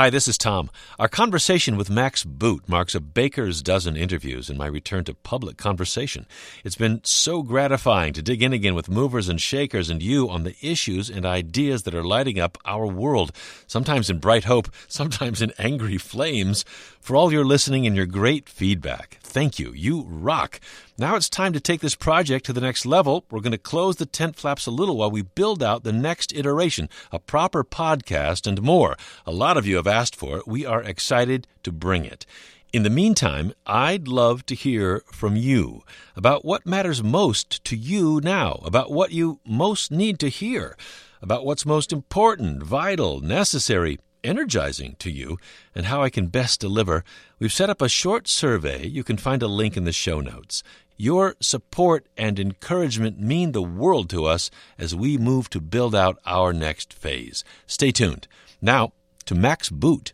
Hi, 0.00 0.08
this 0.08 0.28
is 0.28 0.38
Tom. 0.38 0.70
Our 0.98 1.08
conversation 1.08 1.76
with 1.76 1.90
Max 1.90 2.24
Boot 2.24 2.66
marks 2.66 2.94
a 2.94 3.00
baker's 3.00 3.60
dozen 3.60 3.98
interviews 3.98 4.48
in 4.48 4.56
my 4.56 4.64
return 4.64 5.04
to 5.04 5.12
public 5.12 5.58
conversation. 5.58 6.24
It's 6.64 6.74
been 6.74 7.04
so 7.04 7.42
gratifying 7.42 8.14
to 8.14 8.22
dig 8.22 8.42
in 8.42 8.54
again 8.54 8.74
with 8.74 8.88
movers 8.88 9.28
and 9.28 9.38
shakers 9.38 9.90
and 9.90 10.02
you 10.02 10.30
on 10.30 10.44
the 10.44 10.56
issues 10.62 11.10
and 11.10 11.26
ideas 11.26 11.82
that 11.82 11.94
are 11.94 12.02
lighting 12.02 12.40
up 12.40 12.56
our 12.64 12.86
world, 12.86 13.32
sometimes 13.66 14.08
in 14.08 14.20
bright 14.20 14.44
hope, 14.44 14.68
sometimes 14.88 15.42
in 15.42 15.52
angry 15.58 15.98
flames. 15.98 16.64
For 17.02 17.14
all 17.14 17.30
your 17.30 17.44
listening 17.44 17.86
and 17.86 17.94
your 17.94 18.06
great 18.06 18.48
feedback, 18.48 19.18
thank 19.20 19.58
you. 19.58 19.70
You 19.74 20.06
rock. 20.08 20.60
Now 21.00 21.16
it's 21.16 21.30
time 21.30 21.54
to 21.54 21.60
take 21.60 21.80
this 21.80 21.94
project 21.94 22.44
to 22.44 22.52
the 22.52 22.60
next 22.60 22.84
level. 22.84 23.24
We're 23.30 23.40
going 23.40 23.52
to 23.52 23.56
close 23.56 23.96
the 23.96 24.04
tent 24.04 24.36
flaps 24.36 24.66
a 24.66 24.70
little 24.70 24.98
while 24.98 25.10
we 25.10 25.22
build 25.22 25.62
out 25.62 25.82
the 25.82 25.94
next 25.94 26.30
iteration, 26.36 26.90
a 27.10 27.18
proper 27.18 27.64
podcast 27.64 28.46
and 28.46 28.60
more. 28.60 28.98
A 29.24 29.30
lot 29.30 29.56
of 29.56 29.66
you 29.66 29.76
have 29.76 29.86
asked 29.86 30.14
for 30.14 30.36
it. 30.36 30.46
We 30.46 30.66
are 30.66 30.82
excited 30.82 31.46
to 31.62 31.72
bring 31.72 32.04
it. 32.04 32.26
In 32.74 32.82
the 32.82 32.90
meantime, 32.90 33.54
I'd 33.64 34.08
love 34.08 34.44
to 34.44 34.54
hear 34.54 35.02
from 35.10 35.36
you 35.36 35.84
about 36.16 36.44
what 36.44 36.66
matters 36.66 37.02
most 37.02 37.64
to 37.64 37.76
you 37.78 38.20
now, 38.22 38.60
about 38.62 38.90
what 38.90 39.10
you 39.10 39.40
most 39.46 39.90
need 39.90 40.18
to 40.18 40.28
hear, 40.28 40.76
about 41.22 41.46
what's 41.46 41.64
most 41.64 41.94
important, 41.94 42.62
vital, 42.62 43.22
necessary, 43.22 43.98
energizing 44.22 44.96
to 44.98 45.10
you, 45.10 45.38
and 45.74 45.86
how 45.86 46.02
I 46.02 46.10
can 46.10 46.26
best 46.26 46.60
deliver. 46.60 47.04
We've 47.38 47.50
set 47.50 47.70
up 47.70 47.80
a 47.80 47.88
short 47.88 48.28
survey. 48.28 48.86
You 48.86 49.02
can 49.02 49.16
find 49.16 49.42
a 49.42 49.48
link 49.48 49.78
in 49.78 49.84
the 49.84 49.92
show 49.92 50.20
notes. 50.20 50.62
Your 51.02 51.34
support 51.40 52.06
and 52.18 52.38
encouragement 52.38 53.18
mean 53.18 53.52
the 53.52 53.62
world 53.62 54.10
to 54.10 54.26
us 54.26 54.50
as 54.78 54.94
we 54.94 55.16
move 55.16 55.48
to 55.48 55.58
build 55.58 55.94
out 55.94 56.18
our 56.26 56.52
next 56.52 56.92
phase. 56.92 57.42
Stay 57.66 57.90
tuned. 57.90 58.28
Now, 58.60 58.92
to 59.24 59.34
Max 59.34 59.70
Boot. 59.70 60.12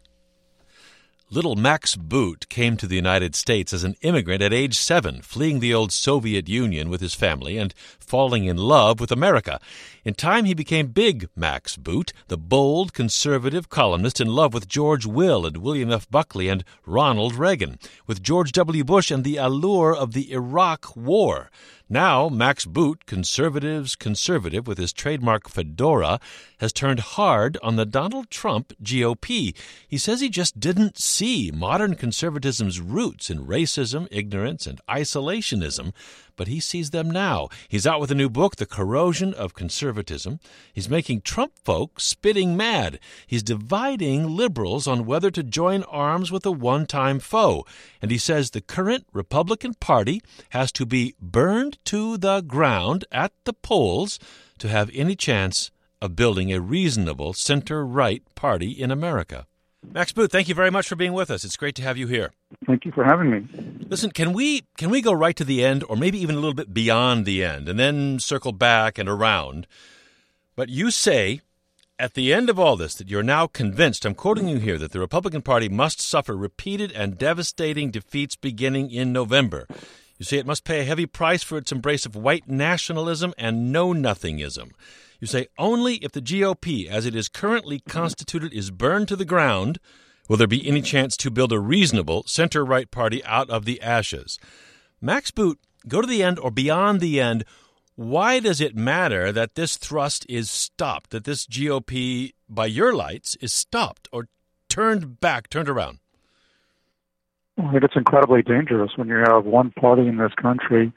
Little 1.28 1.56
Max 1.56 1.96
Boot 1.96 2.48
came 2.48 2.76
to 2.76 2.86
the 2.86 2.94
United 2.94 3.34
States 3.34 3.72
as 3.72 3.82
an 3.82 3.96
immigrant 4.02 4.42
at 4.42 4.52
age 4.52 4.76
seven, 4.76 5.22
fleeing 5.22 5.58
the 5.58 5.74
old 5.74 5.90
Soviet 5.90 6.48
Union 6.48 6.88
with 6.88 7.00
his 7.00 7.14
family 7.14 7.58
and 7.58 7.74
falling 7.98 8.44
in 8.44 8.56
love 8.56 9.00
with 9.00 9.10
America. 9.10 9.58
In 10.06 10.14
time, 10.14 10.44
he 10.44 10.54
became 10.54 10.86
Big 10.92 11.28
Max 11.34 11.76
Boot, 11.76 12.12
the 12.28 12.38
bold, 12.38 12.92
conservative 12.92 13.68
columnist 13.68 14.20
in 14.20 14.28
love 14.28 14.54
with 14.54 14.68
George 14.68 15.04
Will 15.04 15.44
and 15.44 15.56
William 15.56 15.90
F. 15.90 16.08
Buckley 16.08 16.48
and 16.48 16.62
Ronald 16.86 17.34
Reagan, 17.34 17.80
with 18.06 18.22
George 18.22 18.52
W. 18.52 18.84
Bush 18.84 19.10
and 19.10 19.24
the 19.24 19.36
allure 19.36 19.92
of 19.92 20.12
the 20.12 20.30
Iraq 20.30 20.94
War. 20.94 21.50
Now, 21.88 22.28
Max 22.28 22.66
Boot, 22.66 23.06
conservative's 23.06 23.96
conservative 23.96 24.68
with 24.68 24.78
his 24.78 24.92
trademark 24.92 25.48
fedora, 25.48 26.20
has 26.58 26.72
turned 26.72 27.00
hard 27.00 27.58
on 27.60 27.74
the 27.74 27.84
Donald 27.84 28.30
Trump 28.30 28.72
GOP. 28.82 29.56
He 29.86 29.98
says 29.98 30.20
he 30.20 30.28
just 30.28 30.60
didn't 30.60 30.98
see 30.98 31.50
modern 31.52 31.96
conservatism's 31.96 32.80
roots 32.80 33.28
in 33.28 33.46
racism, 33.46 34.06
ignorance, 34.12 34.68
and 34.68 34.80
isolationism, 34.88 35.92
but 36.36 36.48
he 36.48 36.60
sees 36.60 36.90
them 36.90 37.10
now. 37.10 37.48
He's 37.68 37.86
out 37.86 38.00
with 38.00 38.10
a 38.10 38.14
new 38.14 38.28
book, 38.28 38.56
The 38.56 38.66
Corrosion 38.66 39.34
of 39.34 39.54
Conservatism. 39.54 40.38
He's 40.72 40.88
making 40.88 41.22
Trump 41.22 41.52
folk 41.64 41.98
spitting 41.98 42.56
mad. 42.56 43.00
He's 43.26 43.42
dividing 43.42 44.36
liberals 44.36 44.86
on 44.86 45.06
whether 45.06 45.30
to 45.30 45.42
join 45.42 45.82
arms 45.84 46.30
with 46.30 46.46
a 46.46 46.52
one 46.52 46.86
time 46.86 47.18
foe. 47.18 47.64
And 48.00 48.10
he 48.10 48.18
says 48.18 48.50
the 48.50 48.60
current 48.60 49.06
Republican 49.12 49.74
Party 49.74 50.22
has 50.50 50.70
to 50.72 50.86
be 50.86 51.14
burned 51.20 51.78
to 51.86 52.16
the 52.16 52.42
ground 52.42 53.04
at 53.10 53.32
the 53.44 53.52
polls 53.52 54.18
to 54.58 54.68
have 54.68 54.90
any 54.92 55.16
chance 55.16 55.70
of 56.00 56.16
building 56.16 56.52
a 56.52 56.60
reasonable 56.60 57.32
center 57.32 57.84
right 57.86 58.22
party 58.34 58.70
in 58.70 58.90
America. 58.90 59.46
Max 59.92 60.12
Boot, 60.12 60.30
thank 60.30 60.48
you 60.48 60.54
very 60.54 60.70
much 60.70 60.88
for 60.88 60.96
being 60.96 61.12
with 61.12 61.30
us. 61.30 61.44
It's 61.44 61.56
great 61.56 61.74
to 61.76 61.82
have 61.82 61.96
you 61.96 62.06
here. 62.06 62.32
Thank 62.66 62.84
you 62.84 62.92
for 62.92 63.04
having 63.04 63.30
me. 63.30 63.46
Listen, 63.88 64.10
can 64.10 64.32
we 64.32 64.64
can 64.76 64.90
we 64.90 65.00
go 65.00 65.12
right 65.12 65.36
to 65.36 65.44
the 65.44 65.64
end 65.64 65.84
or 65.88 65.96
maybe 65.96 66.18
even 66.18 66.34
a 66.34 66.38
little 66.38 66.54
bit 66.54 66.74
beyond 66.74 67.24
the 67.24 67.42
end 67.42 67.68
and 67.68 67.78
then 67.78 68.18
circle 68.18 68.52
back 68.52 68.98
and 68.98 69.08
around? 69.08 69.66
But 70.54 70.68
you 70.68 70.90
say 70.90 71.40
at 71.98 72.14
the 72.14 72.32
end 72.34 72.50
of 72.50 72.58
all 72.58 72.76
this 72.76 72.94
that 72.96 73.08
you're 73.08 73.22
now 73.22 73.46
convinced, 73.46 74.04
I'm 74.04 74.14
quoting 74.14 74.48
you 74.48 74.58
here, 74.58 74.78
that 74.78 74.92
the 74.92 75.00
Republican 75.00 75.42
Party 75.42 75.68
must 75.68 76.00
suffer 76.00 76.36
repeated 76.36 76.92
and 76.92 77.16
devastating 77.18 77.90
defeats 77.90 78.36
beginning 78.36 78.90
in 78.90 79.12
November. 79.12 79.66
You 80.18 80.24
say 80.24 80.38
it 80.38 80.46
must 80.46 80.64
pay 80.64 80.80
a 80.80 80.84
heavy 80.84 81.06
price 81.06 81.42
for 81.42 81.58
its 81.58 81.72
embrace 81.72 82.06
of 82.06 82.16
white 82.16 82.48
nationalism 82.48 83.34
and 83.38 83.72
know 83.72 83.92
nothingism. 83.92 84.72
You 85.20 85.26
say 85.26 85.46
only 85.58 85.96
if 85.96 86.12
the 86.12 86.22
GOP, 86.22 86.86
as 86.88 87.06
it 87.06 87.14
is 87.14 87.28
currently 87.28 87.80
constituted, 87.80 88.52
is 88.52 88.70
burned 88.70 89.08
to 89.08 89.16
the 89.16 89.24
ground 89.24 89.78
will 90.28 90.36
there 90.36 90.46
be 90.46 90.66
any 90.66 90.82
chance 90.82 91.16
to 91.16 91.30
build 91.30 91.52
a 91.52 91.60
reasonable 91.60 92.24
center 92.26 92.64
right 92.64 92.90
party 92.90 93.24
out 93.24 93.48
of 93.48 93.64
the 93.64 93.80
ashes. 93.80 94.38
Max 95.00 95.30
Boot, 95.30 95.58
go 95.88 96.00
to 96.00 96.06
the 96.06 96.22
end 96.22 96.38
or 96.38 96.50
beyond 96.50 97.00
the 97.00 97.20
end. 97.20 97.44
Why 97.94 98.40
does 98.40 98.60
it 98.60 98.76
matter 98.76 99.32
that 99.32 99.54
this 99.54 99.76
thrust 99.76 100.26
is 100.28 100.50
stopped, 100.50 101.10
that 101.10 101.24
this 101.24 101.46
GOP, 101.46 102.32
by 102.48 102.66
your 102.66 102.94
lights, 102.94 103.36
is 103.36 103.52
stopped 103.52 104.08
or 104.12 104.28
turned 104.68 105.20
back, 105.20 105.48
turned 105.48 105.68
around? 105.68 105.98
I 107.58 107.72
think 107.72 107.84
it's 107.84 107.96
incredibly 107.96 108.42
dangerous 108.42 108.92
when 108.96 109.08
you 109.08 109.22
have 109.26 109.46
one 109.46 109.70
party 109.70 110.06
in 110.06 110.18
this 110.18 110.32
country 110.40 110.92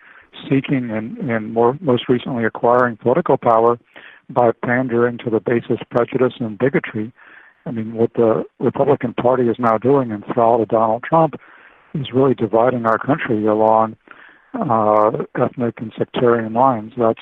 seeking 0.50 0.90
and, 0.92 1.18
and 1.18 1.54
more 1.54 1.78
most 1.80 2.10
recently 2.10 2.44
acquiring 2.46 2.98
political 2.98 3.38
power 3.38 3.80
by 4.30 4.52
pandering 4.64 5.18
to 5.20 5.30
the 5.30 5.40
basest 5.40 5.90
prejudice 5.90 6.34
and 6.40 6.58
bigotry. 6.58 7.12
I 7.66 7.72
mean, 7.72 7.94
what 7.94 8.14
the 8.14 8.46
Republican 8.60 9.14
Party 9.14 9.44
is 9.50 9.58
now 9.60 9.78
doing 9.78 10.12
in 10.12 10.24
thrall 10.34 10.60
to 10.60 10.66
Donald 10.66 11.04
Trump 11.04 11.36
is 11.94 12.08
really 12.14 12.36
dividing 12.36 12.86
our 12.86 12.98
country 12.98 13.46
along 13.46 13.96
uh, 14.54 15.12
ethnic 15.36 15.76
and 15.78 15.94
sectarian 15.98 16.54
lines. 16.54 16.94
That's 16.98 17.22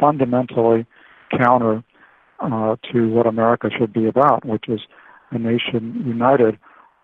fundamentally 0.00 0.86
counter 1.36 1.82
uh, 2.40 2.76
to 2.92 3.08
what 3.08 3.26
America 3.26 3.70
should 3.76 3.92
be 3.92 4.06
about, 4.06 4.44
which 4.44 4.68
is 4.68 4.80
a 5.30 5.38
nation 5.38 6.02
united 6.06 6.58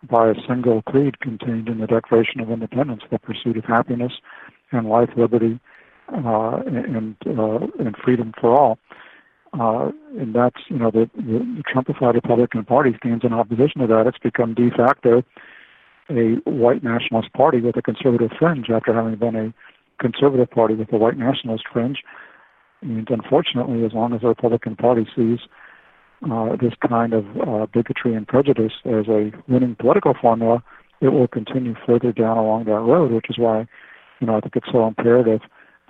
by 0.08 0.30
a 0.30 0.34
single 0.46 0.82
creed 0.82 1.20
contained 1.20 1.68
in 1.68 1.78
the 1.78 1.86
Declaration 1.86 2.40
of 2.40 2.50
Independence, 2.50 3.02
the 3.10 3.18
pursuit 3.18 3.56
of 3.56 3.64
happiness 3.64 4.12
and 4.70 4.88
life, 4.88 5.10
liberty, 5.16 5.58
uh, 6.12 6.60
and 6.66 7.16
uh, 7.26 7.66
and 7.78 7.96
freedom 8.02 8.32
for 8.40 8.58
all. 8.58 8.78
Uh, 9.58 9.90
and 10.18 10.34
that's 10.34 10.60
you 10.68 10.78
know 10.78 10.90
the, 10.90 11.08
the, 11.16 11.62
Trumpified 11.72 12.14
Republican 12.14 12.64
Party 12.64 12.94
stands 12.98 13.24
in 13.24 13.32
opposition 13.32 13.80
to 13.80 13.86
that. 13.86 14.06
It's 14.06 14.18
become 14.18 14.54
de 14.54 14.70
facto 14.70 15.22
a 16.10 16.40
white 16.48 16.82
nationalist 16.82 17.32
party 17.32 17.60
with 17.60 17.76
a 17.76 17.82
conservative 17.82 18.30
fringe 18.38 18.66
after 18.70 18.94
having 18.94 19.16
been 19.16 19.36
a 19.36 19.54
conservative 20.00 20.50
party 20.50 20.74
with 20.74 20.92
a 20.92 20.96
white 20.96 21.18
nationalist 21.18 21.64
fringe. 21.70 21.98
And 22.80 23.08
unfortunately, 23.10 23.84
as 23.84 23.92
long 23.92 24.14
as 24.14 24.22
the 24.22 24.28
Republican 24.28 24.76
Party 24.76 25.06
sees 25.14 25.40
uh, 26.30 26.56
this 26.60 26.72
kind 26.88 27.12
of 27.12 27.24
uh, 27.36 27.66
bigotry 27.66 28.14
and 28.14 28.26
prejudice 28.26 28.72
as 28.84 29.06
a 29.08 29.32
winning 29.48 29.76
political 29.78 30.14
formula, 30.20 30.62
it 31.00 31.08
will 31.08 31.28
continue 31.28 31.74
further 31.86 32.12
down 32.12 32.38
along 32.38 32.64
that 32.64 32.80
road, 32.80 33.12
which 33.12 33.26
is 33.28 33.38
why, 33.38 33.66
you 34.20 34.26
know, 34.26 34.36
I 34.36 34.40
think 34.40 34.56
it's 34.56 34.72
so 34.72 34.86
imperative 34.86 35.40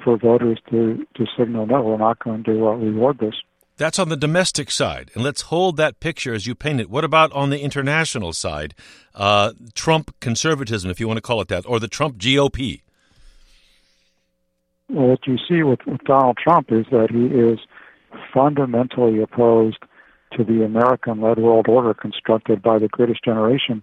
for 0.03 0.17
voters 0.17 0.59
to, 0.71 1.07
to 1.17 1.27
signal, 1.37 1.67
no, 1.67 1.83
we're 1.83 1.99
not 1.99 2.19
going 2.23 2.45
to 2.45 2.69
uh, 2.69 2.75
reward 2.75 3.19
this. 3.19 3.35
That's 3.79 3.99
on 4.01 4.09
the 4.09 4.17
domestic 4.17 4.71
side. 4.71 5.11
And 5.15 5.23
let's 5.23 5.43
hold 5.43 5.77
that 5.77 6.01
picture 6.01 6.35
as 6.35 6.47
you 6.47 6.55
paint 6.55 6.81
it. 6.81 6.91
What 6.91 7.05
about 7.05 7.33
on 7.33 7.51
the 7.51 7.61
international 7.61 8.33
side? 8.33 8.75
Uh, 9.15 9.53
Trump 9.73 10.15
conservatism, 10.21 10.91
if 10.91 10.99
you 10.99 11.07
want 11.07 11.17
to 11.17 11.23
call 11.23 11.41
it 11.41 11.49
that, 11.49 11.65
or 11.65 11.79
the 11.79 11.89
Trump 11.89 12.19
GOP? 12.19 12.83
Well, 14.91 15.09
what 15.09 15.27
you 15.27 15.39
see 15.49 15.63
with, 15.63 15.81
with 15.87 16.03
Donald 16.05 16.39
Trump 16.43 16.73
is 16.73 16.87
that 16.91 17.11
he 17.11 17.27
is 17.27 17.61
fundamentally 18.35 19.23
opposed 19.23 19.79
to 20.33 20.43
the 20.43 20.65
American 20.65 21.21
led 21.21 21.39
world 21.39 21.69
order 21.69 21.95
constructed 21.95 22.61
by 22.61 22.79
the 22.79 22.89
greatest 22.89 23.25
generation 23.25 23.83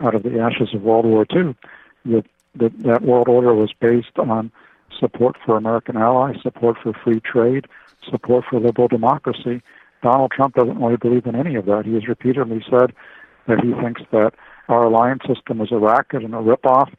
out 0.00 0.14
of 0.14 0.22
the 0.22 0.38
ashes 0.38 0.74
of 0.74 0.82
World 0.82 1.06
War 1.06 1.26
II. 1.34 1.56
The, 2.04 2.24
that 2.54 3.02
world 3.02 3.28
order 3.28 3.54
was 3.54 3.72
based 3.72 4.18
on 4.18 4.52
support 4.98 5.36
for 5.44 5.56
American 5.56 5.96
allies, 5.96 6.36
support 6.42 6.76
for 6.82 6.92
free 6.92 7.20
trade, 7.20 7.66
support 8.10 8.44
for 8.48 8.60
liberal 8.60 8.88
democracy. 8.88 9.62
Donald 10.02 10.32
Trump 10.32 10.54
doesn't 10.54 10.80
really 10.80 10.96
believe 10.96 11.26
in 11.26 11.34
any 11.34 11.54
of 11.56 11.66
that. 11.66 11.84
He 11.84 11.94
has 11.94 12.08
repeatedly 12.08 12.64
said 12.70 12.92
that 13.46 13.60
he 13.60 13.72
thinks 13.82 14.02
that 14.12 14.32
our 14.68 14.84
alliance 14.84 15.22
system 15.26 15.60
is 15.60 15.72
a 15.72 15.78
racket 15.78 16.22
and 16.22 16.34
a 16.34 16.38
ripoff, 16.38 16.92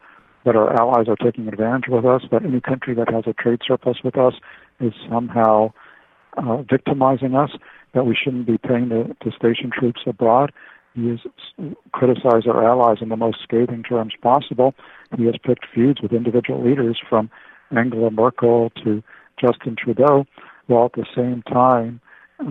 that 0.45 0.55
our 0.55 0.73
allies 0.79 1.07
are 1.07 1.15
taking 1.15 1.47
advantage 1.47 1.89
with 1.89 2.05
us, 2.05 2.23
that 2.31 2.43
any 2.43 2.61
country 2.61 2.93
that 2.95 3.09
has 3.09 3.23
a 3.27 3.33
trade 3.33 3.59
surplus 3.65 3.97
with 4.03 4.17
us 4.17 4.33
is 4.79 4.93
somehow 5.09 5.71
uh, 6.37 6.57
victimizing 6.63 7.35
us, 7.35 7.51
that 7.93 8.05
we 8.05 8.15
shouldn't 8.15 8.47
be 8.47 8.57
paying 8.57 8.89
to, 8.89 9.15
to 9.21 9.31
station 9.35 9.71
troops 9.77 10.01
abroad. 10.05 10.51
He 10.93 11.07
has 11.07 11.19
criticized 11.93 12.47
our 12.47 12.67
allies 12.67 12.97
in 13.01 13.09
the 13.09 13.15
most 13.15 13.37
scathing 13.41 13.83
terms 13.83 14.13
possible. 14.21 14.73
He 15.17 15.25
has 15.25 15.35
picked 15.41 15.65
feuds 15.73 16.01
with 16.01 16.11
individual 16.11 16.63
leaders 16.63 16.99
from 17.09 17.29
Angela 17.75 18.11
Merkel 18.11 18.71
to 18.83 19.03
Justin 19.39 19.75
Trudeau, 19.75 20.25
while 20.67 20.85
at 20.85 20.93
the 20.93 21.05
same 21.15 21.41
time 21.43 21.99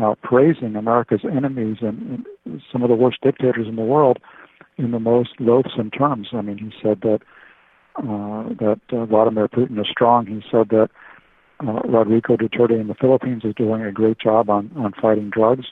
uh, 0.03 0.15
praising 0.23 0.77
America's 0.77 1.25
enemies 1.25 1.79
and, 1.81 2.25
and 2.45 2.63
some 2.73 2.83
of 2.83 2.89
the 2.89 2.95
worst 2.95 3.19
dictators 3.23 3.67
in 3.67 3.77
the 3.77 3.83
world 3.83 4.19
in 4.79 4.93
the 4.93 5.01
most 5.01 5.31
loathsome 5.39 5.91
terms. 5.91 6.29
I 6.33 6.41
mean, 6.41 6.59
he 6.59 6.73
said 6.83 7.01
that 7.03 7.21
uh, 7.97 8.49
that 8.61 8.81
uh, 8.93 9.05
Vladimir 9.07 9.49
Putin 9.49 9.81
is 9.81 9.89
strong. 9.91 10.27
He 10.27 10.43
said 10.51 10.69
that 10.71 10.91
uh, 11.67 11.81
Rodrigo 11.85 12.37
Duterte 12.37 12.81
in 12.81 12.87
the 12.87 12.95
Philippines 12.95 13.43
is 13.45 13.55
doing 13.55 13.83
a 13.83 13.93
great 13.93 14.19
job 14.19 14.49
on 14.49 14.71
on 14.77 14.93
fighting 15.01 15.31
drugs, 15.31 15.67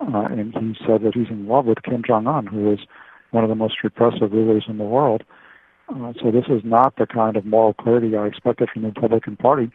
uh, 0.00 0.28
and 0.30 0.54
he 0.54 0.76
said 0.86 1.02
that 1.02 1.14
he's 1.14 1.28
in 1.28 1.46
love 1.46 1.66
with 1.66 1.82
Kim 1.82 2.02
Jong 2.06 2.26
Un, 2.26 2.46
who 2.46 2.72
is 2.72 2.80
one 3.30 3.44
of 3.44 3.50
the 3.50 3.54
most 3.54 3.84
repressive 3.84 4.32
rulers 4.32 4.64
in 4.68 4.78
the 4.78 4.84
world. 4.84 5.22
Uh, 5.88 6.12
so 6.22 6.30
this 6.30 6.44
is 6.48 6.62
not 6.64 6.96
the 6.96 7.06
kind 7.06 7.36
of 7.36 7.44
moral 7.44 7.74
clarity 7.74 8.16
I 8.16 8.26
expected 8.26 8.68
from 8.72 8.82
the 8.82 8.88
Republican 8.88 9.36
Party 9.36 9.70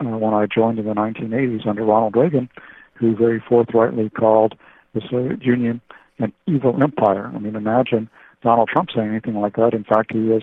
uh, 0.00 0.04
when 0.04 0.34
I 0.34 0.46
joined 0.46 0.78
in 0.78 0.86
the 0.86 0.92
1980s 0.92 1.66
under 1.66 1.84
Ronald 1.84 2.16
Reagan, 2.16 2.48
who 2.94 3.16
very 3.16 3.42
forthrightly 3.48 4.10
called 4.10 4.54
the 4.94 5.00
Soviet 5.10 5.42
Union 5.42 5.80
an 6.18 6.32
evil 6.46 6.82
empire. 6.82 7.30
I 7.34 7.38
mean, 7.38 7.56
imagine 7.56 8.10
Donald 8.42 8.68
Trump 8.72 8.90
saying 8.94 9.08
anything 9.08 9.34
like 9.34 9.56
that. 9.56 9.72
In 9.72 9.84
fact, 9.84 10.12
he 10.12 10.30
is 10.30 10.42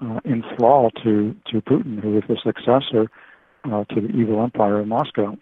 uh, 0.00 0.20
in 0.24 0.44
thrall 0.56 0.90
to, 1.02 1.34
to 1.50 1.60
Putin, 1.60 2.00
who 2.00 2.18
is 2.18 2.24
the 2.28 2.36
successor 2.42 3.10
uh, 3.64 3.84
to 3.94 4.00
the 4.00 4.08
evil 4.08 4.42
empire 4.42 4.80
in 4.80 4.88
Moscow. 4.88 5.36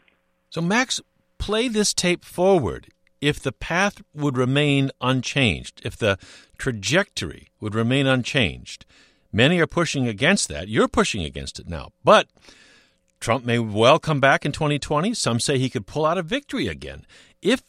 So, 0.50 0.60
Max, 0.60 1.00
play 1.38 1.68
this 1.68 1.92
tape 1.92 2.24
forward. 2.24 2.88
If 3.26 3.40
the 3.40 3.50
path 3.50 4.02
would 4.14 4.38
remain 4.38 4.92
unchanged, 5.00 5.82
if 5.84 5.96
the 5.96 6.16
trajectory 6.58 7.48
would 7.60 7.74
remain 7.74 8.06
unchanged, 8.06 8.86
many 9.32 9.58
are 9.58 9.66
pushing 9.66 10.06
against 10.06 10.48
that. 10.48 10.68
You're 10.68 10.86
pushing 10.86 11.24
against 11.24 11.58
it 11.58 11.68
now. 11.68 11.90
But 12.04 12.28
Trump 13.18 13.44
may 13.44 13.58
well 13.58 13.98
come 13.98 14.20
back 14.20 14.46
in 14.46 14.52
2020. 14.52 15.12
Some 15.14 15.40
say 15.40 15.58
he 15.58 15.68
could 15.68 15.88
pull 15.88 16.06
out 16.06 16.18
a 16.18 16.22
victory 16.22 16.68
again. 16.68 17.04
If 17.42 17.62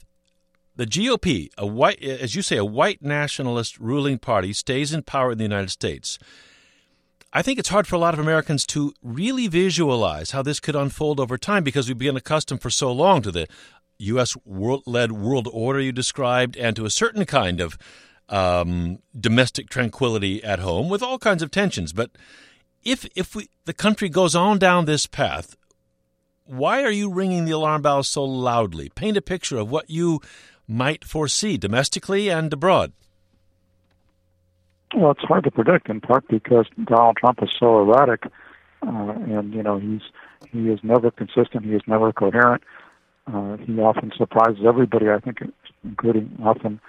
the 0.76 0.86
GOP, 0.86 1.50
a 1.58 1.66
white, 1.66 2.04
as 2.04 2.36
you 2.36 2.44
say, 2.44 2.58
a 2.58 2.64
white 2.64 3.02
nationalist 3.02 3.80
ruling 3.80 4.20
party, 4.20 4.54
stays 4.54 4.94
in 4.94 5.02
power 5.02 5.32
in 5.32 5.40
the 5.40 5.44
United 5.44 5.72
States, 5.72 6.20
I 7.34 7.42
think 7.42 7.60
it's 7.60 7.70
hard 7.70 7.88
for 7.88 7.96
a 7.96 8.00
lot 8.00 8.14
of 8.14 8.20
Americans 8.20 8.66
to 8.68 8.94
really 9.02 9.48
visualize 9.48 10.32
how 10.32 10.44
this 10.44 10.60
could 10.60 10.76
unfold 10.76 11.20
over 11.20 11.38
time 11.38 11.64
because 11.64 11.88
we've 11.88 11.98
been 11.98 12.16
accustomed 12.16 12.62
for 12.62 12.70
so 12.70 12.92
long 12.92 13.22
to 13.24 13.32
the 13.32 13.48
U.S. 14.00 14.36
World 14.46 14.84
led 14.86 15.12
world 15.12 15.48
order 15.52 15.80
you 15.80 15.92
described 15.92 16.56
and 16.58 16.76
to 16.76 16.86
a 16.86 16.90
certain 16.90 17.26
kind 17.26 17.60
of 17.60 17.78
um, 18.30 19.00
domestic 19.18 19.70
tranquility 19.70 20.44
at 20.44 20.60
home 20.60 20.90
with 20.90 21.02
all 21.02 21.18
kinds 21.18 21.42
of 21.42 21.52
tensions. 21.52 21.94
But 21.94 22.12
if 22.84 23.08
if 23.16 23.36
we, 23.36 23.50
the 23.66 23.74
country 23.74 24.10
goes 24.10 24.36
on 24.36 24.60
down 24.60 24.86
this 24.86 25.08
path, 25.08 25.56
why 26.46 26.84
are 26.84 26.92
you 26.92 27.12
ringing 27.12 27.46
the 27.46 27.52
alarm 27.52 27.82
bells 27.82 28.08
so 28.08 28.24
loudly? 28.24 28.90
Paint 28.90 29.18
a 29.18 29.22
picture 29.22 29.58
of 29.58 29.70
what 29.70 29.90
you 29.90 30.22
might 30.68 31.04
foresee 31.04 31.58
domestically 31.58 32.30
and 32.30 32.52
abroad. 32.52 32.92
Well, 34.96 35.12
it's 35.12 35.24
hard 35.24 35.44
to 35.44 35.52
predict, 35.52 35.90
in 35.90 36.00
part 36.00 36.28
because 36.30 36.66
Donald 36.86 37.18
Trump 37.18 37.44
is 37.44 37.50
so 37.60 37.80
erratic, 37.80 38.24
uh, 38.82 39.14
and 39.28 39.54
you 39.54 39.62
know 39.62 39.80
he's 39.80 40.02
he 40.52 40.70
is 40.70 40.80
never 40.84 41.12
consistent. 41.12 41.66
He 41.66 41.74
is 41.74 41.82
never 41.88 42.14
coherent. 42.14 42.64
Uh, 43.28 43.58
he 43.58 43.80
often 43.80 44.12
surprises 44.18 44.64
everybody. 44.66 45.10
I 45.10 45.20
think, 45.20 45.40
including 45.84 46.38
often 46.44 46.80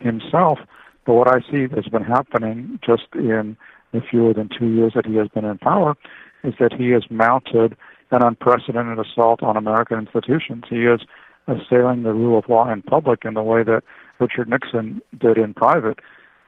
himself. 0.00 0.58
But 1.04 1.14
what 1.14 1.28
I 1.28 1.40
see 1.50 1.66
has 1.74 1.86
been 1.90 2.04
happening 2.04 2.78
just 2.84 3.06
in 3.14 3.56
the 3.92 4.00
fewer 4.00 4.32
than 4.32 4.48
two 4.48 4.68
years 4.68 4.92
that 4.94 5.06
he 5.06 5.16
has 5.16 5.28
been 5.28 5.44
in 5.44 5.58
power 5.58 5.96
is 6.44 6.54
that 6.60 6.72
he 6.72 6.90
has 6.90 7.04
mounted 7.10 7.76
an 8.10 8.22
unprecedented 8.22 8.98
assault 8.98 9.42
on 9.42 9.56
American 9.56 9.98
institutions. 9.98 10.64
He 10.68 10.84
is 10.84 11.00
assailing 11.46 12.02
the 12.02 12.12
rule 12.12 12.38
of 12.38 12.48
law 12.48 12.70
in 12.70 12.82
public 12.82 13.24
in 13.24 13.34
the 13.34 13.42
way 13.42 13.62
that 13.64 13.82
Richard 14.20 14.48
Nixon 14.48 15.02
did 15.18 15.38
in 15.38 15.54
private. 15.54 15.98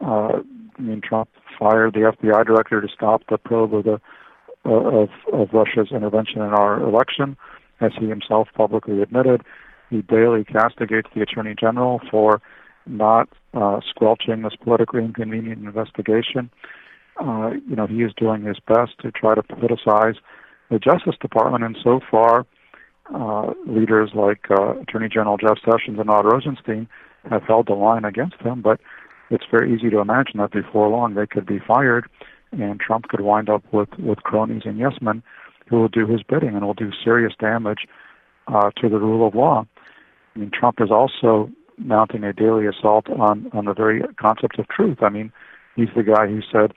Uh, 0.00 0.40
I 0.78 0.82
mean, 0.82 1.00
Trump 1.00 1.28
fired 1.58 1.94
the 1.94 2.12
FBI 2.12 2.46
director 2.46 2.80
to 2.80 2.88
stop 2.88 3.22
the 3.28 3.38
probe 3.38 3.74
of 3.74 3.84
the 3.84 4.00
uh, 4.66 4.70
of 4.70 5.08
of 5.32 5.48
Russia's 5.52 5.88
intervention 5.90 6.40
in 6.40 6.54
our 6.54 6.80
election, 6.80 7.36
as 7.80 7.92
he 7.98 8.06
himself 8.08 8.48
publicly 8.54 9.02
admitted. 9.02 9.42
He 9.90 10.02
daily 10.02 10.44
castigates 10.44 11.08
the 11.14 11.22
attorney 11.22 11.54
general 11.58 12.00
for 12.10 12.40
not 12.86 13.28
uh, 13.54 13.80
squelching 13.88 14.42
this 14.42 14.54
politically 14.62 15.04
inconvenient 15.04 15.64
investigation. 15.64 16.50
Uh, 17.20 17.52
you 17.68 17.76
know, 17.76 17.86
he 17.86 18.02
is 18.02 18.12
doing 18.16 18.42
his 18.42 18.58
best 18.66 18.92
to 19.00 19.10
try 19.12 19.34
to 19.34 19.42
politicize 19.42 20.16
the 20.70 20.78
Justice 20.78 21.14
Department, 21.20 21.62
and 21.62 21.76
so 21.82 22.00
far, 22.10 22.46
uh, 23.14 23.52
leaders 23.66 24.10
like 24.14 24.50
uh, 24.50 24.80
Attorney 24.80 25.08
General 25.08 25.36
Jeff 25.36 25.58
Sessions 25.64 25.98
and 25.98 26.08
Rod 26.08 26.24
Rosenstein 26.24 26.88
have 27.30 27.42
held 27.42 27.68
the 27.68 27.74
line 27.74 28.04
against 28.04 28.36
him. 28.40 28.62
But 28.62 28.80
it's 29.30 29.44
very 29.50 29.74
easy 29.74 29.90
to 29.90 30.00
imagine 30.00 30.38
that 30.38 30.52
before 30.52 30.88
long 30.88 31.14
they 31.14 31.26
could 31.26 31.46
be 31.46 31.60
fired, 31.60 32.08
and 32.52 32.80
Trump 32.80 33.08
could 33.08 33.20
wind 33.20 33.48
up 33.48 33.62
with 33.72 33.90
with 33.98 34.18
cronies 34.22 34.62
and 34.64 34.78
yes 34.78 34.94
men 35.00 35.22
who 35.68 35.80
will 35.80 35.88
do 35.88 36.06
his 36.06 36.22
bidding 36.22 36.54
and 36.54 36.64
will 36.64 36.74
do 36.74 36.90
serious 37.02 37.32
damage 37.38 37.86
uh, 38.48 38.70
to 38.76 38.88
the 38.88 38.98
rule 38.98 39.26
of 39.26 39.34
law. 39.34 39.66
I 40.34 40.38
mean, 40.38 40.50
Trump 40.52 40.80
is 40.80 40.90
also 40.90 41.50
mounting 41.78 42.24
a 42.24 42.32
daily 42.32 42.66
assault 42.66 43.08
on 43.08 43.50
on 43.52 43.64
the 43.64 43.74
very 43.74 44.02
concept 44.20 44.58
of 44.58 44.68
truth. 44.68 44.98
I 45.02 45.08
mean, 45.08 45.32
he's 45.76 45.88
the 45.96 46.02
guy 46.02 46.26
who 46.26 46.40
said, 46.52 46.72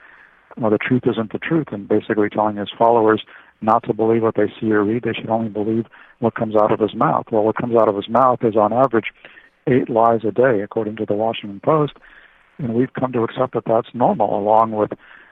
well, 0.57 0.71
"The 0.71 0.77
truth 0.77 1.03
isn't 1.05 1.31
the 1.31 1.39
truth," 1.39 1.67
and 1.71 1.87
basically 1.87 2.29
telling 2.29 2.57
his 2.57 2.71
followers 2.77 3.23
not 3.61 3.83
to 3.83 3.93
believe 3.93 4.21
what 4.21 4.35
they 4.35 4.51
see 4.59 4.71
or 4.71 4.83
read. 4.83 5.03
They 5.03 5.13
should 5.13 5.29
only 5.29 5.49
believe 5.49 5.85
what 6.19 6.35
comes 6.35 6.55
out 6.55 6.71
of 6.71 6.79
his 6.79 6.95
mouth. 6.95 7.25
Well, 7.31 7.43
what 7.43 7.57
comes 7.57 7.75
out 7.75 7.89
of 7.89 7.95
his 7.95 8.09
mouth 8.09 8.39
is 8.43 8.55
on 8.55 8.73
average 8.73 9.11
eight 9.67 9.89
lies 9.89 10.21
a 10.23 10.31
day, 10.31 10.61
according 10.61 10.95
to 10.97 11.05
the 11.05 11.13
Washington 11.13 11.59
Post 11.59 11.93
and 12.59 12.73
we've 12.73 12.93
come 12.93 13.11
to 13.13 13.23
accept 13.23 13.53
that 13.53 13.65
that's 13.65 13.89
normal, 13.93 14.37
along 14.37 14.71
with, 14.71 14.91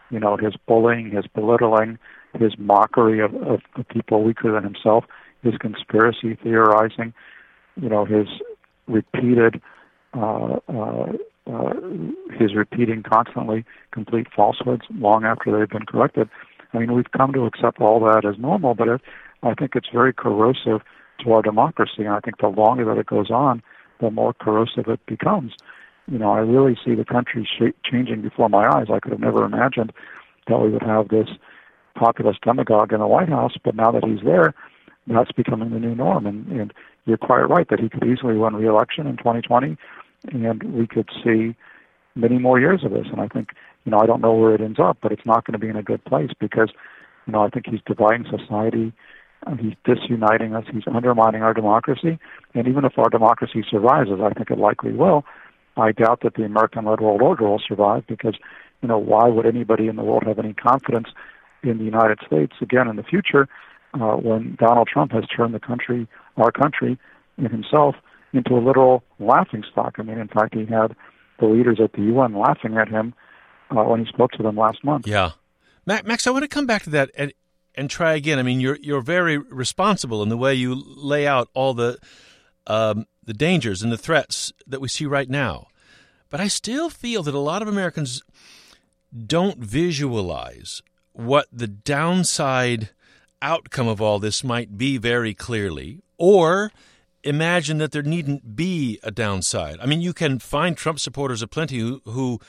you 0.10 0.19
know, 0.19 0.38
his 0.38 0.54
bullying, 0.68 1.12
his 1.12 1.25
belittling, 1.28 1.98
his 2.40 2.54
mockery 2.58 3.20
of, 3.20 3.34
of, 3.36 3.62
of 3.76 3.88
people 3.90 4.24
weaker 4.24 4.52
than 4.52 4.64
himself, 4.64 5.06
his 5.44 5.56
conspiracy 5.58 6.36
theorizing, 6.42 7.14
you 7.80 7.90
know, 7.90 8.06
his 8.06 8.28
repeated, 8.88 9.62
uh, 10.14 10.58
uh, 10.68 11.12
uh, 11.52 11.74
his 12.38 12.56
repeating 12.56 13.04
constantly 13.04 13.66
complete 13.92 14.28
falsehoods 14.36 14.84
long 14.96 15.24
after 15.24 15.58
they've 15.58 15.70
been 15.70 15.86
corrected. 15.86 16.30
I 16.74 16.80
mean, 16.80 16.94
we've 16.94 17.12
come 17.12 17.34
to 17.34 17.46
accept 17.46 17.80
all 17.80 18.00
that 18.02 18.26
as 18.26 18.40
normal, 18.40 18.74
but 18.74 18.88
it, 18.88 19.02
I 19.44 19.54
think 19.54 19.72
it's 19.76 19.90
very 19.94 20.14
corrosive 20.14 20.82
to 21.24 21.32
our 21.32 21.42
democracy, 21.42 22.00
and 22.04 22.10
I 22.10 22.20
think 22.20 22.40
the 22.40 22.48
longer 22.48 22.86
that 22.86 22.98
it 22.98 23.06
goes 23.06 23.30
on, 23.30 23.62
the 24.02 24.12
more 24.12 24.34
corrosive 24.34 24.88
it 24.88 25.00
becomes 25.06 25.54
you 26.12 26.20
know, 26.20 26.32
I 26.32 26.40
really 26.40 26.78
see 26.84 26.96
the 26.96 27.06
country 27.06 27.48
sh- 27.48 27.74
changing 27.90 28.22
before 28.22 28.50
my 28.50 28.68
eyes. 28.68 28.88
I 28.92 29.00
could 29.00 29.12
have 29.12 29.20
never 29.20 29.44
imagined 29.44 29.92
that 30.48 30.60
we 30.60 30.70
would 30.70 30.84
have 30.84 31.08
this 31.10 31.27
populist 31.96 32.42
demagogue 32.42 32.94
in 32.94 33.00
the 33.00 33.08
White 33.08 33.30
House, 33.30 33.54
but 33.64 33.75
now 33.75 33.92
that 33.92 34.04
he's 34.04 34.24
there, 34.24 34.54
that's 35.08 35.32
becoming 35.32 35.72
the 35.72 35.80
new 35.80 35.96
norm. 35.96 36.25
And, 36.25 36.48
and 36.48 36.74
you're 37.06 37.18
quite 37.18 37.50
right 37.50 37.68
that 37.70 37.80
he 37.80 37.90
could 37.90 38.04
easily 38.04 38.36
win 38.36 38.56
re-election 38.56 39.08
in 39.08 39.18
2020, 39.18 39.78
and 40.32 40.64
we 40.64 40.88
could 40.88 41.10
see 41.24 41.56
many 42.16 42.40
more 42.40 42.60
years 42.60 42.84
of 42.84 42.92
this. 42.92 43.08
And 43.12 43.22
I 43.22 43.28
think, 43.28 43.50
you 43.84 43.92
know, 43.92 44.00
I 44.00 44.06
don't 44.06 44.22
know 44.22 44.34
where 44.34 44.56
it 44.56 44.62
ends 44.62 44.80
up, 44.80 44.98
but 45.02 45.12
it's 45.12 45.25
not 45.25 45.46
going 45.46 45.54
to 45.54 45.60
be 45.60 45.70
in 45.70 45.75
a 45.75 45.84
good 45.84 46.04
place 46.06 46.32
because, 46.40 46.70
you 47.28 47.34
know, 47.34 47.44
I 47.44 47.50
think 47.50 47.68
he's 47.70 47.82
dividing 47.86 48.25
society. 48.25 48.94
Uh, 49.46 49.56
he's 49.58 49.74
disuniting 49.84 50.56
us. 50.56 50.66
He's 50.72 50.88
undermining 50.88 51.44
our 51.44 51.54
democracy. 51.54 52.18
And 52.56 52.68
even 52.68 52.86
if 52.86 52.98
our 52.98 53.10
democracy 53.10 53.64
survives, 53.70 54.10
as 54.12 54.20
I 54.20 54.34
think 54.34 54.50
it 54.50 54.58
likely 54.58 54.94
will, 54.94 55.24
I 55.78 55.92
doubt 55.92 56.22
that 56.24 56.36
the 56.36 56.44
American-led 56.44 57.02
world 57.02 57.22
order 57.22 57.44
will 57.44 57.62
survive 57.66 58.08
because, 58.08 58.36
you 58.82 58.88
know, 58.88 58.98
why 58.98 59.28
would 59.28 59.46
anybody 59.46 59.88
in 59.88 59.98
the 59.98 60.04
world 60.04 60.24
have 60.25 60.40
any 60.40 60.54
confidence 60.54 61.10
in 61.69 61.77
the 61.77 61.84
United 61.84 62.19
States 62.25 62.53
again 62.62 62.88
in 62.88 62.95
the 62.95 63.03
future 63.03 63.48
uh, 63.93 64.15
when 64.15 64.55
Donald 64.60 64.88
Trump 64.91 65.12
has 65.12 65.24
turned 65.27 65.53
the 65.53 65.60
country, 65.60 66.07
our 66.38 66.51
country, 66.51 66.98
and 67.38 67.48
himself 67.48 67.95
into 68.34 68.53
a 68.55 68.62
literal 68.62 69.03
laughing 69.19 69.63
stock? 69.72 69.95
I 69.98 70.03
mean, 70.03 70.17
in 70.17 70.27
fact, 70.27 70.53
he 70.53 70.65
had 70.65 70.95
the 71.39 71.48
leaders 71.48 71.79
at 71.81 71.93
the 71.93 72.01
UN 72.03 72.38
laughing 72.38 72.77
at 72.77 72.88
him 72.88 73.13
uh, 73.72 73.84
when 73.84 74.03
he 74.03 74.12
spoke 74.12 74.31
to 74.34 74.43
them 74.43 74.57
last 74.57 74.84
month. 74.84 75.07
Yeah, 75.07 75.31
Max, 75.86 76.27
I 76.27 76.31
want 76.31 76.43
to 76.43 76.50
come 76.50 76.65
back 76.65 76.84
to 76.84 76.89
that 76.91 77.12
and 77.15 77.34
and 77.75 77.89
try 77.89 78.13
again. 78.13 78.39
I 78.39 78.43
mean, 78.43 78.60
you're 78.60 78.77
you're 78.81 79.01
very 79.01 79.38
responsible 79.38 80.24
in 80.24 80.29
the 80.29 80.38
way 80.38 80.53
you 80.53 80.75
lay 80.75 81.27
out 81.27 81.50
all 81.53 81.74
the 81.74 81.98
um, 82.67 83.05
the 83.24 83.34
dangers 83.34 83.81
and 83.81 83.91
the 83.91 83.98
threats 83.98 84.53
that 84.65 84.81
we 84.81 84.88
see 84.88 85.05
right 85.05 85.29
now. 85.29 85.67
But 86.29 86.39
I 86.39 86.48
still 86.48 86.89
feel 86.89 87.24
that 87.24 87.34
a 87.34 87.39
lot 87.39 87.62
of 87.62 87.67
Americans 87.67 88.24
don't 89.25 89.60
visualize 89.60 90.81
what 91.15 91.48
the 91.51 91.67
downside 91.67 92.89
outcome 93.41 93.88
of 93.88 94.01
all 94.01 94.19
this 94.19 94.43
might 94.43 94.77
be 94.77 94.98
very 94.98 95.34
clearly, 95.34 96.01
or 96.17 96.72
imagine 97.24 97.77
that 97.77 97.91
there 97.91 98.03
needn't 98.03 98.55
be 98.55 99.00
a 99.01 99.12
downside. 99.12 99.77
I 99.81 99.86
mean, 99.86 100.01
you 100.01 100.13
can 100.13 100.39
find 100.39 100.75
Trump 100.75 101.00
supporters 101.00 101.41
aplenty 101.41 101.79
who, 101.79 102.01
who 102.05 102.39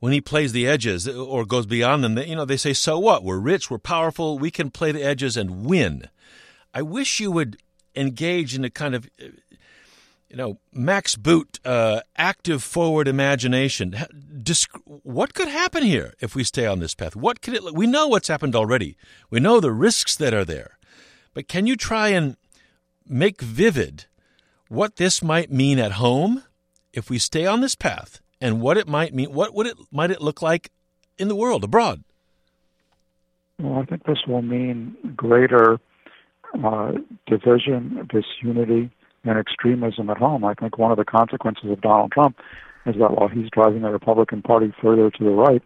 when 0.00 0.12
he 0.12 0.20
plays 0.20 0.52
the 0.52 0.66
edges 0.66 1.06
or 1.08 1.44
goes 1.44 1.66
beyond 1.66 2.04
them, 2.04 2.14
they, 2.14 2.26
you 2.26 2.36
know, 2.36 2.44
they 2.44 2.56
say, 2.56 2.72
"So 2.72 2.98
what? 2.98 3.22
We're 3.22 3.38
rich, 3.38 3.70
we're 3.70 3.78
powerful, 3.78 4.38
we 4.38 4.50
can 4.50 4.70
play 4.70 4.92
the 4.92 5.02
edges 5.02 5.36
and 5.36 5.66
win." 5.66 6.08
I 6.74 6.82
wish 6.82 7.20
you 7.20 7.30
would 7.30 7.58
engage 7.94 8.54
in 8.54 8.64
a 8.64 8.70
kind 8.70 8.94
of 8.94 9.08
You 10.28 10.36
know, 10.36 10.58
Max 10.72 11.14
Boot, 11.14 11.60
uh, 11.64 12.00
active 12.16 12.62
forward 12.62 13.06
imagination. 13.06 13.94
what 14.84 15.34
could 15.34 15.48
happen 15.48 15.84
here 15.84 16.14
if 16.20 16.34
we 16.34 16.42
stay 16.42 16.66
on 16.66 16.80
this 16.80 16.94
path? 16.94 17.14
What 17.14 17.40
could 17.40 17.54
it? 17.54 17.74
We 17.74 17.86
know 17.86 18.08
what's 18.08 18.28
happened 18.28 18.56
already. 18.56 18.96
We 19.30 19.38
know 19.38 19.60
the 19.60 19.72
risks 19.72 20.16
that 20.16 20.34
are 20.34 20.44
there, 20.44 20.78
but 21.32 21.46
can 21.46 21.66
you 21.66 21.76
try 21.76 22.08
and 22.08 22.36
make 23.08 23.40
vivid 23.40 24.06
what 24.68 24.96
this 24.96 25.22
might 25.22 25.52
mean 25.52 25.78
at 25.78 25.92
home 25.92 26.42
if 26.92 27.08
we 27.08 27.18
stay 27.18 27.46
on 27.46 27.60
this 27.60 27.76
path, 27.76 28.20
and 28.40 28.60
what 28.60 28.76
it 28.76 28.88
might 28.88 29.14
mean? 29.14 29.32
What 29.32 29.54
would 29.54 29.68
it 29.68 29.76
might 29.92 30.10
it 30.10 30.20
look 30.20 30.42
like 30.42 30.72
in 31.18 31.28
the 31.28 31.36
world 31.36 31.62
abroad? 31.62 32.02
Well, 33.60 33.80
I 33.80 33.84
think 33.84 34.04
this 34.04 34.18
will 34.26 34.42
mean 34.42 34.96
greater 35.14 35.78
uh, 36.64 36.92
division, 37.26 38.08
disunity, 38.10 38.90
and 39.28 39.38
extremism 39.38 40.10
at 40.10 40.18
home. 40.18 40.44
I 40.44 40.54
think 40.54 40.78
one 40.78 40.90
of 40.90 40.98
the 40.98 41.04
consequences 41.04 41.70
of 41.70 41.80
Donald 41.80 42.12
Trump 42.12 42.36
is 42.86 42.94
that 42.98 43.16
while 43.16 43.28
he's 43.28 43.50
driving 43.50 43.82
the 43.82 43.90
Republican 43.90 44.42
Party 44.42 44.72
further 44.80 45.10
to 45.10 45.24
the 45.24 45.30
right, 45.30 45.62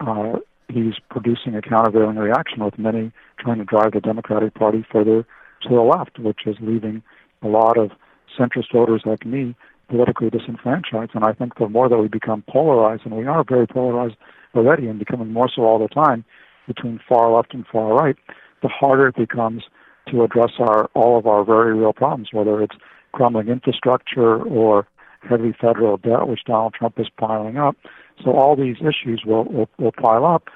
uh, 0.00 0.38
he's 0.68 0.94
producing 1.10 1.54
a 1.56 1.62
countervailing 1.62 2.16
reaction 2.16 2.64
with 2.64 2.78
many 2.78 3.12
trying 3.38 3.58
to 3.58 3.64
drive 3.64 3.92
the 3.92 4.00
Democratic 4.00 4.54
Party 4.54 4.84
further 4.90 5.26
to 5.62 5.68
the 5.68 5.80
left, 5.80 6.18
which 6.18 6.40
is 6.46 6.56
leaving 6.60 7.02
a 7.42 7.48
lot 7.48 7.76
of 7.76 7.90
centrist 8.38 8.72
voters 8.72 9.02
like 9.04 9.24
me 9.26 9.56
politically 9.88 10.30
disenfranchised. 10.30 11.12
And 11.14 11.24
I 11.24 11.32
think 11.32 11.56
the 11.56 11.68
more 11.68 11.88
that 11.88 11.98
we 11.98 12.08
become 12.08 12.44
polarized, 12.48 13.02
and 13.04 13.16
we 13.16 13.26
are 13.26 13.44
very 13.48 13.66
polarized 13.66 14.16
already 14.54 14.86
and 14.86 14.98
becoming 14.98 15.32
more 15.32 15.48
so 15.54 15.62
all 15.62 15.78
the 15.78 15.88
time 15.88 16.24
between 16.66 17.00
far 17.08 17.32
left 17.32 17.54
and 17.54 17.66
far 17.66 17.94
right, 17.94 18.16
the 18.62 18.68
harder 18.68 19.08
it 19.08 19.16
becomes 19.16 19.64
to 20.10 20.22
address 20.22 20.52
our 20.58 20.86
all 20.94 21.18
of 21.18 21.26
our 21.26 21.44
very 21.44 21.74
real 21.74 21.92
problems, 21.92 22.28
whether 22.32 22.62
it's 22.62 22.76
crumbling 23.12 23.48
infrastructure 23.48 24.42
or 24.42 24.86
heavy 25.28 25.54
federal 25.60 25.96
debt, 25.96 26.28
which 26.28 26.44
Donald 26.46 26.74
Trump 26.74 26.98
is 26.98 27.08
piling 27.18 27.56
up. 27.56 27.76
So 28.22 28.32
all 28.32 28.56
these 28.56 28.76
issues 28.80 29.22
will 29.24 29.44
will, 29.44 29.68
will 29.78 29.92
pile 29.92 30.24
up 30.24 30.48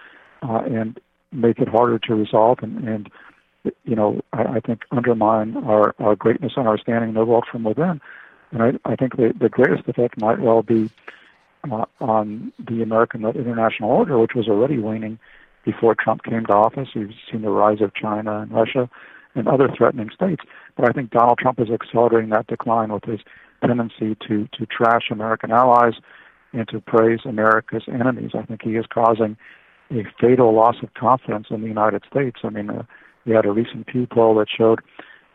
uh, 0.42 0.62
and 0.66 0.98
make 1.32 1.58
it 1.58 1.68
harder 1.68 1.98
to 1.98 2.14
resolve, 2.14 2.58
and, 2.62 2.86
and 2.88 3.10
you 3.84 3.96
know 3.96 4.20
I, 4.32 4.42
I 4.42 4.60
think 4.60 4.82
undermine 4.90 5.56
our, 5.56 5.94
our 5.98 6.16
greatness 6.16 6.52
and 6.56 6.68
our 6.68 6.78
standing 6.78 7.10
in 7.10 7.14
the 7.14 7.24
world 7.24 7.44
from 7.50 7.64
within. 7.64 8.00
And 8.50 8.62
I, 8.62 8.72
I 8.84 8.96
think 8.96 9.16
the, 9.16 9.32
the 9.38 9.48
greatest 9.48 9.88
effect 9.88 10.20
might 10.20 10.38
well 10.38 10.62
be 10.62 10.90
uh, 11.70 11.86
on 12.00 12.52
the 12.58 12.82
American 12.82 13.24
international 13.24 13.90
order, 13.90 14.18
which 14.18 14.34
was 14.34 14.48
already 14.48 14.78
waning 14.78 15.18
before 15.64 15.94
Trump 15.94 16.24
came 16.24 16.44
to 16.46 16.52
office. 16.52 16.88
We've 16.94 17.14
seen 17.30 17.42
the 17.42 17.50
rise 17.50 17.80
of 17.80 17.94
China 17.94 18.40
and 18.40 18.52
Russia 18.52 18.90
and 19.34 19.48
other 19.48 19.68
threatening 19.76 20.10
states. 20.14 20.42
But 20.76 20.88
I 20.88 20.92
think 20.92 21.10
Donald 21.10 21.38
Trump 21.38 21.60
is 21.60 21.68
accelerating 21.70 22.30
that 22.30 22.46
decline 22.46 22.92
with 22.92 23.04
his 23.04 23.20
tendency 23.64 24.16
to, 24.28 24.48
to 24.52 24.66
trash 24.66 25.10
American 25.10 25.50
allies 25.50 25.94
and 26.52 26.68
to 26.68 26.80
praise 26.80 27.20
America's 27.24 27.84
enemies. 27.88 28.32
I 28.34 28.42
think 28.42 28.62
he 28.62 28.76
is 28.76 28.84
causing 28.92 29.36
a 29.90 30.04
fatal 30.20 30.54
loss 30.54 30.76
of 30.82 30.92
confidence 30.94 31.46
in 31.50 31.62
the 31.62 31.68
United 31.68 32.02
States. 32.10 32.40
I 32.44 32.50
mean, 32.50 32.70
uh, 32.70 32.82
we 33.24 33.34
had 33.34 33.46
a 33.46 33.52
recent 33.52 33.86
Pew 33.86 34.06
poll 34.06 34.34
that 34.36 34.48
showed 34.54 34.80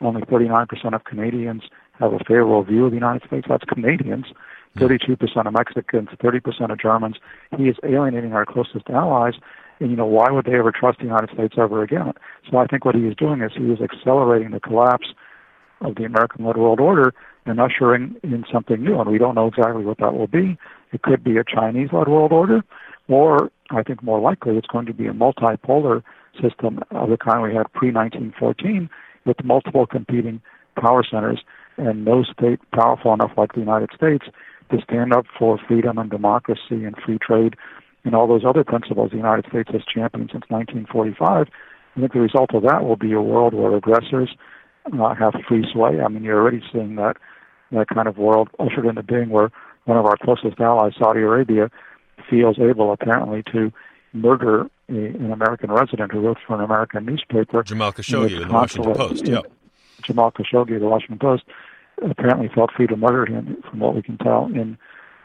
only 0.01 0.21
39% 0.21 0.93
of 0.93 1.03
Canadians 1.05 1.63
have 1.99 2.13
a 2.13 2.19
favorable 2.19 2.63
view 2.63 2.85
of 2.85 2.91
the 2.91 2.97
United 2.97 3.25
States. 3.27 3.47
That's 3.49 3.63
Canadians. 3.63 4.25
32% 4.77 5.47
of 5.47 5.53
Mexicans, 5.53 6.09
30% 6.21 6.71
of 6.71 6.79
Germans. 6.79 7.15
He 7.57 7.63
is 7.63 7.77
alienating 7.83 8.33
our 8.33 8.45
closest 8.45 8.89
allies. 8.89 9.33
And, 9.79 9.91
you 9.91 9.95
know, 9.95 10.05
why 10.05 10.31
would 10.31 10.45
they 10.45 10.55
ever 10.55 10.71
trust 10.71 10.99
the 10.99 11.05
United 11.05 11.29
States 11.33 11.55
ever 11.57 11.83
again? 11.83 12.13
So 12.49 12.57
I 12.57 12.65
think 12.65 12.85
what 12.85 12.95
he 12.95 13.01
is 13.01 13.15
doing 13.15 13.41
is 13.41 13.51
he 13.55 13.65
is 13.65 13.79
accelerating 13.81 14.51
the 14.51 14.59
collapse 14.59 15.07
of 15.81 15.95
the 15.95 16.03
American-led 16.05 16.57
world 16.57 16.79
order 16.79 17.13
and 17.45 17.59
ushering 17.59 18.15
in 18.23 18.43
something 18.51 18.83
new. 18.83 18.99
And 18.99 19.09
we 19.09 19.17
don't 19.17 19.35
know 19.35 19.47
exactly 19.47 19.85
what 19.85 19.99
that 19.99 20.13
will 20.13 20.27
be. 20.27 20.57
It 20.91 21.03
could 21.03 21.23
be 21.23 21.37
a 21.37 21.43
Chinese-led 21.43 22.07
world 22.07 22.31
order, 22.31 22.63
or 23.07 23.51
I 23.69 23.83
think 23.83 24.01
more 24.01 24.19
likely 24.19 24.57
it's 24.57 24.67
going 24.67 24.85
to 24.87 24.93
be 24.93 25.07
a 25.07 25.13
multipolar 25.13 26.01
system 26.41 26.79
of 26.91 27.09
the 27.09 27.17
kind 27.17 27.41
we 27.43 27.53
had 27.53 27.71
pre-1914 27.73 28.89
with 29.25 29.43
multiple 29.43 29.85
competing 29.85 30.41
power 30.79 31.03
centers 31.03 31.39
and 31.77 32.05
no 32.05 32.23
state 32.23 32.59
powerful 32.71 33.13
enough 33.13 33.31
like 33.37 33.53
the 33.53 33.59
United 33.59 33.89
States 33.95 34.25
to 34.71 34.81
stand 34.81 35.13
up 35.13 35.25
for 35.37 35.57
freedom 35.67 35.97
and 35.97 36.09
democracy 36.09 36.83
and 36.85 36.95
free 37.05 37.17
trade 37.19 37.55
and 38.07 38.15
all 38.15 38.25
those 38.25 38.45
other 38.45 38.63
principles 38.63 39.11
the 39.11 39.17
United 39.17 39.45
States 39.49 39.69
has 39.73 39.81
championed 39.83 40.29
since 40.31 40.45
1945. 40.47 41.47
I 41.95 41.99
think 41.99 42.13
the 42.13 42.21
result 42.21 42.53
of 42.53 42.63
that 42.63 42.85
will 42.85 42.95
be 42.95 43.11
a 43.11 43.21
world 43.21 43.53
where 43.53 43.75
aggressors 43.75 44.33
uh, 44.85 45.13
have 45.13 45.33
free 45.47 45.65
sway. 45.71 45.99
I 45.99 46.07
mean, 46.07 46.23
you're 46.23 46.39
already 46.41 46.63
seeing 46.71 46.95
that 46.95 47.17
that 47.71 47.89
kind 47.89 48.07
of 48.07 48.17
world 48.17 48.47
ushered 48.59 48.85
into 48.85 49.03
being 49.03 49.29
where 49.29 49.51
one 49.83 49.97
of 49.97 50.05
our 50.05 50.15
closest 50.23 50.57
allies, 50.61 50.93
Saudi 50.97 51.19
Arabia, 51.19 51.69
feels 52.29 52.57
able 52.59 52.93
apparently 52.93 53.43
to 53.51 53.73
murder 54.13 54.69
a, 54.87 54.93
an 54.93 55.33
American 55.33 55.69
resident 55.69 56.13
who 56.13 56.21
wrote 56.21 56.37
for 56.47 56.55
an 56.55 56.63
American 56.63 57.05
newspaper. 57.05 57.61
Jamal 57.63 57.91
Khashoggi 57.91 58.41
in 58.41 58.47
the 58.47 58.53
Washington 58.53 58.93
Post. 58.93 59.27
Yeah. 59.27 59.41
Jamal 60.03 60.31
Khashoggi 60.31 60.75
of 60.75 60.81
the 60.81 60.87
Washington 60.87 61.19
Post 61.19 61.43
apparently 62.09 62.49
felt 62.55 62.71
free 62.71 62.87
to 62.87 62.95
murder 62.95 63.25
him, 63.25 63.61
from 63.69 63.79
what 63.79 63.95
we 63.95 64.01
can 64.01 64.17
tell, 64.17 64.45
in 64.45 64.77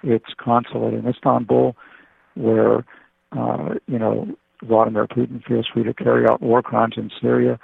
its 0.02 0.26
consulate 0.36 0.94
in 0.94 1.06
Istanbul, 1.06 1.76
where 2.34 2.84
uh, 3.32 3.74
you 3.86 3.98
know 3.98 4.28
Vladimir 4.62 5.06
Putin 5.06 5.44
feels 5.44 5.66
free 5.72 5.84
to 5.84 5.94
carry 5.94 6.26
out 6.28 6.42
war 6.42 6.62
crimes 6.62 6.94
in 6.96 7.10
Syria. 7.20 7.58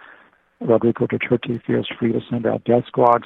Rodrigo 0.60 1.06
Duterte 1.06 1.62
feels 1.64 1.86
free 1.98 2.12
to 2.12 2.20
send 2.28 2.46
out 2.46 2.64
death 2.64 2.84
squads 2.86 3.24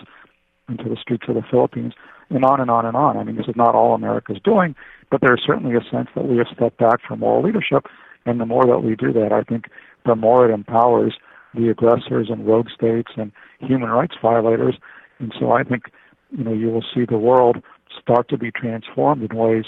into 0.68 0.88
the 0.88 0.96
streets 0.96 1.24
of 1.28 1.34
the 1.34 1.42
Philippines, 1.50 1.94
and 2.30 2.44
on 2.44 2.60
and 2.60 2.70
on 2.70 2.86
and 2.86 2.96
on. 2.96 3.16
I 3.16 3.24
mean, 3.24 3.36
this 3.36 3.48
is 3.48 3.56
not 3.56 3.74
all 3.74 3.94
America's 3.94 4.38
doing, 4.44 4.74
but 5.10 5.20
there's 5.20 5.42
certainly 5.46 5.74
a 5.74 5.90
sense 5.90 6.08
that 6.14 6.26
we 6.26 6.38
have 6.38 6.46
stepped 6.54 6.78
back 6.78 7.00
from 7.06 7.20
moral 7.20 7.42
leadership, 7.42 7.86
and 8.26 8.40
the 8.40 8.46
more 8.46 8.66
that 8.66 8.80
we 8.80 8.94
do 8.94 9.12
that, 9.12 9.32
I 9.32 9.42
think 9.42 9.66
the 10.06 10.14
more 10.14 10.48
it 10.48 10.52
empowers 10.52 11.14
the 11.54 11.68
aggressors 11.68 12.28
and 12.30 12.46
rogue 12.46 12.68
states 12.70 13.12
and 13.16 13.32
human 13.60 13.90
rights 13.90 14.14
violators. 14.20 14.76
And 15.18 15.34
so 15.38 15.52
I 15.52 15.62
think, 15.62 15.84
you 16.30 16.44
know, 16.44 16.52
you 16.52 16.68
will 16.68 16.84
see 16.94 17.04
the 17.04 17.18
world 17.18 17.62
start 18.00 18.28
to 18.30 18.38
be 18.38 18.50
transformed 18.50 19.22
in 19.22 19.36
ways 19.36 19.66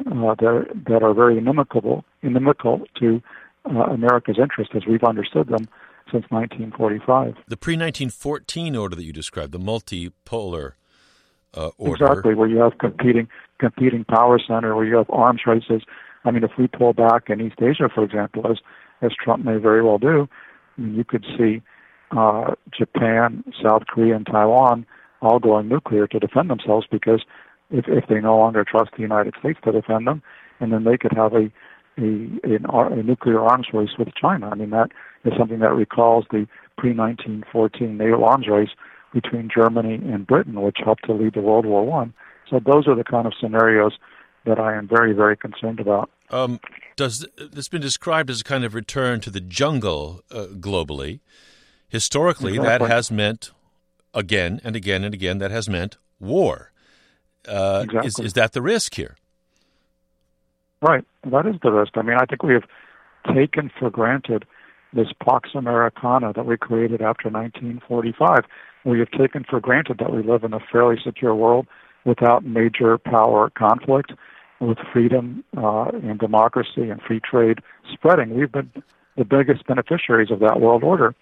uh, 0.00 0.34
that 0.34 0.66
that 0.88 1.02
are 1.02 1.14
very 1.14 1.38
inimical, 1.38 2.04
inimical 2.22 2.82
to 3.00 3.22
uh, 3.64 3.80
America's 3.84 4.36
interests 4.38 4.74
as 4.76 4.82
we've 4.86 5.04
understood 5.04 5.48
them 5.48 5.68
since 6.12 6.24
1945. 6.30 7.34
The 7.48 7.56
pre 7.56 7.74
1914 7.74 8.76
order 8.76 8.96
that 8.96 9.04
you 9.04 9.12
described, 9.12 9.52
the 9.52 9.58
multipolar 9.58 10.72
uh, 11.54 11.70
order, 11.78 12.04
exactly, 12.04 12.34
where 12.34 12.48
you 12.48 12.58
have 12.58 12.78
competing 12.78 13.28
competing 13.58 14.04
power 14.04 14.38
center, 14.38 14.76
where 14.76 14.84
you 14.84 14.96
have 14.96 15.10
arms 15.10 15.42
races. 15.46 15.82
I 16.24 16.30
mean, 16.30 16.44
if 16.44 16.52
we 16.58 16.66
pull 16.66 16.92
back 16.92 17.30
in 17.30 17.40
East 17.40 17.56
Asia, 17.60 17.88
for 17.92 18.04
example, 18.04 18.50
as 18.50 18.58
as 19.02 19.12
Trump 19.22 19.44
may 19.44 19.56
very 19.56 19.82
well 19.82 19.98
do, 19.98 20.28
I 20.76 20.80
mean, 20.80 20.94
you 20.94 21.04
could 21.04 21.24
see 21.38 21.62
uh, 22.16 22.54
Japan, 22.76 23.44
South 23.62 23.86
Korea, 23.86 24.16
and 24.16 24.26
Taiwan 24.26 24.86
all 25.20 25.38
going 25.38 25.68
nuclear 25.68 26.06
to 26.06 26.18
defend 26.18 26.50
themselves 26.50 26.86
because 26.90 27.24
if, 27.70 27.86
if 27.88 28.08
they 28.08 28.20
no 28.20 28.36
longer 28.36 28.64
trust 28.64 28.90
the 28.96 29.02
United 29.02 29.34
States 29.38 29.58
to 29.64 29.72
defend 29.72 30.06
them, 30.06 30.22
and 30.60 30.72
then 30.72 30.84
they 30.84 30.96
could 30.96 31.12
have 31.12 31.34
a 31.34 31.50
a, 31.98 32.28
a, 32.44 32.92
a 32.92 33.02
nuclear 33.02 33.40
arms 33.40 33.68
race 33.72 33.96
with 33.98 34.08
China. 34.14 34.50
I 34.50 34.54
mean, 34.54 34.68
that 34.68 34.90
is 35.24 35.32
something 35.38 35.60
that 35.60 35.72
recalls 35.72 36.26
the 36.30 36.46
pre-1914 36.76 37.96
naval 37.96 38.24
arms 38.24 38.48
race 38.48 38.68
between 39.14 39.48
Germany 39.48 39.94
and 39.94 40.26
Britain, 40.26 40.60
which 40.60 40.76
helped 40.84 41.06
to 41.06 41.14
lead 41.14 41.34
to 41.34 41.40
World 41.40 41.64
War 41.64 41.86
One. 41.86 42.12
So 42.50 42.60
those 42.64 42.86
are 42.86 42.94
the 42.94 43.04
kind 43.04 43.26
of 43.26 43.32
scenarios 43.40 43.94
that 44.44 44.60
I 44.60 44.74
am 44.74 44.86
very, 44.86 45.12
very 45.12 45.36
concerned 45.36 45.80
about. 45.80 46.10
Um, 46.30 46.60
does 46.96 47.26
this 47.36 47.68
been 47.68 47.80
described 47.80 48.30
as 48.30 48.40
a 48.40 48.44
kind 48.44 48.64
of 48.64 48.74
return 48.74 49.20
to 49.20 49.30
the 49.30 49.40
jungle 49.40 50.22
uh, 50.30 50.46
globally? 50.52 51.20
Historically, 51.88 52.56
exactly. 52.56 52.88
that 52.88 52.94
has 52.94 53.10
meant 53.10 53.52
again 54.12 54.60
and 54.64 54.76
again 54.76 55.04
and 55.04 55.14
again 55.14 55.38
that 55.38 55.50
has 55.50 55.68
meant 55.68 55.96
war. 56.18 56.72
Uh, 57.46 57.82
exactly. 57.84 58.08
is, 58.08 58.18
is 58.18 58.32
that 58.34 58.52
the 58.52 58.62
risk 58.62 58.94
here? 58.94 59.16
Right, 60.82 61.04
that 61.30 61.46
is 61.46 61.56
the 61.62 61.72
risk. 61.72 61.96
I 61.96 62.02
mean, 62.02 62.16
I 62.20 62.26
think 62.26 62.42
we 62.42 62.54
have 62.54 62.64
taken 63.34 63.70
for 63.78 63.90
granted 63.90 64.44
this 64.92 65.08
Pax 65.24 65.50
Americana 65.54 66.32
that 66.34 66.46
we 66.46 66.56
created 66.56 67.02
after 67.02 67.28
1945. 67.28 68.44
We 68.84 68.98
have 69.00 69.10
taken 69.10 69.44
for 69.48 69.60
granted 69.60 69.98
that 69.98 70.12
we 70.12 70.22
live 70.22 70.44
in 70.44 70.52
a 70.52 70.60
fairly 70.60 70.96
secure 71.02 71.34
world 71.34 71.66
without 72.04 72.44
major 72.44 72.98
power 72.98 73.50
conflict 73.50 74.12
with 74.60 74.78
freedom 74.92 75.44
uh, 75.56 75.90
and 76.02 76.18
democracy 76.18 76.88
and 76.88 77.00
free 77.02 77.20
trade 77.20 77.58
spreading. 77.92 78.34
We've 78.34 78.50
been 78.50 78.70
the 79.16 79.24
biggest 79.24 79.66
beneficiaries 79.66 80.30
of 80.30 80.40
that 80.40 80.60
world 80.60 80.84
order 80.84 81.14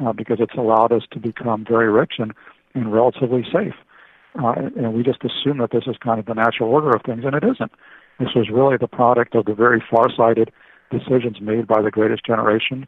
uh, 0.00 0.12
because 0.12 0.38
it's 0.40 0.54
allowed 0.56 0.92
us 0.92 1.02
to 1.12 1.20
become 1.20 1.64
very 1.68 1.90
rich 1.90 2.14
and, 2.18 2.32
and 2.74 2.92
relatively 2.92 3.44
safe. 3.52 3.74
Uh, 4.40 4.54
and 4.76 4.94
we 4.94 5.02
just 5.02 5.22
assume 5.24 5.58
that 5.58 5.70
this 5.72 5.84
is 5.86 5.96
kind 5.98 6.18
of 6.18 6.26
the 6.26 6.34
natural 6.34 6.70
order 6.70 6.90
of 6.90 7.02
things, 7.02 7.22
and 7.24 7.34
it 7.34 7.44
isn't. 7.44 7.72
This 8.18 8.30
was 8.34 8.48
really 8.50 8.76
the 8.78 8.88
product 8.88 9.34
of 9.34 9.44
the 9.44 9.54
very 9.54 9.82
far-sighted 9.90 10.50
decisions 10.90 11.40
made 11.40 11.66
by 11.66 11.82
the 11.82 11.90
greatest 11.90 12.24
generation 12.24 12.86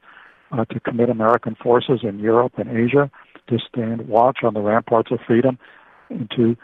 uh, 0.52 0.64
to 0.66 0.80
commit 0.80 1.10
American 1.10 1.54
forces 1.54 2.00
in 2.02 2.18
Europe 2.18 2.52
and 2.56 2.68
Asia 2.68 3.10
to 3.48 3.58
stand 3.58 4.08
watch 4.08 4.38
on 4.42 4.54
the 4.54 4.60
ramparts 4.60 5.10
of 5.10 5.18
freedom 5.26 5.58
and 6.08 6.30
to 6.36 6.56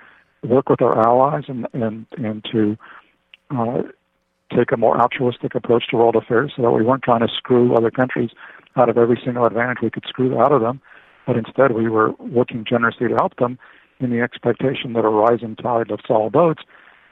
work 0.43 0.69
with 0.69 0.81
our 0.81 0.99
allies 1.07 1.45
and 1.49 1.67
and 1.75 2.07
and 2.17 2.45
to 2.51 2.77
uh, 3.51 3.83
take 4.57 4.73
a 4.73 4.77
more 4.77 4.99
altruistic 5.01 5.55
approach 5.55 5.85
to 5.91 5.97
world 5.97 6.17
affairs, 6.17 6.53
so 6.57 6.63
that 6.63 6.71
we 6.71 6.83
weren't 6.83 7.03
trying 7.03 7.21
to 7.21 7.29
screw 7.37 7.75
other 7.75 7.91
countries 7.91 8.31
out 8.77 8.89
of 8.89 8.97
every 8.97 9.21
single 9.25 9.45
advantage 9.45 9.79
we 9.83 9.91
could 9.91 10.05
screw 10.09 10.41
out 10.41 10.53
of 10.53 10.61
them, 10.61 10.81
but 11.27 11.37
instead 11.37 11.73
we 11.73 11.89
were 11.89 12.13
working 12.13 12.65
generously 12.69 13.09
to 13.09 13.15
help 13.15 13.37
them 13.37 13.59
in 14.01 14.11
the 14.11 14.21
expectation 14.21 14.95
that 14.95 15.05
a 15.05 15.09
rising 15.09 15.57
tide 15.57 15.91
lifts 15.91 16.07
all 16.11 16.31
boats, 16.31 16.63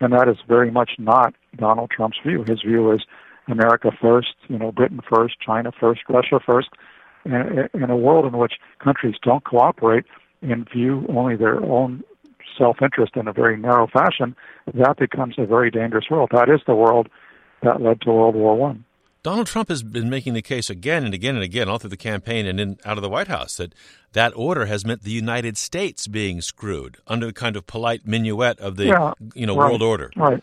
and 0.00 0.12
that 0.12 0.28
is 0.28 0.36
very 0.46 0.70
much 0.70 0.92
not 0.98 1.34
Donald 1.56 1.90
Trump's 1.90 2.18
view. 2.24 2.44
His 2.46 2.62
view 2.62 2.90
is 2.92 3.00
America 3.46 3.90
first, 4.00 4.34
you 4.48 4.58
know, 4.58 4.72
Britain 4.72 5.00
first, 5.08 5.36
China 5.40 5.70
first, 5.78 6.02
Russia 6.08 6.40
first, 6.44 6.68
and 7.24 7.68
in 7.74 7.90
a 7.90 7.96
world 7.96 8.24
in 8.24 8.38
which 8.38 8.54
countries 8.82 9.16
don't 9.22 9.44
cooperate 9.44 10.04
and 10.42 10.68
view 10.70 11.04
only 11.08 11.36
their 11.36 11.62
own 11.64 12.02
self-interest 12.56 13.16
in 13.16 13.28
a 13.28 13.32
very 13.32 13.56
narrow 13.56 13.86
fashion, 13.86 14.34
that 14.74 14.96
becomes 14.98 15.34
a 15.38 15.46
very 15.46 15.70
dangerous 15.70 16.06
world. 16.10 16.30
That 16.32 16.48
is 16.48 16.60
the 16.66 16.74
world 16.74 17.08
that 17.62 17.82
led 17.82 18.00
to 18.02 18.10
World 18.10 18.34
War 18.34 18.56
One. 18.56 18.84
Donald 19.22 19.46
Trump 19.46 19.68
has 19.68 19.82
been 19.82 20.08
making 20.08 20.34
the 20.34 20.42
case 20.42 20.70
again 20.70 21.04
and 21.04 21.12
again 21.12 21.34
and 21.34 21.42
again, 21.42 21.68
all 21.68 21.78
through 21.78 21.90
the 21.90 21.96
campaign 21.96 22.46
and 22.46 22.60
in, 22.60 22.78
out 22.84 22.96
of 22.96 23.02
the 23.02 23.08
White 23.08 23.28
House, 23.28 23.56
that 23.56 23.74
that 24.12 24.32
order 24.36 24.66
has 24.66 24.86
meant 24.86 25.02
the 25.02 25.10
United 25.10 25.56
States 25.58 26.06
being 26.06 26.40
screwed 26.40 26.98
under 27.06 27.26
the 27.26 27.32
kind 27.32 27.56
of 27.56 27.66
polite 27.66 28.06
minuet 28.06 28.58
of 28.60 28.76
the 28.76 28.86
yeah, 28.86 29.12
you 29.34 29.46
know 29.46 29.56
right, 29.56 29.70
world 29.70 29.82
order. 29.82 30.10
Right, 30.16 30.42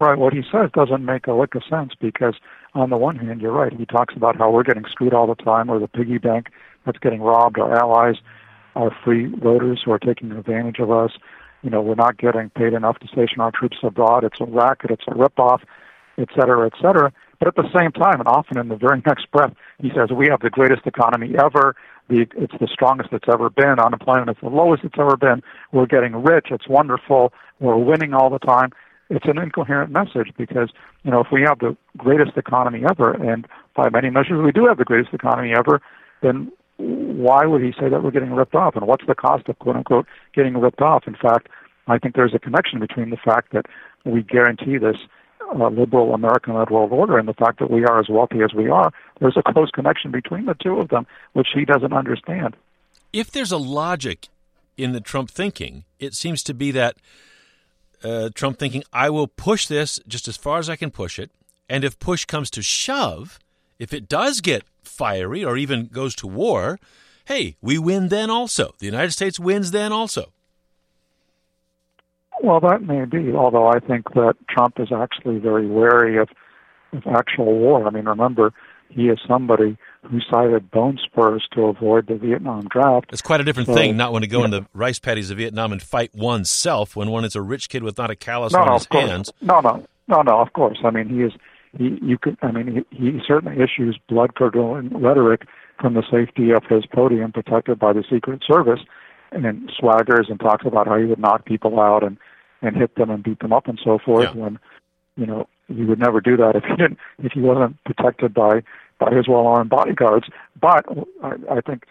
right. 0.00 0.18
What 0.18 0.34
he 0.34 0.42
says 0.52 0.70
doesn't 0.74 1.04
make 1.04 1.26
a 1.26 1.32
lick 1.32 1.54
of 1.54 1.62
sense 1.68 1.92
because, 1.98 2.34
on 2.74 2.90
the 2.90 2.98
one 2.98 3.16
hand, 3.16 3.40
you're 3.40 3.52
right. 3.52 3.72
He 3.72 3.86
talks 3.86 4.14
about 4.14 4.36
how 4.36 4.50
we're 4.50 4.62
getting 4.62 4.84
screwed 4.90 5.14
all 5.14 5.26
the 5.26 5.34
time, 5.34 5.70
or 5.70 5.78
the 5.78 5.88
piggy 5.88 6.18
bank 6.18 6.48
that's 6.84 6.98
getting 6.98 7.22
robbed. 7.22 7.58
Our 7.58 7.74
allies 7.76 8.16
are 8.76 8.94
free 9.04 9.34
voters 9.42 9.82
who 9.84 9.92
are 9.92 9.98
taking 9.98 10.32
advantage 10.32 10.78
of 10.80 10.90
us. 10.90 11.12
You 11.62 11.70
know, 11.70 11.80
we're 11.80 11.94
not 11.94 12.18
getting 12.18 12.50
paid 12.50 12.74
enough 12.74 12.98
to 12.98 13.08
station 13.08 13.40
our 13.40 13.50
troops 13.50 13.78
abroad. 13.82 14.22
It's 14.22 14.40
a 14.40 14.44
racket. 14.44 14.90
It's 14.90 15.04
a 15.08 15.12
ripoff, 15.12 15.62
et 16.18 16.28
cetera, 16.38 16.66
et 16.66 16.74
cetera. 16.80 17.10
But 17.38 17.48
at 17.48 17.56
the 17.56 17.68
same 17.78 17.92
time, 17.92 18.20
and 18.20 18.28
often 18.28 18.58
in 18.58 18.68
the 18.68 18.76
very 18.76 19.02
next 19.06 19.30
breath, 19.30 19.52
he 19.80 19.90
says, 19.94 20.10
We 20.10 20.28
have 20.28 20.40
the 20.40 20.50
greatest 20.50 20.86
economy 20.86 21.34
ever. 21.38 21.76
The, 22.08 22.26
it's 22.36 22.54
the 22.60 22.68
strongest 22.72 23.10
it's 23.12 23.28
ever 23.28 23.50
been. 23.50 23.78
Unemployment 23.78 24.30
is 24.30 24.36
the 24.40 24.48
lowest 24.48 24.84
it's 24.84 24.98
ever 24.98 25.16
been. 25.16 25.42
We're 25.72 25.86
getting 25.86 26.22
rich. 26.22 26.46
It's 26.50 26.68
wonderful. 26.68 27.32
We're 27.60 27.76
winning 27.76 28.14
all 28.14 28.30
the 28.30 28.38
time. 28.38 28.70
It's 29.10 29.26
an 29.26 29.38
incoherent 29.38 29.90
message 29.90 30.32
because, 30.36 30.70
you 31.04 31.10
know, 31.10 31.20
if 31.20 31.28
we 31.30 31.42
have 31.42 31.58
the 31.58 31.76
greatest 31.96 32.36
economy 32.36 32.84
ever, 32.88 33.12
and 33.12 33.46
by 33.74 33.88
many 33.90 34.10
measures 34.10 34.42
we 34.42 34.52
do 34.52 34.66
have 34.66 34.78
the 34.78 34.84
greatest 34.84 35.14
economy 35.14 35.52
ever, 35.56 35.80
then 36.22 36.50
why 36.78 37.46
would 37.46 37.62
he 37.62 37.72
say 37.72 37.88
that 37.88 38.02
we're 38.02 38.10
getting 38.10 38.32
ripped 38.32 38.54
off? 38.54 38.76
And 38.76 38.86
what's 38.86 39.06
the 39.06 39.14
cost 39.14 39.48
of 39.48 39.58
quote 39.58 39.76
unquote 39.76 40.06
getting 40.34 40.56
ripped 40.56 40.80
off? 40.80 41.04
In 41.06 41.14
fact, 41.14 41.48
I 41.86 41.98
think 41.98 42.16
there's 42.16 42.34
a 42.34 42.38
connection 42.38 42.80
between 42.80 43.10
the 43.10 43.16
fact 43.16 43.52
that 43.52 43.66
we 44.04 44.22
guarantee 44.22 44.78
this 44.78 44.96
uh, 45.54 45.68
liberal 45.68 46.14
American 46.14 46.54
led 46.54 46.70
world 46.70 46.92
order 46.92 47.18
and 47.18 47.28
the 47.28 47.34
fact 47.34 47.58
that 47.58 47.70
we 47.70 47.84
are 47.84 47.98
as 47.98 48.08
wealthy 48.08 48.42
as 48.42 48.52
we 48.54 48.68
are. 48.68 48.92
There's 49.20 49.36
a 49.36 49.52
close 49.52 49.70
connection 49.70 50.10
between 50.10 50.46
the 50.46 50.54
two 50.54 50.80
of 50.80 50.88
them, 50.88 51.06
which 51.32 51.48
he 51.54 51.64
doesn't 51.64 51.92
understand. 51.92 52.56
If 53.12 53.30
there's 53.30 53.52
a 53.52 53.56
logic 53.56 54.28
in 54.76 54.92
the 54.92 55.00
Trump 55.00 55.30
thinking, 55.30 55.84
it 55.98 56.14
seems 56.14 56.42
to 56.44 56.54
be 56.54 56.70
that 56.72 56.96
uh, 58.02 58.30
Trump 58.34 58.58
thinking, 58.58 58.84
I 58.92 59.10
will 59.10 59.26
push 59.26 59.66
this 59.66 60.00
just 60.06 60.28
as 60.28 60.36
far 60.36 60.58
as 60.58 60.68
I 60.68 60.76
can 60.76 60.90
push 60.90 61.18
it. 61.18 61.30
And 61.68 61.84
if 61.84 61.98
push 61.98 62.24
comes 62.24 62.50
to 62.50 62.62
shove, 62.62 63.38
if 63.78 63.92
it 63.92 64.08
does 64.08 64.40
get 64.40 64.64
fiery 64.82 65.44
or 65.44 65.56
even 65.56 65.86
goes 65.86 66.14
to 66.16 66.26
war, 66.26 66.78
hey, 67.26 67.56
we 67.60 67.78
win 67.78 68.08
then 68.08 68.30
also. 68.30 68.74
The 68.78 68.86
United 68.86 69.12
States 69.12 69.40
wins 69.40 69.70
then 69.70 69.92
also. 69.92 70.32
Well, 72.42 72.60
that 72.60 72.82
may 72.82 73.04
be, 73.04 73.32
although 73.32 73.68
I 73.68 73.80
think 73.80 74.12
that 74.14 74.34
Trump 74.48 74.78
is 74.78 74.88
actually 74.92 75.38
very 75.38 75.66
wary 75.66 76.18
of, 76.18 76.28
of 76.92 77.02
actual 77.06 77.58
war. 77.58 77.86
I 77.86 77.90
mean, 77.90 78.04
remember, 78.04 78.52
he 78.88 79.08
is 79.08 79.18
somebody 79.26 79.76
who 80.02 80.20
cited 80.30 80.70
bone 80.70 80.98
spurs 81.02 81.46
to 81.54 81.62
avoid 81.62 82.06
the 82.06 82.16
Vietnam 82.16 82.68
draft. 82.68 83.06
It's 83.12 83.22
quite 83.22 83.40
a 83.40 83.44
different 83.44 83.68
so, 83.68 83.74
thing 83.74 83.96
not 83.96 84.12
want 84.12 84.24
to 84.24 84.28
go 84.28 84.40
yeah. 84.40 84.44
in 84.46 84.50
the 84.50 84.66
rice 84.74 84.98
paddies 84.98 85.30
of 85.30 85.38
Vietnam 85.38 85.72
and 85.72 85.82
fight 85.82 86.14
oneself 86.14 86.94
when 86.94 87.10
one 87.10 87.24
is 87.24 87.34
a 87.34 87.42
rich 87.42 87.68
kid 87.68 87.82
with 87.82 87.98
not 87.98 88.10
a 88.10 88.16
callus 88.16 88.52
no, 88.52 88.60
on 88.60 88.66
no, 88.66 88.74
his 88.74 88.86
hands. 88.90 89.32
No, 89.40 89.60
no, 89.60 89.84
no, 90.06 90.22
no. 90.22 90.40
Of 90.40 90.52
course. 90.52 90.78
I 90.84 90.90
mean, 90.90 91.08
he 91.08 91.22
is 91.22 91.32
he, 91.76 91.98
you 92.02 92.18
could, 92.18 92.36
I 92.42 92.52
mean, 92.52 92.84
he, 92.90 92.96
he 92.96 93.20
certainly 93.26 93.62
issues 93.62 93.98
blood 94.08 94.34
curdling 94.34 94.90
rhetoric 95.00 95.42
from 95.80 95.94
the 95.94 96.02
safety 96.10 96.52
of 96.52 96.64
his 96.68 96.86
podium, 96.86 97.32
protected 97.32 97.78
by 97.78 97.92
the 97.92 98.04
Secret 98.10 98.42
Service, 98.46 98.80
and 99.32 99.44
then 99.44 99.68
swaggers 99.80 100.30
and 100.30 100.40
talks 100.40 100.64
about 100.66 100.86
how 100.86 100.98
he 100.98 101.04
would 101.04 101.18
knock 101.18 101.44
people 101.44 101.80
out 101.80 102.02
and 102.02 102.16
and 102.62 102.76
hit 102.76 102.94
them 102.96 103.10
and 103.10 103.22
beat 103.22 103.38
them 103.40 103.52
up 103.52 103.68
and 103.68 103.78
so 103.82 103.98
forth. 103.98 104.30
Yeah. 104.34 104.40
When 104.40 104.58
you 105.16 105.26
know 105.26 105.48
he 105.68 105.84
would 105.84 105.98
never 105.98 106.20
do 106.20 106.36
that 106.36 106.56
if 106.56 106.64
he 106.64 106.76
didn't 106.76 106.98
if 107.22 107.32
he 107.32 107.40
wasn't 107.40 107.82
protected 107.84 108.34
by 108.34 108.62
by 108.98 109.14
his 109.14 109.28
well-armed 109.28 109.70
bodyguards. 109.70 110.26
But 110.60 110.86
I, 111.22 111.32
I 111.50 111.60
think 111.60 111.84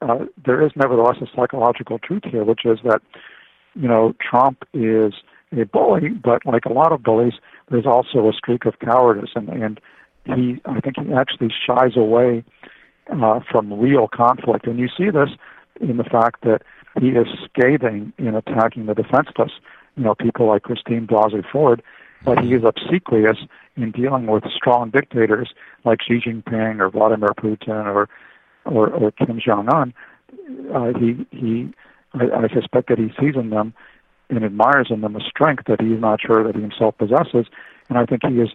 uh, 0.00 0.26
there 0.44 0.62
is 0.62 0.72
nevertheless 0.74 1.16
a 1.20 1.26
psychological 1.34 1.98
truth 1.98 2.22
here, 2.24 2.44
which 2.44 2.64
is 2.64 2.78
that 2.84 3.02
you 3.74 3.88
know 3.88 4.14
Trump 4.20 4.64
is 4.72 5.14
a 5.52 5.64
bully, 5.64 6.08
but 6.08 6.44
like 6.44 6.64
a 6.64 6.72
lot 6.72 6.92
of 6.92 7.02
bullies, 7.02 7.34
there's 7.70 7.86
also 7.86 8.28
a 8.28 8.32
streak 8.32 8.64
of 8.66 8.78
cowardice, 8.80 9.30
and 9.34 9.48
and 9.48 9.80
he 10.24 10.60
I 10.64 10.80
think 10.80 10.96
he 10.98 11.12
actually 11.12 11.52
shies 11.66 11.96
away 11.96 12.44
uh, 13.12 13.40
from 13.50 13.72
real 13.72 14.08
conflict, 14.08 14.66
and 14.66 14.78
you 14.78 14.88
see 14.88 15.10
this 15.10 15.30
in 15.80 15.96
the 15.96 16.04
fact 16.04 16.42
that 16.42 16.62
he 17.00 17.08
is 17.10 17.26
scathing 17.44 18.12
in 18.18 18.34
attacking 18.34 18.86
the 18.86 18.94
defenseless, 18.94 19.52
you 19.96 20.04
know, 20.04 20.14
people 20.14 20.46
like 20.46 20.62
Christine 20.62 21.06
Blasey 21.06 21.44
Ford, 21.50 21.82
but 22.24 22.38
he 22.40 22.54
is 22.54 22.62
obsequious 22.64 23.38
in 23.76 23.90
dealing 23.90 24.26
with 24.26 24.44
strong 24.54 24.90
dictators 24.90 25.52
like 25.84 26.00
Xi 26.02 26.20
Jinping 26.20 26.80
or 26.80 26.90
Vladimir 26.90 27.30
Putin 27.36 27.86
or 27.86 28.08
or, 28.64 28.88
or 28.88 29.10
Kim 29.10 29.38
Jong 29.44 29.68
Un. 29.68 29.92
Uh, 30.74 30.98
he 30.98 31.26
he 31.30 31.72
I, 32.14 32.44
I 32.44 32.48
suspect 32.48 32.88
that 32.88 32.98
he 32.98 33.12
sees 33.20 33.34
in 33.36 33.50
them 33.50 33.74
and 34.30 34.44
admires 34.44 34.88
in 34.90 35.00
them 35.00 35.16
a 35.16 35.20
strength 35.20 35.64
that 35.66 35.80
he's 35.80 36.00
not 36.00 36.20
sure 36.20 36.44
that 36.44 36.54
he 36.54 36.62
himself 36.62 36.96
possesses. 36.96 37.46
And 37.88 37.98
I 37.98 38.06
think 38.06 38.22
he 38.26 38.40
is, 38.40 38.50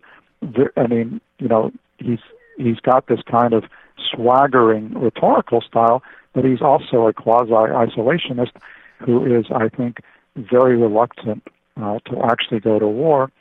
I 0.75 0.88
mean, 0.88 1.21
you 1.38 1.47
know, 1.47 1.71
he's 1.97 2.19
he's 2.58 2.79
got 2.79 3.08
this 3.08 3.19
kind 3.29 3.53
of 3.53 3.65
swaggering 4.12 4.93
rhetorical 4.93 5.62
style, 5.62 6.01
but 6.33 6.45
he's 6.45 6.61
also 6.61 7.07
a 7.07 7.13
quasi 7.13 7.51
isolationist 7.51 8.51
who 8.99 9.25
is, 9.25 9.45
I 9.53 9.69
think, 9.69 9.99
very 10.35 10.77
reluctant 10.77 11.43
uh, 11.77 11.99
to 12.05 12.21
actually 12.23 12.59
go 12.59 12.79
to 12.79 12.87
war. 12.87 13.31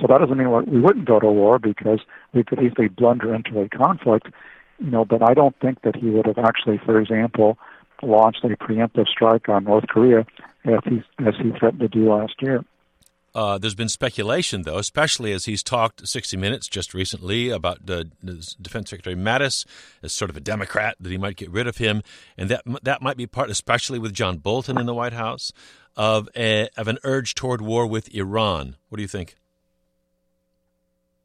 So 0.00 0.06
that 0.08 0.18
doesn't 0.18 0.38
mean 0.38 0.50
we 0.70 0.80
wouldn't 0.80 1.04
go 1.04 1.20
to 1.20 1.30
war 1.30 1.58
because 1.58 2.00
we 2.32 2.42
could 2.42 2.62
easily 2.62 2.88
blunder 2.88 3.34
into 3.34 3.60
a 3.60 3.68
conflict, 3.68 4.28
you 4.78 4.90
know. 4.90 5.04
But 5.04 5.22
I 5.22 5.34
don't 5.34 5.58
think 5.60 5.82
that 5.82 5.96
he 5.96 6.08
would 6.08 6.26
have 6.26 6.38
actually, 6.38 6.78
for 6.78 6.98
example, 6.98 7.58
launched 8.02 8.44
a 8.44 8.48
preemptive 8.48 9.08
strike 9.08 9.48
on 9.48 9.64
North 9.64 9.86
Korea 9.88 10.26
as 10.64 10.80
he, 10.84 11.02
as 11.24 11.34
he 11.40 11.50
threatened 11.58 11.80
to 11.80 11.88
do 11.88 12.12
last 12.12 12.34
year. 12.40 12.64
Uh, 13.34 13.56
there's 13.56 13.74
been 13.74 13.88
speculation, 13.88 14.62
though, 14.62 14.78
especially 14.78 15.32
as 15.32 15.46
he's 15.46 15.62
talked 15.62 16.06
60 16.06 16.36
Minutes 16.36 16.68
just 16.68 16.92
recently 16.92 17.48
about 17.48 17.86
the, 17.86 18.10
Defense 18.60 18.90
Secretary 18.90 19.16
Mattis 19.16 19.64
as 20.02 20.12
sort 20.12 20.30
of 20.30 20.36
a 20.36 20.40
Democrat, 20.40 20.96
that 21.00 21.10
he 21.10 21.16
might 21.16 21.36
get 21.36 21.50
rid 21.50 21.66
of 21.66 21.78
him. 21.78 22.02
And 22.36 22.50
that 22.50 22.62
that 22.82 23.00
might 23.00 23.16
be 23.16 23.26
part, 23.26 23.50
especially 23.50 23.98
with 23.98 24.12
John 24.12 24.38
Bolton 24.38 24.78
in 24.78 24.86
the 24.86 24.94
White 24.94 25.14
House, 25.14 25.52
of, 25.96 26.28
a, 26.36 26.68
of 26.76 26.88
an 26.88 26.98
urge 27.04 27.34
toward 27.34 27.60
war 27.60 27.86
with 27.86 28.14
Iran. 28.14 28.76
What 28.88 28.96
do 28.96 29.02
you 29.02 29.08
think? 29.08 29.36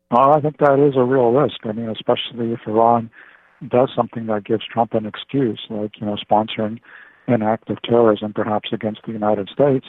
Well, 0.09 0.33
I 0.33 0.39
think 0.39 0.57
that 0.59 0.79
is 0.79 0.95
a 0.95 1.03
real 1.03 1.31
risk. 1.31 1.65
I 1.65 1.73
mean, 1.73 1.89
especially 1.89 2.53
if 2.53 2.61
Iran 2.65 3.09
does 3.67 3.89
something 3.95 4.27
that 4.27 4.45
gives 4.45 4.63
Trump 4.65 4.93
an 4.93 5.05
excuse, 5.05 5.59
like, 5.69 5.99
you 5.99 6.05
know, 6.05 6.15
sponsoring 6.15 6.79
an 7.27 7.41
act 7.41 7.69
of 7.69 7.81
terrorism, 7.81 8.31
perhaps 8.33 8.69
against 8.71 9.01
the 9.05 9.11
United 9.11 9.49
States. 9.49 9.87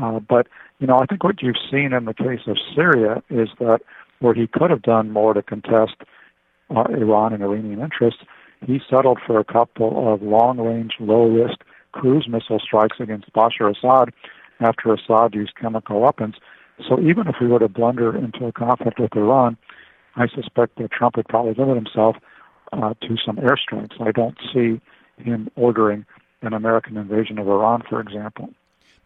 Uh, 0.00 0.18
but, 0.18 0.48
you 0.78 0.86
know, 0.86 0.98
I 0.98 1.06
think 1.06 1.24
what 1.24 1.42
you've 1.42 1.56
seen 1.70 1.92
in 1.92 2.04
the 2.04 2.14
case 2.14 2.40
of 2.46 2.56
Syria 2.74 3.22
is 3.30 3.48
that 3.58 3.80
where 4.20 4.34
he 4.34 4.46
could 4.46 4.70
have 4.70 4.82
done 4.82 5.10
more 5.10 5.34
to 5.34 5.42
contest 5.42 5.96
uh, 6.74 6.84
Iran 6.90 7.32
and 7.32 7.42
Iranian 7.42 7.80
interests, 7.80 8.20
he 8.66 8.80
settled 8.88 9.18
for 9.26 9.38
a 9.38 9.44
couple 9.44 10.12
of 10.12 10.22
long 10.22 10.58
range, 10.58 10.94
low 10.98 11.28
risk 11.28 11.58
cruise 11.92 12.28
missile 12.28 12.58
strikes 12.58 12.98
against 13.00 13.32
Bashar 13.32 13.74
Assad 13.74 14.12
after 14.60 14.92
Assad 14.92 15.34
used 15.34 15.54
chemical 15.56 16.00
weapons. 16.00 16.34
So 16.86 17.00
even 17.00 17.26
if 17.26 17.36
we 17.40 17.46
were 17.46 17.58
to 17.58 17.68
blunder 17.68 18.14
into 18.16 18.46
a 18.46 18.52
conflict 18.52 18.98
with 18.98 19.14
Iran, 19.16 19.56
I 20.14 20.26
suspect 20.28 20.76
that 20.76 20.90
Trump 20.90 21.16
would 21.16 21.28
probably 21.28 21.54
limit 21.54 21.76
himself 21.76 22.16
uh, 22.72 22.94
to 23.00 23.16
some 23.24 23.36
airstrikes. 23.36 24.00
I 24.00 24.12
don't 24.12 24.36
see 24.52 24.80
him 25.18 25.48
ordering 25.56 26.04
an 26.42 26.52
American 26.52 26.96
invasion 26.96 27.38
of 27.38 27.48
Iran, 27.48 27.82
for 27.88 28.00
example. 28.00 28.50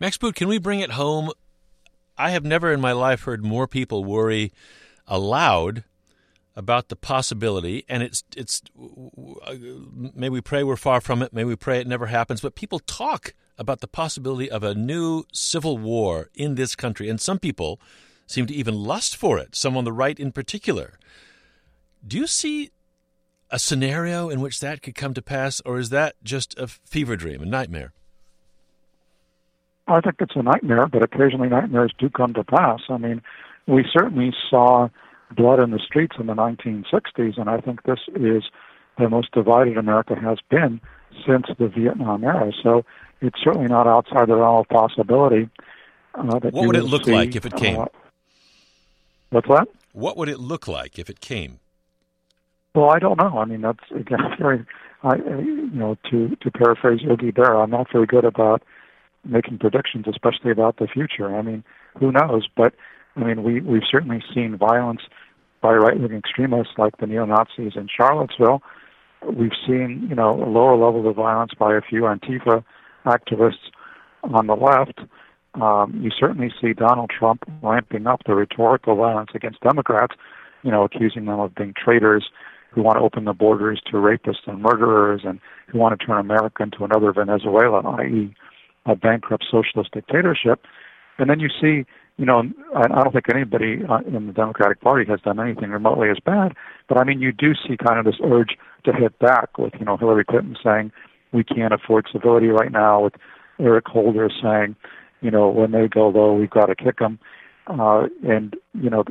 Max 0.01 0.17
Boot, 0.17 0.35
can 0.35 0.49
we 0.49 0.59
bring 0.59 0.81
it 0.81 0.93
home? 0.93 1.31
I 2.21 2.31
have 2.31 2.45
never 2.45 2.71
in 2.71 2.81
my 2.81 2.93
life 2.93 3.23
heard 3.23 3.43
more 3.45 3.67
people 3.67 4.05
worry 4.05 4.53
aloud 5.07 5.85
about 6.55 6.89
the 6.89 6.97
possibility, 6.97 7.85
and 7.89 8.03
it's 8.03 8.23
it's 8.37 8.61
uh, 8.79 9.55
may 10.15 10.29
we 10.29 10.43
pray 10.43 10.63
we're 10.63 10.77
far 10.77 11.01
from 11.01 11.23
it, 11.23 11.33
may 11.33 11.45
we 11.45 11.57
pray 11.57 11.81
it 11.81 11.87
never 11.87 12.07
happens, 12.07 12.43
but 12.43 12.55
people 12.55 12.79
talk 12.81 13.33
about 13.57 13.81
the 13.81 13.89
possibility 13.89 14.51
of 14.51 14.63
a 14.63 14.75
new 14.75 15.25
civil 15.33 15.79
war 15.79 16.29
in 16.35 16.57
this 16.57 16.77
country, 16.77 17.09
and 17.09 17.21
some 17.21 17.39
people 17.39 17.81
seem 18.27 18.47
to 18.47 18.55
even 18.55 18.75
lust 18.75 19.17
for 19.17 19.39
it. 19.39 19.57
Some 19.57 19.77
on 19.77 19.85
the 19.85 19.93
right, 19.93 20.21
in 20.21 20.31
particular. 20.31 20.99
Do 22.07 22.19
you 22.19 22.27
see 22.27 22.71
a 23.49 23.59
scenario 23.59 24.29
in 24.29 24.41
which 24.41 24.61
that 24.61 24.83
could 24.83 24.95
come 24.95 25.15
to 25.15 25.23
pass, 25.23 25.61
or 25.65 25.79
is 25.79 25.89
that 25.89 26.17
just 26.23 26.59
a 26.59 26.67
fever 26.67 27.17
dream, 27.17 27.41
a 27.43 27.47
nightmare? 27.47 27.93
I 29.91 30.01
think 30.01 30.17
it's 30.21 30.37
a 30.37 30.43
nightmare, 30.43 30.87
but 30.87 31.03
occasionally 31.03 31.49
nightmares 31.49 31.93
do 31.99 32.09
come 32.09 32.35
to 32.35 32.45
pass. 32.45 32.81
I 32.89 32.97
mean, 32.97 33.23
we 33.67 33.85
certainly 33.93 34.33
saw 34.49 34.89
blood 35.37 35.63
in 35.63 35.71
the 35.71 35.79
streets 35.79 36.17
in 36.19 36.27
the 36.27 36.35
1960s, 36.35 37.39
and 37.39 37.49
I 37.49 37.61
think 37.61 37.83
this 37.85 38.01
is 38.15 38.45
the 38.99 39.09
most 39.09 39.33
divided 39.33 39.77
America 39.77 40.15
has 40.15 40.39
been 40.51 40.81
since 41.27 41.47
the 41.59 41.69
Vietnam 41.69 42.25
era. 42.25 42.53
So 42.63 42.85
it's 43.21 43.39
certainly 43.43 43.69
not 43.69 43.87
outside 43.87 44.29
the 44.29 44.37
realm 44.37 44.61
of 44.61 44.69
possibility. 44.69 45.49
Uh, 46.15 46.39
that 46.39 46.53
what 46.53 46.67
would 46.67 46.77
it 46.77 46.85
look 46.85 47.05
see, 47.05 47.13
like 47.13 47.37
if 47.37 47.47
it 47.47 47.57
came? 47.57 47.81
Uh, 47.81 47.87
what's 49.31 49.49
that? 49.49 49.69
What 49.93 50.17
would 50.17 50.29
it 50.29 50.39
look 50.39 50.67
like 50.69 50.99
if 50.99 51.09
it 51.09 51.21
came? 51.21 51.61
Well, 52.75 52.91
I 52.91 52.99
don't 52.99 53.19
know. 53.19 53.39
I 53.39 53.45
mean, 53.45 53.61
that's 53.61 53.79
again 53.95 54.21
very, 54.39 54.65
I, 55.03 55.17
you 55.17 55.71
know, 55.73 55.97
to 56.11 56.37
to 56.37 56.51
paraphrase 56.51 57.01
Yogi 57.03 57.33
Berra, 57.33 57.63
I'm 57.63 57.71
not 57.71 57.89
very 57.93 58.07
good 58.07 58.25
about 58.25 58.63
making 59.25 59.59
predictions, 59.59 60.07
especially 60.09 60.51
about 60.51 60.79
the 60.79 60.87
future. 60.87 61.37
I 61.37 61.43
mean, 61.43 61.65
who 61.99 62.13
knows? 62.13 62.49
But 62.57 62.75
I 63.17 63.21
mean, 63.21 63.43
we 63.43 63.61
we've 63.61 63.83
certainly 63.91 64.23
seen 64.35 64.57
violence 64.57 65.03
by 65.61 65.75
right-wing 65.75 66.13
extremists 66.13 66.75
like 66.79 66.97
the 66.99 67.07
neo-Nazis 67.07 67.73
in 67.77 67.87
Charlottesville. 67.95 68.63
We've 69.31 69.57
seen, 69.67 70.07
you 70.09 70.15
know, 70.15 70.31
a 70.31 70.49
lower 70.49 70.75
level 70.77 71.07
of 71.07 71.17
violence 71.17 71.53
by 71.59 71.77
a 71.77 71.83
few 71.83 72.03
Antifa 72.03 72.65
activists 73.05 73.69
on 74.23 74.47
the 74.47 74.55
left. 74.55 75.01
Um, 75.55 76.01
you 76.03 76.11
certainly 76.19 76.51
see 76.61 76.73
Donald 76.73 77.11
Trump 77.11 77.43
ramping 77.63 78.07
up 78.07 78.23
the 78.27 78.35
rhetorical 78.35 78.97
violence 78.97 79.31
against 79.35 79.61
Democrats, 79.61 80.15
you 80.63 80.71
know, 80.71 80.85
accusing 80.85 81.27
them 81.27 81.41
of 81.41 81.55
being 81.55 81.75
traitors 81.77 82.31
who 82.71 82.83
want 82.83 82.97
to 82.97 83.03
open 83.03 83.25
the 83.25 83.33
borders 83.33 83.83
to 83.87 83.95
rapists 83.95 84.47
and 84.47 84.63
murderers 84.63 85.23
and 85.25 85.41
who 85.69 85.79
want 85.79 85.99
to 85.99 86.07
turn 86.07 86.19
America 86.19 86.63
into 86.63 86.85
another 86.85 87.13
Venezuela, 87.13 87.81
i.e., 87.99 88.35
a 88.87 88.97
bankrupt 88.97 89.45
socialist 89.51 89.93
dictatorship. 89.93 90.65
And 91.19 91.29
then 91.29 91.41
you 91.41 91.49
see, 91.49 91.85
you 92.17 92.27
know, 92.27 92.43
I 92.75 92.87
don't 92.87 93.13
think 93.13 93.27
anybody 93.33 93.81
uh, 93.89 94.01
in 94.07 94.27
the 94.27 94.33
Democratic 94.33 94.81
Party 94.81 95.05
has 95.11 95.21
done 95.21 95.41
anything 95.41 95.71
remotely 95.71 96.11
as 96.11 96.19
bad, 96.25 96.55
but 96.89 96.99
I 96.99 97.05
mean, 97.05 97.21
you 97.21 97.33
do 97.33 97.55
see 97.55 97.77
kind 97.77 97.99
of 97.99 98.05
this 98.05 98.21
urge 98.23 98.57
to 98.85 98.93
hit 98.93 99.19
back 99.19 99.59
with, 99.59 99.73
you 99.79 99.85
know, 99.85 99.97
Hillary 99.97 100.25
Clinton 100.25 100.57
saying, 100.63 100.93
we 101.33 101.45
can't 101.45 101.73
afford 101.73 102.07
civility 102.13 102.49
right 102.49 102.73
now, 102.73 103.05
with 103.05 103.15
Eric 103.59 103.87
Holder 103.87 104.29
saying, 104.43 104.77
you 105.21 105.31
know, 105.31 105.49
when 105.49 105.71
they 105.73 105.89
go 105.89 106.09
low, 106.09 106.35
we've 106.35 106.51
got 106.51 106.67
to 106.67 106.75
kick 106.75 106.99
them. 106.99 107.19
Uh, 107.67 108.07
and, 108.27 108.57
you 108.75 108.91
know, 108.91 109.05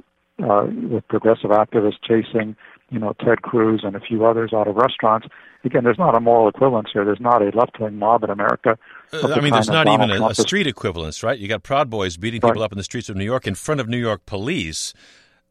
uh, 0.44 0.66
with 0.90 1.08
progressive 1.08 1.52
activists 1.52 1.98
chasing 2.08 2.56
you 2.89 2.99
know, 2.99 3.13
Ted 3.23 3.41
Cruz 3.41 3.82
and 3.84 3.95
a 3.95 3.99
few 3.99 4.25
others 4.25 4.52
out 4.54 4.67
of 4.67 4.75
restaurants. 4.75 5.28
Again, 5.63 5.84
there's 5.84 5.97
not 5.99 6.15
a 6.15 6.19
moral 6.19 6.47
equivalence 6.47 6.89
here. 6.91 7.06
There's 7.06 7.19
not 7.19 7.41
a 7.41 7.56
left-wing 7.56 7.97
mob 7.97 8.23
in 8.23 8.30
America. 8.30 8.78
Uh, 9.12 9.34
I 9.34 9.41
mean, 9.41 9.54
there's 9.54 9.69
not 9.69 9.88
even 9.88 10.10
a, 10.10 10.28
a, 10.28 10.36
street 10.36 10.67
equivalence, 10.67 11.21
right? 11.21 11.38
You 11.38 11.47
got 11.47 11.63
Proud 11.63 11.89
Boys 11.89 12.17
beating 12.17 12.41
people 12.41 12.63
up 12.63 12.71
in 12.71 12.78
the 12.78 12.84
streets 12.84 13.10
of 13.10 13.15
New 13.15 13.25
York 13.25 13.45
in 13.45 13.56
front 13.56 13.82
of 13.82 13.88
New 13.88 13.97
York 13.97 14.25
police. 14.25 14.93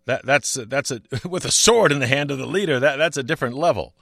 That 0.06 0.24
that's 0.24 0.54
that's 0.54 0.90
a 0.90 1.02
with 1.28 1.44
a 1.44 1.50
sword 1.50 1.92
in 1.92 1.98
the 1.98 2.06
hand 2.06 2.30
of 2.30 2.38
the 2.38 2.46
leader. 2.46 2.80
That 2.80 2.96
that's 2.96 3.16
a 3.16 3.22
different 3.22 3.56
level. 3.56 3.92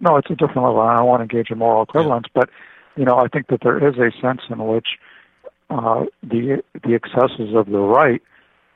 No, 0.00 0.16
it's 0.16 0.30
a 0.30 0.34
different 0.34 0.64
level. 0.64 0.80
I 0.80 0.96
don't 0.96 1.06
want 1.06 1.20
to 1.20 1.22
engage 1.36 1.50
in 1.50 1.58
moral 1.58 1.82
equivalence, 1.82 2.26
yeah. 2.28 2.42
but 2.42 2.50
you 2.96 3.04
know, 3.04 3.18
I 3.18 3.28
think 3.28 3.48
that 3.48 3.60
there 3.62 3.76
is 3.86 3.96
a 3.98 4.10
sense 4.20 4.40
in 4.48 4.66
which 4.66 4.86
uh, 5.68 6.04
the 6.22 6.62
the 6.82 6.94
excesses 6.94 7.54
of 7.54 7.66
the 7.66 7.78
right 7.78 8.22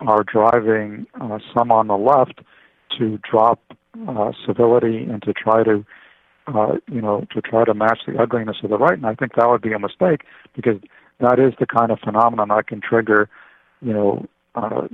are 0.00 0.24
driving 0.24 1.06
uh, 1.20 1.38
some 1.54 1.72
on 1.72 1.86
the 1.86 1.96
left 1.96 2.40
to 2.98 3.18
drop 3.18 3.60
uh, 4.08 4.32
civility 4.46 5.04
and 5.04 5.22
to 5.22 5.32
try 5.32 5.62
to, 5.64 5.84
uh, 6.46 6.76
you 6.90 7.00
know, 7.00 7.26
to 7.32 7.40
try 7.40 7.64
to 7.64 7.74
match 7.74 8.00
the 8.06 8.20
ugliness 8.20 8.58
of 8.62 8.70
the 8.70 8.78
right. 8.78 8.96
And 8.96 9.06
I 9.06 9.14
think 9.14 9.34
that 9.34 9.48
would 9.48 9.62
be 9.62 9.72
a 9.72 9.78
mistake 9.78 10.22
because 10.54 10.80
that 11.20 11.38
is 11.38 11.52
the 11.58 11.66
kind 11.66 11.90
of 11.90 11.98
phenomenon 12.00 12.48
that 12.48 12.66
can 12.66 12.80
trigger, 12.80 13.28
you 13.82 13.92
know, 13.92 14.26
uh, 14.54 14.86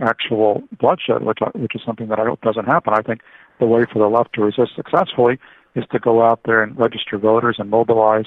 actual 0.00 0.62
bloodshed, 0.78 1.22
which 1.22 1.38
which 1.54 1.74
is 1.74 1.82
something 1.84 2.08
that 2.08 2.18
I 2.18 2.24
hope 2.24 2.40
doesn't 2.40 2.66
happen. 2.66 2.94
I 2.94 3.02
think 3.02 3.20
the 3.60 3.66
way 3.66 3.84
for 3.90 3.98
the 3.98 4.08
left 4.08 4.34
to 4.34 4.42
resist 4.42 4.72
successfully 4.74 5.38
is 5.74 5.84
to 5.92 5.98
go 5.98 6.22
out 6.22 6.40
there 6.44 6.62
and 6.62 6.78
register 6.78 7.18
voters 7.18 7.56
and 7.58 7.70
mobilize 7.70 8.26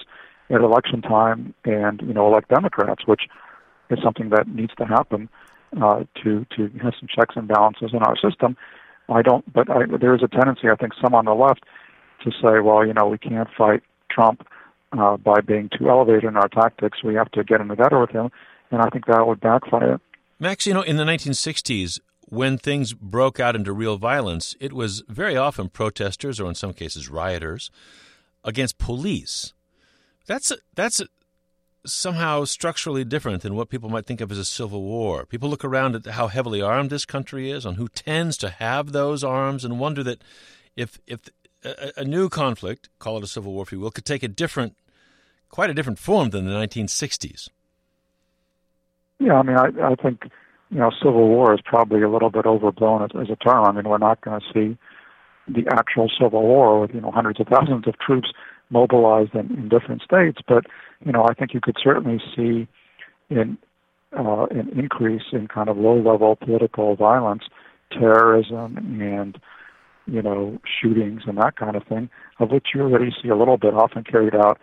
at 0.50 0.62
election 0.62 1.02
time 1.02 1.54
and 1.66 2.02
you 2.02 2.14
know 2.14 2.28
elect 2.28 2.50
Democrats, 2.50 3.06
which 3.06 3.24
is 3.90 4.00
something 4.04 4.30
that 4.30 4.48
needs 4.48 4.74
to 4.78 4.86
happen 4.86 5.30
uh, 5.82 6.04
to 6.24 6.46
to 6.56 6.70
have 6.82 6.94
some 7.00 7.10
checks 7.14 7.36
and 7.36 7.48
balances 7.48 7.92
in 7.94 8.00
our 8.00 8.16
system. 8.18 8.56
I 9.10 9.22
don't, 9.22 9.52
but 9.54 9.70
I, 9.70 9.86
there 10.00 10.16
is 10.16 10.24
a 10.24 10.28
tendency, 10.28 10.70
I 10.70 10.76
think, 10.76 10.94
some 11.02 11.16
on 11.16 11.26
the 11.26 11.34
left 11.34 11.64
to 12.24 12.32
say, 12.32 12.60
well, 12.60 12.86
you 12.86 12.94
know, 12.94 13.08
we 13.08 13.18
can't 13.18 13.48
fight 13.58 13.84
Trump 14.10 14.46
uh, 14.98 15.18
by 15.18 15.42
being 15.42 15.70
too 15.78 15.90
elevated 15.90 16.26
in 16.26 16.38
our 16.38 16.50
tactics. 16.50 17.04
We 17.04 17.16
have 17.16 17.32
to 17.32 17.44
get 17.44 17.62
in 17.62 17.68
the 17.68 17.76
gutter 17.76 18.00
with 18.00 18.12
him, 18.12 18.30
and 18.72 18.82
I 18.82 18.90
think 18.90 19.06
that 19.06 19.26
would 19.26 19.40
backfire. 19.40 20.00
Max, 20.40 20.66
you 20.66 20.74
know, 20.74 20.82
in 20.82 20.98
the 20.98 21.04
1960s, 21.04 22.00
when 22.30 22.58
things 22.58 22.94
broke 22.94 23.40
out 23.40 23.56
into 23.56 23.72
real 23.72 23.98
violence, 23.98 24.56
it 24.60 24.74
was 24.74 25.04
very 25.08 25.38
often 25.38 25.70
protesters, 25.70 26.40
or 26.40 26.50
in 26.50 26.56
some 26.56 26.74
cases 26.74 27.10
rioters, 27.10 27.72
against 28.44 28.78
police. 28.78 29.54
That's 30.26 30.52
a, 30.52 30.58
that's 30.76 31.00
a, 31.00 31.08
somehow 31.88 32.46
structurally 32.46 33.04
different 33.04 33.42
than 33.42 33.56
what 33.56 33.70
people 33.70 33.90
might 33.90 34.06
think 34.06 34.22
of 34.22 34.32
as 34.32 34.38
a 34.38 34.46
civil 34.46 34.84
war. 34.84 35.26
People 35.26 35.50
look 35.50 35.66
around 35.66 35.96
at 35.96 36.06
how 36.06 36.28
heavily 36.28 36.62
armed 36.62 36.90
this 36.90 37.06
country 37.06 37.50
is, 37.50 37.66
on 37.66 37.76
who 37.76 37.88
tends 37.88 38.38
to 38.38 38.50
have 38.50 38.92
those 38.92 39.24
arms, 39.24 39.66
and 39.66 39.80
wonder 39.80 40.04
that 40.04 40.22
if 40.76 41.00
if 41.08 41.22
a, 41.64 41.94
a 41.98 42.04
new 42.04 42.30
conflict, 42.30 42.90
call 43.00 43.18
it 43.18 43.24
a 43.24 43.28
civil 43.28 43.54
war 43.54 43.64
if 43.64 43.72
you 43.72 43.80
will, 43.80 43.92
could 43.92 44.06
take 44.06 44.24
a 44.24 44.28
different, 44.28 44.76
quite 45.50 45.70
a 45.70 45.74
different 45.74 46.00
form 46.00 46.30
than 46.30 46.46
the 46.46 46.52
1960s. 46.52 47.50
Yeah, 49.20 49.34
I 49.34 49.44
mean, 49.44 49.58
I, 49.58 49.92
I 49.92 49.96
think 49.96 50.30
you 50.70 50.80
know, 50.80 50.92
civil 51.02 51.28
war 51.28 51.54
is 51.54 51.62
probably 51.64 52.02
a 52.02 52.10
little 52.10 52.30
bit 52.30 52.46
overblown 52.46 53.04
as, 53.04 53.10
as 53.20 53.30
a 53.30 53.36
term. 53.38 53.66
I 53.66 53.72
mean, 53.72 53.88
we're 53.88 53.98
not 53.98 54.22
going 54.22 54.40
to 54.40 54.46
see 54.54 54.78
the 55.48 55.66
actual 55.72 56.10
civil 56.22 56.42
war 56.42 56.82
with 56.82 56.94
you 56.94 57.02
know 57.02 57.12
hundreds 57.12 57.40
of 57.40 57.48
thousands 57.48 57.88
of 57.88 57.98
troops 58.00 58.30
mobilized 58.70 59.34
in, 59.34 59.52
in 59.54 59.70
different 59.70 60.02
states, 60.02 60.40
but 60.48 60.66
you 61.06 61.12
know, 61.12 61.26
I 61.30 61.34
think 61.34 61.54
you 61.54 61.62
could 61.62 61.78
certainly 61.82 62.22
see 62.36 62.68
in 63.30 63.58
uh, 64.18 64.46
an 64.46 64.70
increase 64.78 65.24
in 65.32 65.48
kind 65.48 65.70
of 65.70 65.78
low-level 65.78 66.38
political 66.38 66.96
violence, 66.96 67.44
terrorism, 67.92 68.78
and 69.02 69.38
you 70.06 70.22
know, 70.22 70.58
shootings 70.82 71.24
and 71.28 71.38
that 71.38 71.58
kind 71.58 71.76
of 71.76 71.84
thing, 71.84 72.10
of 72.40 72.50
which 72.50 72.68
you 72.74 72.82
already 72.82 73.12
see 73.22 73.28
a 73.28 73.36
little 73.36 73.58
bit, 73.58 73.74
often 73.74 74.04
carried 74.04 74.34
out 74.34 74.58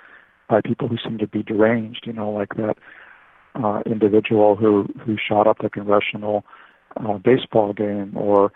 by 0.49 0.61
people 0.64 0.88
who 0.88 0.97
seem 1.05 1.19
to 1.19 1.27
be 1.27 1.43
deranged. 1.43 2.05
You 2.07 2.14
know, 2.14 2.31
like 2.31 2.55
that 2.57 2.77
uh, 3.55 3.83
individual 3.87 4.57
who 4.57 4.88
who 5.05 5.17
shot 5.17 5.47
up 5.47 5.59
the 5.59 5.69
congressional 5.69 6.45
uh, 6.97 7.19
baseball 7.19 7.73
game, 7.75 8.17
or 8.17 8.53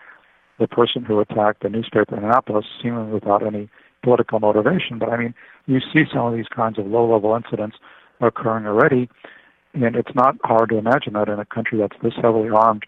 the 0.58 0.66
person 0.66 1.04
who 1.04 1.20
attacked 1.20 1.62
the 1.62 1.68
newspaper 1.68 2.16
in 2.16 2.24
Annapolis, 2.24 2.64
seemingly 2.82 3.12
without 3.12 3.46
any 3.46 3.68
political 4.08 4.40
motivation. 4.40 4.98
But 4.98 5.10
I 5.10 5.16
mean, 5.22 5.34
you 5.66 5.80
see 5.92 6.04
some 6.12 6.24
of 6.28 6.34
these 6.34 6.50
kinds 6.60 6.78
of 6.78 6.86
low-level 6.86 7.34
incidents 7.40 7.76
occurring 8.20 8.66
already, 8.66 9.08
and 9.74 9.94
it's 9.94 10.14
not 10.14 10.34
hard 10.42 10.70
to 10.70 10.78
imagine 10.78 11.12
that 11.12 11.28
in 11.28 11.38
a 11.38 11.44
country 11.44 11.78
that's 11.78 11.98
this 12.02 12.14
heavily 12.22 12.48
armed, 12.48 12.84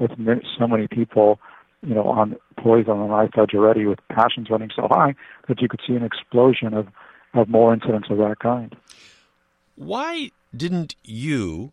with 0.00 0.10
so 0.58 0.66
many 0.66 0.86
people, 0.88 1.38
you 1.88 1.94
know, 1.94 2.06
on 2.20 2.36
poised 2.58 2.88
on 2.88 2.98
the 2.98 3.06
knife 3.06 3.30
edge 3.38 3.54
already, 3.54 3.86
with 3.86 4.00
passions 4.08 4.50
running 4.50 4.70
so 4.74 4.88
high, 4.90 5.14
that 5.46 5.62
you 5.62 5.68
could 5.68 5.82
see 5.86 5.94
an 5.94 6.04
explosion 6.10 6.74
of 6.74 6.88
of 7.34 7.48
more 7.48 7.74
incidents 7.74 8.08
of 8.10 8.18
that 8.18 8.38
kind. 8.38 8.74
Why 9.74 10.30
didn't 10.56 10.94
you 11.02 11.72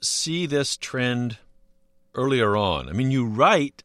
see 0.00 0.46
this 0.46 0.76
trend 0.76 1.38
earlier 2.14 2.56
on? 2.56 2.88
I 2.88 2.92
mean, 2.92 3.10
you 3.10 3.26
write 3.26 3.82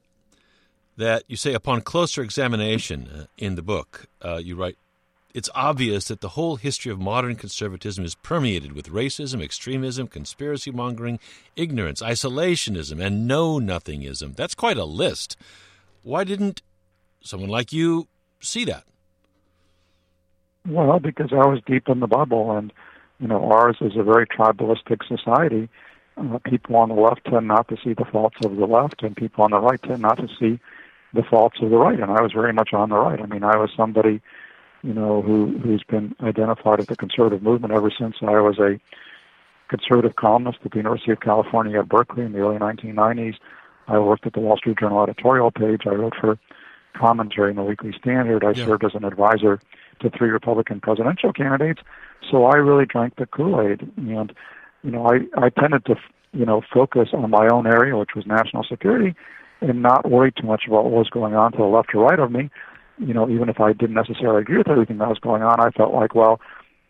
that 0.97 1.23
you 1.27 1.37
say 1.37 1.53
upon 1.53 1.81
closer 1.81 2.21
examination 2.21 3.07
uh, 3.07 3.25
in 3.37 3.55
the 3.55 3.61
book, 3.61 4.07
uh, 4.23 4.37
you 4.37 4.55
write, 4.55 4.77
it's 5.33 5.49
obvious 5.53 6.07
that 6.07 6.21
the 6.21 6.29
whole 6.29 6.55
history 6.55 6.91
of 6.91 6.99
modern 6.99 7.35
conservatism 7.35 8.03
is 8.03 8.15
permeated 8.15 8.71
with 8.71 8.89
racism, 8.89 9.43
extremism, 9.43 10.07
conspiracy 10.07 10.71
mongering, 10.71 11.19
ignorance, 11.55 12.01
isolationism, 12.01 12.99
and 12.99 13.27
know 13.27 13.59
nothingism. 13.59 14.35
That's 14.35 14.55
quite 14.55 14.77
a 14.77 14.85
list. 14.85 15.37
Why 16.01 16.23
didn't 16.23 16.63
someone 17.21 17.49
like 17.49 17.71
you 17.71 18.07
see 18.39 18.65
that? 18.65 18.83
Well, 20.67 20.99
because 20.99 21.31
I 21.31 21.45
was 21.45 21.61
deep 21.67 21.87
in 21.87 21.99
the 21.99 22.07
bubble, 22.07 22.57
and 22.57 22.73
you 23.19 23.27
know, 23.27 23.51
ours 23.51 23.77
is 23.79 23.95
a 23.95 24.03
very 24.03 24.25
tribalistic 24.25 25.07
society. 25.07 25.69
Uh, 26.17 26.39
people 26.45 26.75
on 26.77 26.89
the 26.89 26.95
left 26.95 27.21
tend 27.25 27.47
not 27.47 27.67
to 27.67 27.77
see 27.83 27.93
the 27.93 28.05
faults 28.05 28.37
of 28.43 28.55
the 28.55 28.65
left, 28.65 29.03
and 29.03 29.15
people 29.15 29.43
on 29.43 29.51
the 29.51 29.59
right 29.59 29.81
tend 29.83 30.01
not 30.01 30.17
to 30.17 30.27
see 30.39 30.59
the 31.13 31.23
faults 31.23 31.57
of 31.61 31.69
the 31.69 31.77
right, 31.77 31.99
and 31.99 32.11
I 32.11 32.21
was 32.21 32.31
very 32.33 32.53
much 32.53 32.73
on 32.73 32.89
the 32.89 32.97
right. 32.97 33.19
I 33.19 33.25
mean, 33.25 33.43
I 33.43 33.57
was 33.57 33.71
somebody, 33.75 34.21
you 34.83 34.93
know, 34.93 35.21
who 35.21 35.57
who's 35.59 35.83
been 35.83 36.15
identified 36.21 36.79
as 36.79 36.87
the 36.87 36.95
conservative 36.95 37.41
movement 37.41 37.73
ever 37.73 37.91
since 37.91 38.17
I 38.21 38.39
was 38.39 38.59
a 38.59 38.79
conservative 39.69 40.15
columnist 40.15 40.59
at 40.63 40.71
the 40.71 40.77
University 40.77 41.11
of 41.11 41.19
California 41.19 41.79
at 41.79 41.89
Berkeley 41.89 42.25
in 42.25 42.33
the 42.33 42.39
early 42.39 42.57
1990s. 42.57 43.35
I 43.87 43.99
worked 43.99 44.25
at 44.25 44.33
the 44.33 44.39
Wall 44.39 44.57
Street 44.57 44.79
Journal 44.79 45.01
editorial 45.01 45.51
page. 45.51 45.83
I 45.85 45.91
wrote 45.91 46.13
for 46.19 46.37
commentary 46.95 47.51
in 47.51 47.55
the 47.55 47.63
Weekly 47.63 47.93
Standard. 47.97 48.43
I 48.43 48.51
yeah. 48.51 48.65
served 48.65 48.83
as 48.83 48.95
an 48.95 49.03
advisor 49.03 49.59
to 49.99 50.09
three 50.09 50.29
Republican 50.29 50.79
presidential 50.79 51.33
candidates. 51.33 51.81
So 52.29 52.45
I 52.45 52.55
really 52.55 52.85
drank 52.85 53.15
the 53.15 53.25
Kool-Aid, 53.25 53.89
and 53.97 54.33
you 54.83 54.91
know, 54.91 55.07
I 55.07 55.19
I 55.45 55.49
tended 55.49 55.85
to 55.85 55.95
you 56.33 56.45
know 56.45 56.61
focus 56.73 57.09
on 57.13 57.29
my 57.29 57.47
own 57.47 57.67
area, 57.67 57.95
which 57.95 58.15
was 58.15 58.25
national 58.25 58.63
security, 58.63 59.15
and 59.61 59.81
not 59.81 60.09
worry 60.09 60.31
too 60.31 60.45
much 60.45 60.63
about 60.67 60.85
what 60.85 60.93
was 60.93 61.09
going 61.09 61.35
on 61.35 61.51
to 61.53 61.57
the 61.57 61.63
left 61.63 61.93
or 61.93 62.03
right 62.03 62.19
of 62.19 62.31
me. 62.31 62.49
You 62.99 63.13
know, 63.13 63.29
even 63.29 63.49
if 63.49 63.59
I 63.59 63.73
didn't 63.73 63.95
necessarily 63.95 64.41
agree 64.41 64.57
with 64.57 64.69
everything 64.69 64.97
that 64.97 65.09
was 65.09 65.19
going 65.19 65.43
on, 65.43 65.59
I 65.59 65.69
felt 65.71 65.93
like, 65.93 66.15
well, 66.15 66.39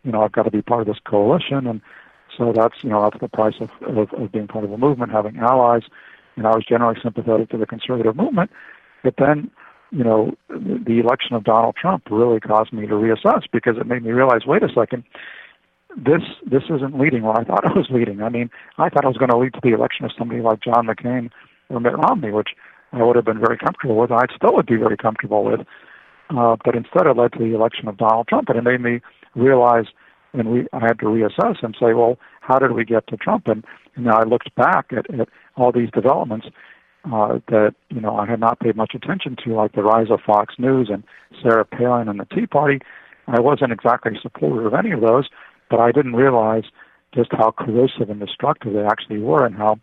you 0.04 0.12
know, 0.12 0.22
I've 0.22 0.32
got 0.32 0.44
to 0.44 0.52
be 0.52 0.62
part 0.62 0.82
of 0.82 0.88
this 0.88 1.02
coalition, 1.06 1.68
and 1.68 1.82
so 2.38 2.54
that's 2.56 2.76
you 2.82 2.90
know 2.90 3.04
that's 3.04 3.20
the 3.20 3.28
price 3.28 3.56
of, 3.60 3.70
of, 3.82 4.14
of 4.14 4.32
being 4.32 4.48
part 4.48 4.64
of 4.64 4.72
a 4.72 4.78
movement, 4.78 5.12
having 5.12 5.38
allies. 5.38 5.84
And 6.36 6.46
I 6.46 6.52
was 6.52 6.64
generally 6.68 6.98
sympathetic 7.02 7.50
to 7.50 7.58
the 7.58 7.66
conservative 7.66 8.16
movement, 8.16 8.52
but 9.04 9.16
then 9.18 9.52
you 9.92 10.04
know 10.04 10.36
the 10.50 11.00
election 11.00 11.36
of 11.36 11.44
Donald 11.44 11.76
Trump 11.76 12.04
really 12.10 12.40
caused 12.40 12.72
me 12.72 12.86
to 12.88 12.94
reassess 12.94 13.44
because 13.52 13.78
it 13.78 13.88
made 13.88 14.04
me 14.04 14.12
realize, 14.12 14.46
wait 14.46 14.64
a 14.64 14.70
second, 14.74 15.04
this 15.98 16.22
this 16.46 16.64
isn't 16.70 16.98
leading 16.98 17.24
where 17.24 17.38
I 17.38 17.44
thought 17.44 17.66
it 17.70 17.76
was 17.76 17.88
leading. 17.90 18.22
I 18.22 18.30
mean, 18.30 18.50
I 18.78 18.90
thought 18.90 19.04
it 19.04 19.08
was 19.08 19.18
going 19.18 19.32
to 19.32 19.38
lead 19.38 19.54
to 19.56 19.62
the 19.62 19.74
election 19.74 20.06
of 20.06 20.12
somebody 20.18 20.42
like 20.42 20.62
John 20.62 20.88
McCain 20.88 21.32
or 21.70 21.80
Mitt 21.80 21.98
Romney, 21.98 22.32
which 22.32 22.50
I 22.94 23.04
would 23.04 23.16
have 23.16 23.26
been 23.26 23.40
very 23.40 23.58
comfortable 23.58 23.98
with. 23.98 24.12
I 24.12 24.26
still 24.36 24.56
would 24.56 24.66
be 24.66 24.78
very 24.78 24.98
comfortable 24.98 25.44
with. 25.44 25.62
Uh, 26.30 26.58
but 26.64 26.76
instead, 26.76 27.08
it 27.08 27.16
led 27.16 27.34
to 27.34 27.40
the 27.40 27.56
election 27.56 27.88
of 27.88 27.98
Donald 27.98 28.28
Trump, 28.28 28.50
and 28.50 28.58
it 28.58 28.64
made 28.64 28.82
me 28.82 29.02
realize, 29.36 29.86
and 30.34 30.50
we 30.52 30.68
I 30.74 30.80
had 30.80 31.00
to 31.00 31.06
reassess 31.06 31.64
and 31.64 31.76
say, 31.80 31.94
well, 31.94 32.18
how 32.42 32.60
did 32.60 32.72
we 32.72 32.86
get 32.86 33.08
to 33.08 33.18
Trump? 33.18 33.48
And, 33.48 33.64
and 33.96 34.10
I 34.10 34.24
looked 34.24 34.54
back 34.56 34.88
at, 34.92 35.10
at 35.20 35.30
all 35.56 35.72
these 35.72 35.90
developments 35.92 36.48
uh, 37.06 37.40
that 37.48 37.76
you 37.90 38.02
know 38.02 38.18
I 38.18 38.26
had 38.26 38.40
not 38.40 38.60
paid 38.60 38.76
much 38.76 38.94
attention 38.94 39.38
to, 39.46 39.54
like 39.54 39.74
the 39.74 39.84
rise 39.84 40.08
of 40.10 40.20
Fox 40.26 40.56
News 40.58 40.90
and 40.92 41.04
Sarah 41.42 41.66
Palin 41.66 42.10
and 42.10 42.20
the 42.20 42.26
Tea 42.26 42.48
Party. 42.48 42.80
I 43.28 43.40
wasn't 43.40 43.72
exactly 43.72 44.14
a 44.18 44.22
supporter 44.22 44.68
of 44.68 44.74
any 44.74 44.92
of 44.92 45.02
those, 45.02 45.30
but 45.70 45.80
I 45.80 45.92
didn't 45.92 46.16
realize 46.16 46.64
just 47.14 47.30
how 47.32 47.52
corrosive 47.52 48.10
and 48.10 48.20
destructive 48.20 48.74
they 48.74 48.84
actually 48.84 49.20
were, 49.20 49.46
and 49.46 49.56
how 49.56 49.80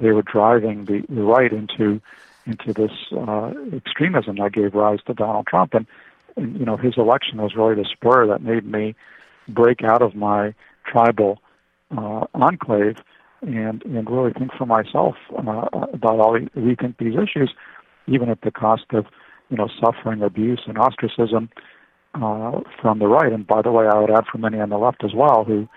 they 0.00 0.12
were 0.12 0.22
driving 0.22 0.84
the, 0.84 1.02
the 1.08 1.22
right 1.22 1.52
into 1.52 2.00
into 2.46 2.72
this 2.72 2.92
uh, 3.12 3.52
extremism 3.74 4.36
that 4.36 4.52
gave 4.52 4.74
rise 4.74 5.00
to 5.06 5.14
Donald 5.14 5.46
Trump. 5.48 5.74
And, 5.74 5.86
and 6.36 6.56
you 6.56 6.64
know, 6.64 6.76
his 6.76 6.94
election 6.96 7.42
was 7.42 7.56
really 7.56 7.74
the 7.74 7.88
spur 7.90 8.26
that 8.28 8.40
made 8.40 8.64
me 8.64 8.94
break 9.48 9.82
out 9.82 10.00
of 10.00 10.14
my 10.14 10.54
tribal 10.84 11.40
uh, 11.96 12.26
enclave 12.34 12.96
and 13.42 13.84
and 13.84 14.10
really 14.10 14.32
think 14.32 14.52
for 14.56 14.66
myself 14.66 15.14
uh, 15.36 15.68
about 15.92 16.20
all 16.20 16.32
the, 16.32 16.48
rethink 16.58 16.96
these 16.98 17.14
issues, 17.14 17.52
even 18.06 18.28
at 18.28 18.40
the 18.42 18.50
cost 18.50 18.84
of 18.92 19.06
you 19.50 19.56
know 19.56 19.68
suffering, 19.80 20.22
abuse, 20.22 20.62
and 20.66 20.78
ostracism 20.78 21.48
uh, 22.14 22.60
from 22.80 22.98
the 22.98 23.06
right. 23.06 23.32
And 23.32 23.46
by 23.46 23.62
the 23.62 23.70
way, 23.72 23.86
I 23.86 23.98
would 23.98 24.10
add 24.10 24.24
for 24.30 24.38
many 24.38 24.58
on 24.60 24.70
the 24.70 24.78
left 24.78 25.04
as 25.04 25.14
well 25.14 25.44
who 25.44 25.68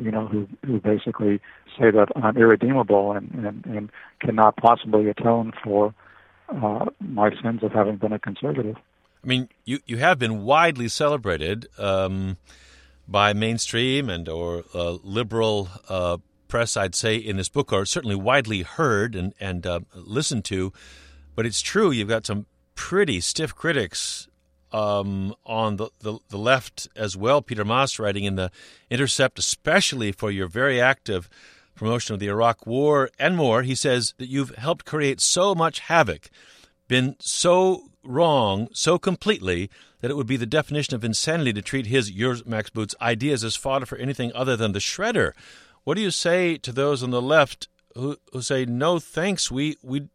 you 0.00 0.10
know, 0.10 0.26
who 0.26 0.48
who 0.64 0.80
basically 0.80 1.40
say 1.78 1.90
that 1.90 2.08
I'm 2.16 2.36
irredeemable 2.36 3.12
and 3.12 3.30
and, 3.32 3.66
and 3.66 3.90
cannot 4.20 4.56
possibly 4.56 5.08
atone 5.08 5.52
for 5.62 5.94
uh, 6.48 6.86
my 7.00 7.30
sins 7.42 7.62
of 7.62 7.72
having 7.72 7.96
been 7.96 8.12
a 8.12 8.18
conservative. 8.18 8.76
I 9.22 9.26
mean, 9.26 9.48
you 9.64 9.80
you 9.86 9.98
have 9.98 10.18
been 10.18 10.42
widely 10.42 10.88
celebrated 10.88 11.68
um, 11.78 12.38
by 13.06 13.32
mainstream 13.32 14.08
and 14.08 14.28
or 14.28 14.64
uh, 14.74 14.98
liberal 15.02 15.68
uh, 15.88 16.18
press, 16.48 16.76
I'd 16.76 16.94
say, 16.94 17.16
in 17.16 17.36
this 17.36 17.48
book, 17.48 17.72
or 17.72 17.84
certainly 17.84 18.16
widely 18.16 18.62
heard 18.62 19.14
and 19.14 19.34
and 19.38 19.66
uh, 19.66 19.80
listened 19.94 20.44
to. 20.46 20.72
But 21.36 21.46
it's 21.46 21.60
true, 21.60 21.90
you've 21.90 22.08
got 22.08 22.26
some 22.26 22.46
pretty 22.74 23.20
stiff 23.20 23.54
critics 23.54 24.28
um, 24.72 25.34
on 25.44 25.76
the, 25.76 25.88
the, 26.00 26.18
the, 26.28 26.38
left 26.38 26.88
as 26.94 27.16
well. 27.16 27.42
Peter 27.42 27.64
Maass 27.64 27.98
writing 27.98 28.24
in 28.24 28.36
the 28.36 28.50
Intercept, 28.90 29.38
especially 29.38 30.12
for 30.12 30.30
your 30.30 30.46
very 30.46 30.80
active 30.80 31.28
promotion 31.74 32.14
of 32.14 32.20
the 32.20 32.28
Iraq 32.28 32.66
War 32.66 33.10
and 33.18 33.36
more. 33.36 33.62
He 33.62 33.74
says 33.74 34.14
that 34.18 34.28
you've 34.28 34.54
helped 34.56 34.84
create 34.84 35.20
so 35.20 35.54
much 35.54 35.80
havoc, 35.80 36.30
been 36.88 37.16
so 37.18 37.90
wrong 38.02 38.68
so 38.72 38.98
completely 38.98 39.70
that 40.00 40.10
it 40.10 40.16
would 40.16 40.26
be 40.26 40.36
the 40.36 40.46
definition 40.46 40.94
of 40.94 41.04
insanity 41.04 41.52
to 41.52 41.62
treat 41.62 41.86
his, 41.86 42.10
yours, 42.10 42.46
Max 42.46 42.70
Boot's 42.70 42.94
ideas 43.00 43.44
as 43.44 43.56
fodder 43.56 43.86
for 43.86 43.98
anything 43.98 44.32
other 44.34 44.56
than 44.56 44.72
the 44.72 44.78
shredder. 44.78 45.32
What 45.84 45.94
do 45.94 46.00
you 46.02 46.10
say 46.10 46.56
to 46.58 46.72
those 46.72 47.02
on 47.02 47.10
the 47.10 47.22
left 47.22 47.68
who, 47.94 48.16
who 48.32 48.42
say, 48.42 48.64
no 48.64 48.98
thanks, 48.98 49.50
we, 49.50 49.76
we, 49.82 50.00
you 50.00 50.08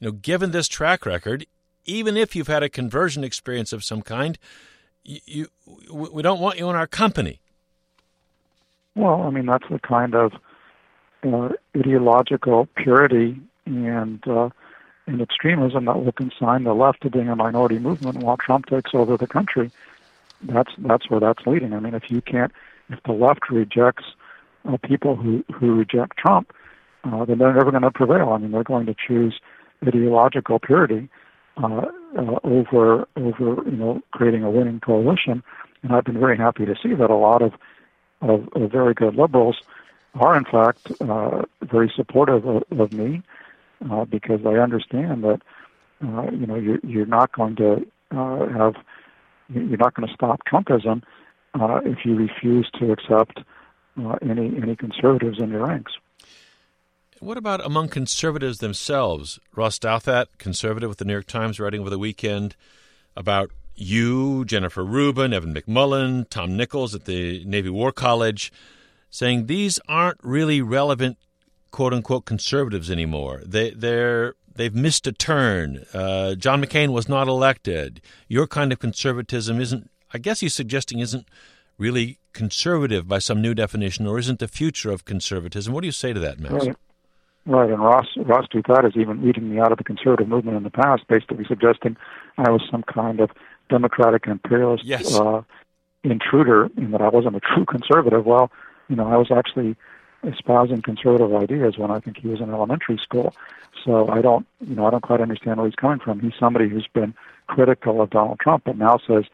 know, 0.00 0.12
given 0.12 0.50
this 0.50 0.68
track 0.68 1.06
record, 1.06 1.46
even 1.88 2.16
if 2.16 2.36
you've 2.36 2.46
had 2.48 2.62
a 2.62 2.68
conversion 2.68 3.24
experience 3.24 3.72
of 3.72 3.82
some 3.82 4.02
kind, 4.02 4.38
you, 5.02 5.20
you 5.24 5.48
we 5.90 6.22
don't 6.22 6.38
want 6.38 6.58
you 6.58 6.68
in 6.68 6.76
our 6.76 6.86
company. 6.86 7.40
Well, 8.94 9.22
I 9.22 9.30
mean 9.30 9.46
that's 9.46 9.68
the 9.70 9.80
kind 9.80 10.14
of 10.14 10.32
uh, 11.24 11.48
ideological 11.76 12.68
purity 12.76 13.40
and 13.64 14.26
uh, 14.28 14.50
and 15.06 15.22
extremism 15.22 15.86
that 15.86 16.04
will 16.04 16.12
consign 16.12 16.64
the 16.64 16.74
left 16.74 17.02
to 17.02 17.10
being 17.10 17.28
a 17.28 17.36
minority 17.36 17.78
movement 17.78 18.18
while 18.18 18.36
Trump 18.36 18.66
takes 18.66 18.90
over 18.94 19.16
the 19.16 19.26
country. 19.26 19.70
That's 20.42 20.70
that's 20.78 21.08
where 21.08 21.20
that's 21.20 21.46
leading. 21.46 21.72
I 21.72 21.80
mean, 21.80 21.94
if 21.94 22.10
you 22.10 22.20
can't, 22.20 22.52
if 22.90 23.02
the 23.04 23.12
left 23.12 23.50
rejects 23.50 24.04
uh, 24.68 24.76
people 24.76 25.16
who 25.16 25.42
who 25.52 25.74
reject 25.74 26.18
Trump, 26.18 26.52
uh, 27.04 27.24
then 27.24 27.38
they're 27.38 27.54
never 27.54 27.70
going 27.70 27.82
to 27.82 27.90
prevail. 27.90 28.30
I 28.30 28.38
mean, 28.38 28.50
they're 28.50 28.62
going 28.62 28.86
to 28.86 28.94
choose 28.94 29.40
ideological 29.86 30.58
purity 30.58 31.08
uh, 31.62 31.86
uh, 32.16 32.38
over 32.44 33.06
over 33.16 33.62
you 33.68 33.76
know 33.76 34.00
creating 34.12 34.44
a 34.44 34.50
winning 34.50 34.80
coalition. 34.80 35.42
And 35.82 35.92
I've 35.92 36.04
been 36.04 36.18
very 36.18 36.36
happy 36.36 36.66
to 36.66 36.74
see 36.82 36.94
that 36.94 37.10
a 37.10 37.16
lot 37.16 37.42
of 37.42 37.52
of, 38.20 38.48
of 38.54 38.70
very 38.70 38.94
good 38.94 39.14
liberals 39.14 39.56
are 40.14 40.36
in 40.36 40.44
fact 40.44 40.90
uh, 41.00 41.42
very 41.62 41.92
supportive 41.94 42.46
of, 42.46 42.64
of 42.78 42.92
me 42.92 43.22
uh, 43.90 44.04
because 44.04 44.40
they 44.42 44.58
understand 44.58 45.24
that 45.24 45.40
uh, 46.04 46.30
you 46.30 46.46
know 46.46 46.56
you're, 46.56 46.80
you're 46.82 47.06
not 47.06 47.32
going 47.32 47.56
to 47.56 47.86
uh, 48.10 48.46
have 48.48 48.74
you're 49.48 49.78
not 49.78 49.94
going 49.94 50.06
to 50.06 50.14
stop 50.14 50.40
Trumpism 50.50 51.02
uh, 51.54 51.80
if 51.84 52.04
you 52.04 52.14
refuse 52.14 52.70
to 52.78 52.92
accept 52.92 53.40
uh, 54.00 54.16
any 54.22 54.56
any 54.56 54.76
conservatives 54.76 55.38
in 55.40 55.50
your 55.50 55.66
ranks. 55.66 55.92
What 57.20 57.36
about 57.36 57.64
among 57.64 57.88
conservatives 57.88 58.58
themselves? 58.58 59.38
Ross 59.56 59.78
Douthat, 59.78 60.26
conservative 60.38 60.88
with 60.88 60.98
the 60.98 61.04
New 61.04 61.14
York 61.14 61.26
Times, 61.26 61.58
writing 61.58 61.80
over 61.80 61.90
the 61.90 61.98
weekend 61.98 62.54
about 63.16 63.50
you, 63.74 64.44
Jennifer 64.44 64.84
Rubin, 64.84 65.32
Evan 65.32 65.54
McMullin, 65.54 66.28
Tom 66.30 66.56
Nichols 66.56 66.94
at 66.94 67.04
the 67.04 67.44
Navy 67.44 67.70
War 67.70 67.92
College, 67.92 68.52
saying 69.10 69.46
these 69.46 69.80
aren't 69.88 70.18
really 70.22 70.62
relevant 70.62 71.18
quote 71.70 71.92
unquote 71.92 72.24
conservatives 72.24 72.90
anymore. 72.90 73.42
They 73.44 73.70
they're 73.70 74.34
they've 74.54 74.74
missed 74.74 75.06
a 75.06 75.12
turn. 75.12 75.84
Uh, 75.92 76.34
John 76.34 76.62
McCain 76.62 76.92
was 76.92 77.08
not 77.08 77.28
elected. 77.28 78.00
Your 78.28 78.46
kind 78.46 78.72
of 78.72 78.78
conservatism 78.78 79.60
isn't 79.60 79.90
I 80.12 80.18
guess 80.18 80.40
he's 80.40 80.54
suggesting 80.54 81.00
isn't 81.00 81.28
really 81.78 82.18
conservative 82.32 83.06
by 83.06 83.18
some 83.18 83.40
new 83.42 83.54
definition 83.54 84.06
or 84.06 84.18
isn't 84.18 84.38
the 84.38 84.48
future 84.48 84.90
of 84.90 85.04
conservatism. 85.04 85.72
What 85.72 85.82
do 85.82 85.86
you 85.86 85.92
say 85.92 86.12
to 86.12 86.20
that, 86.20 86.38
Max? 86.40 86.66
Right. 87.46 87.70
And 87.70 87.82
Ross 87.82 88.06
Ross 88.16 88.46
Douthat 88.52 88.84
has 88.84 88.92
even 88.96 89.26
eaten 89.26 89.50
me 89.50 89.58
out 89.58 89.72
of 89.72 89.78
the 89.78 89.84
conservative 89.84 90.28
movement 90.28 90.56
in 90.56 90.64
the 90.64 90.70
past, 90.70 91.06
basically 91.08 91.44
suggesting 91.46 91.96
I 92.36 92.50
was 92.50 92.62
some 92.70 92.82
kind 92.82 93.20
of 93.20 93.30
democratic 93.70 94.26
imperialist 94.26 94.84
yes. 94.84 95.14
uh, 95.14 95.42
intruder, 96.04 96.64
and 96.76 96.92
that 96.92 97.00
I 97.00 97.08
wasn't 97.08 97.36
a 97.36 97.40
true 97.40 97.64
conservative. 97.64 98.26
Well, 98.26 98.50
you 98.88 98.96
know, 98.96 99.06
I 99.06 99.16
was 99.16 99.30
actually 99.30 99.76
espousing 100.24 100.82
conservative 100.82 101.32
ideas 101.34 101.78
when 101.78 101.90
I 101.90 102.00
think 102.00 102.18
he 102.18 102.28
was 102.28 102.40
in 102.40 102.50
elementary 102.50 102.98
school. 103.02 103.34
So 103.84 104.08
I 104.08 104.20
don't, 104.20 104.46
you 104.66 104.74
know, 104.74 104.86
I 104.86 104.90
don't 104.90 105.02
quite 105.02 105.20
understand 105.20 105.58
where 105.58 105.66
he's 105.66 105.76
coming 105.76 106.00
from. 106.00 106.20
He's 106.20 106.32
somebody 106.38 106.68
who's 106.68 106.88
been 106.92 107.14
critical 107.46 108.00
of 108.00 108.10
Donald 108.10 108.40
Trump, 108.40 108.64
but 108.64 108.76
now 108.76 108.98
says 109.06 109.24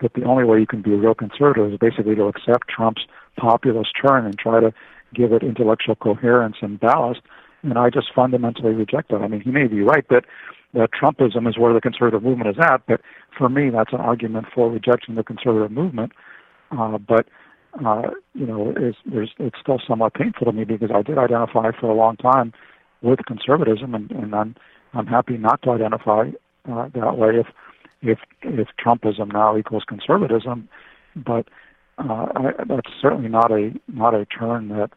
that 0.00 0.12
the 0.14 0.24
only 0.24 0.44
way 0.44 0.60
you 0.60 0.66
can 0.66 0.82
be 0.82 0.92
a 0.92 0.96
real 0.96 1.14
conservative 1.14 1.72
is 1.72 1.78
basically 1.78 2.14
to 2.14 2.24
accept 2.24 2.68
Trump's 2.68 3.06
populist 3.36 3.90
turn 4.00 4.26
and 4.26 4.38
try 4.38 4.60
to 4.60 4.72
give 5.14 5.32
it 5.32 5.42
intellectual 5.42 5.94
coherence 5.94 6.56
and 6.60 6.78
ballast 6.78 7.22
and 7.64 7.78
I 7.78 7.90
just 7.90 8.08
fundamentally 8.14 8.72
reject 8.72 9.10
that. 9.10 9.22
I 9.22 9.28
mean, 9.28 9.40
he 9.40 9.50
may 9.50 9.66
be 9.66 9.80
right 9.82 10.06
that 10.08 10.24
that 10.74 10.90
Trumpism 10.92 11.48
is 11.48 11.56
where 11.56 11.72
the 11.72 11.80
conservative 11.80 12.22
movement 12.22 12.50
is 12.50 12.56
at, 12.60 12.82
but 12.88 13.00
for 13.36 13.48
me, 13.48 13.70
that's 13.70 13.92
an 13.92 14.00
argument 14.00 14.46
for 14.52 14.68
rejecting 14.70 15.14
the 15.14 15.22
conservative 15.22 15.70
movement. 15.70 16.12
Uh, 16.76 16.98
but 16.98 17.26
uh, 17.84 18.10
you 18.34 18.46
know, 18.46 18.74
there's 19.06 19.30
it's 19.38 19.58
still 19.60 19.80
somewhat 19.86 20.14
painful 20.14 20.46
to 20.46 20.52
me 20.52 20.64
because 20.64 20.90
I 20.94 21.02
did 21.02 21.18
identify 21.18 21.70
for 21.78 21.90
a 21.90 21.94
long 21.94 22.16
time 22.16 22.52
with 23.02 23.20
conservatism, 23.26 23.94
and, 23.94 24.10
and 24.10 24.34
I'm 24.34 24.56
I'm 24.92 25.06
happy 25.06 25.36
not 25.36 25.62
to 25.62 25.70
identify 25.70 26.30
uh, 26.70 26.88
that 26.94 27.18
way 27.18 27.40
if 27.40 27.46
if 28.02 28.18
if 28.42 28.68
Trumpism 28.84 29.32
now 29.32 29.56
equals 29.56 29.84
conservatism, 29.86 30.68
but 31.16 31.48
uh, 31.98 32.26
I, 32.34 32.52
that's 32.66 32.90
certainly 33.00 33.28
not 33.28 33.50
a 33.50 33.72
not 33.88 34.14
a 34.14 34.26
turn 34.26 34.68
that 34.68 34.90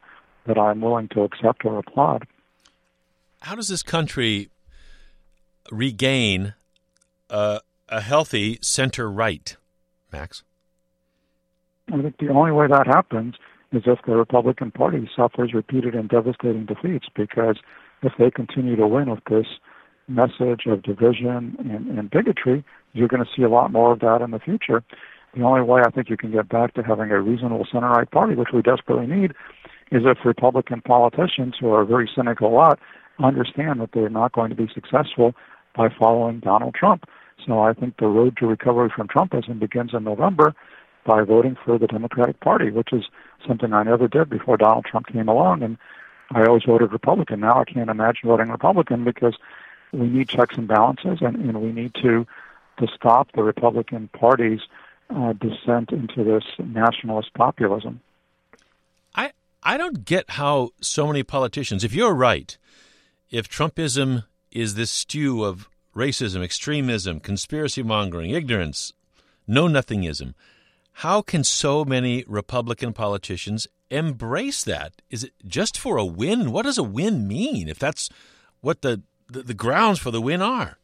that 0.47 0.57
I'm 0.57 0.81
willing 0.81 1.09
to 1.09 1.21
accept 1.21 1.65
or 1.65 1.77
applaud. 1.79 2.27
How 3.47 3.55
does 3.55 3.69
this 3.69 3.81
country 3.81 4.49
regain 5.71 6.53
a, 7.29 7.61
a 7.87 8.01
healthy 8.01 8.59
center 8.61 9.09
right, 9.09 9.55
Max? 10.11 10.43
I 11.87 12.01
think 12.01 12.17
the 12.17 12.27
only 12.27 12.51
way 12.51 12.67
that 12.67 12.87
happens 12.87 13.35
is 13.71 13.83
if 13.85 13.99
the 14.05 14.17
Republican 14.17 14.71
Party 14.71 15.09
suffers 15.15 15.53
repeated 15.53 15.95
and 15.95 16.09
devastating 16.09 16.65
defeats, 16.65 17.05
because 17.15 17.55
if 18.03 18.11
they 18.19 18.29
continue 18.29 18.75
to 18.75 18.85
win 18.85 19.09
with 19.09 19.23
this 19.29 19.47
message 20.09 20.65
of 20.67 20.83
division 20.83 21.55
and, 21.57 21.97
and 21.97 22.09
bigotry, 22.09 22.65
you're 22.91 23.07
going 23.07 23.23
to 23.23 23.31
see 23.33 23.43
a 23.43 23.49
lot 23.49 23.71
more 23.71 23.93
of 23.93 24.01
that 24.01 24.21
in 24.21 24.31
the 24.31 24.39
future. 24.39 24.83
The 25.37 25.43
only 25.43 25.61
way 25.61 25.83
I 25.85 25.89
think 25.89 26.09
you 26.09 26.17
can 26.17 26.33
get 26.33 26.49
back 26.49 26.73
to 26.73 26.83
having 26.83 27.11
a 27.11 27.21
reasonable 27.21 27.65
center 27.71 27.87
right 27.87 28.11
party, 28.11 28.35
which 28.35 28.49
we 28.53 28.61
desperately 28.61 29.07
need, 29.07 29.31
is 29.91 30.03
if 30.05 30.17
Republican 30.25 30.81
politicians 30.81 31.55
who 31.59 31.71
are 31.71 31.81
a 31.81 31.85
very 31.85 32.09
cynical 32.13 32.51
lot 32.51 32.79
understand 33.19 33.81
that 33.81 33.91
they're 33.93 34.09
not 34.09 34.31
going 34.31 34.49
to 34.49 34.55
be 34.55 34.69
successful 34.73 35.33
by 35.75 35.89
following 35.89 36.39
Donald 36.39 36.75
Trump. 36.75 37.05
So 37.45 37.59
I 37.59 37.73
think 37.73 37.97
the 37.97 38.07
road 38.07 38.37
to 38.37 38.47
recovery 38.47 38.91
from 38.95 39.07
Trumpism 39.07 39.59
begins 39.59 39.93
in 39.93 40.03
November 40.03 40.53
by 41.05 41.23
voting 41.23 41.55
for 41.63 41.77
the 41.77 41.87
Democratic 41.87 42.39
Party, 42.41 42.69
which 42.69 42.91
is 42.91 43.05
something 43.47 43.73
I 43.73 43.83
never 43.83 44.07
did 44.07 44.29
before 44.29 44.57
Donald 44.57 44.85
Trump 44.85 45.07
came 45.07 45.29
along. 45.29 45.63
And 45.63 45.77
I 46.31 46.45
always 46.45 46.63
voted 46.63 46.91
Republican. 46.91 47.39
Now 47.39 47.61
I 47.61 47.65
can't 47.65 47.89
imagine 47.89 48.27
voting 48.27 48.49
Republican 48.49 49.03
because 49.03 49.35
we 49.93 50.07
need 50.07 50.27
checks 50.27 50.57
and 50.57 50.67
balances, 50.67 51.19
and, 51.21 51.37
and 51.37 51.61
we 51.61 51.71
need 51.71 51.93
to 52.01 52.27
to 52.79 52.87
stop 52.95 53.31
the 53.33 53.41
Republican 53.41 54.07
Party's 54.09 54.59
uh, 55.09 55.33
descent 55.33 55.91
into 55.91 56.23
this 56.23 56.43
nationalist 56.59 57.33
populism. 57.33 57.99
I 59.63 59.77
don't 59.77 60.05
get 60.05 60.31
how 60.31 60.69
so 60.81 61.07
many 61.07 61.23
politicians, 61.23 61.83
if 61.83 61.93
you're 61.93 62.13
right, 62.13 62.57
if 63.29 63.49
Trumpism 63.49 64.25
is 64.51 64.75
this 64.75 64.91
stew 64.91 65.43
of 65.43 65.69
racism, 65.95 66.43
extremism, 66.43 67.19
conspiracy 67.19 67.83
mongering, 67.83 68.31
ignorance, 68.31 68.93
know 69.47 69.67
nothingism, 69.67 70.33
how 70.93 71.21
can 71.21 71.43
so 71.43 71.83
many 71.83 72.23
Republican 72.27 72.93
politicians 72.93 73.67
embrace 73.89 74.63
that? 74.63 74.93
Is 75.09 75.23
it 75.23 75.33
just 75.45 75.77
for 75.77 75.97
a 75.97 76.05
win? 76.05 76.51
What 76.51 76.63
does 76.63 76.77
a 76.77 76.83
win 76.83 77.27
mean 77.27 77.67
if 77.67 77.79
that's 77.79 78.09
what 78.61 78.81
the, 78.81 79.01
the, 79.27 79.43
the 79.43 79.53
grounds 79.53 79.99
for 79.99 80.11
the 80.11 80.21
win 80.21 80.41
are? 80.41 80.77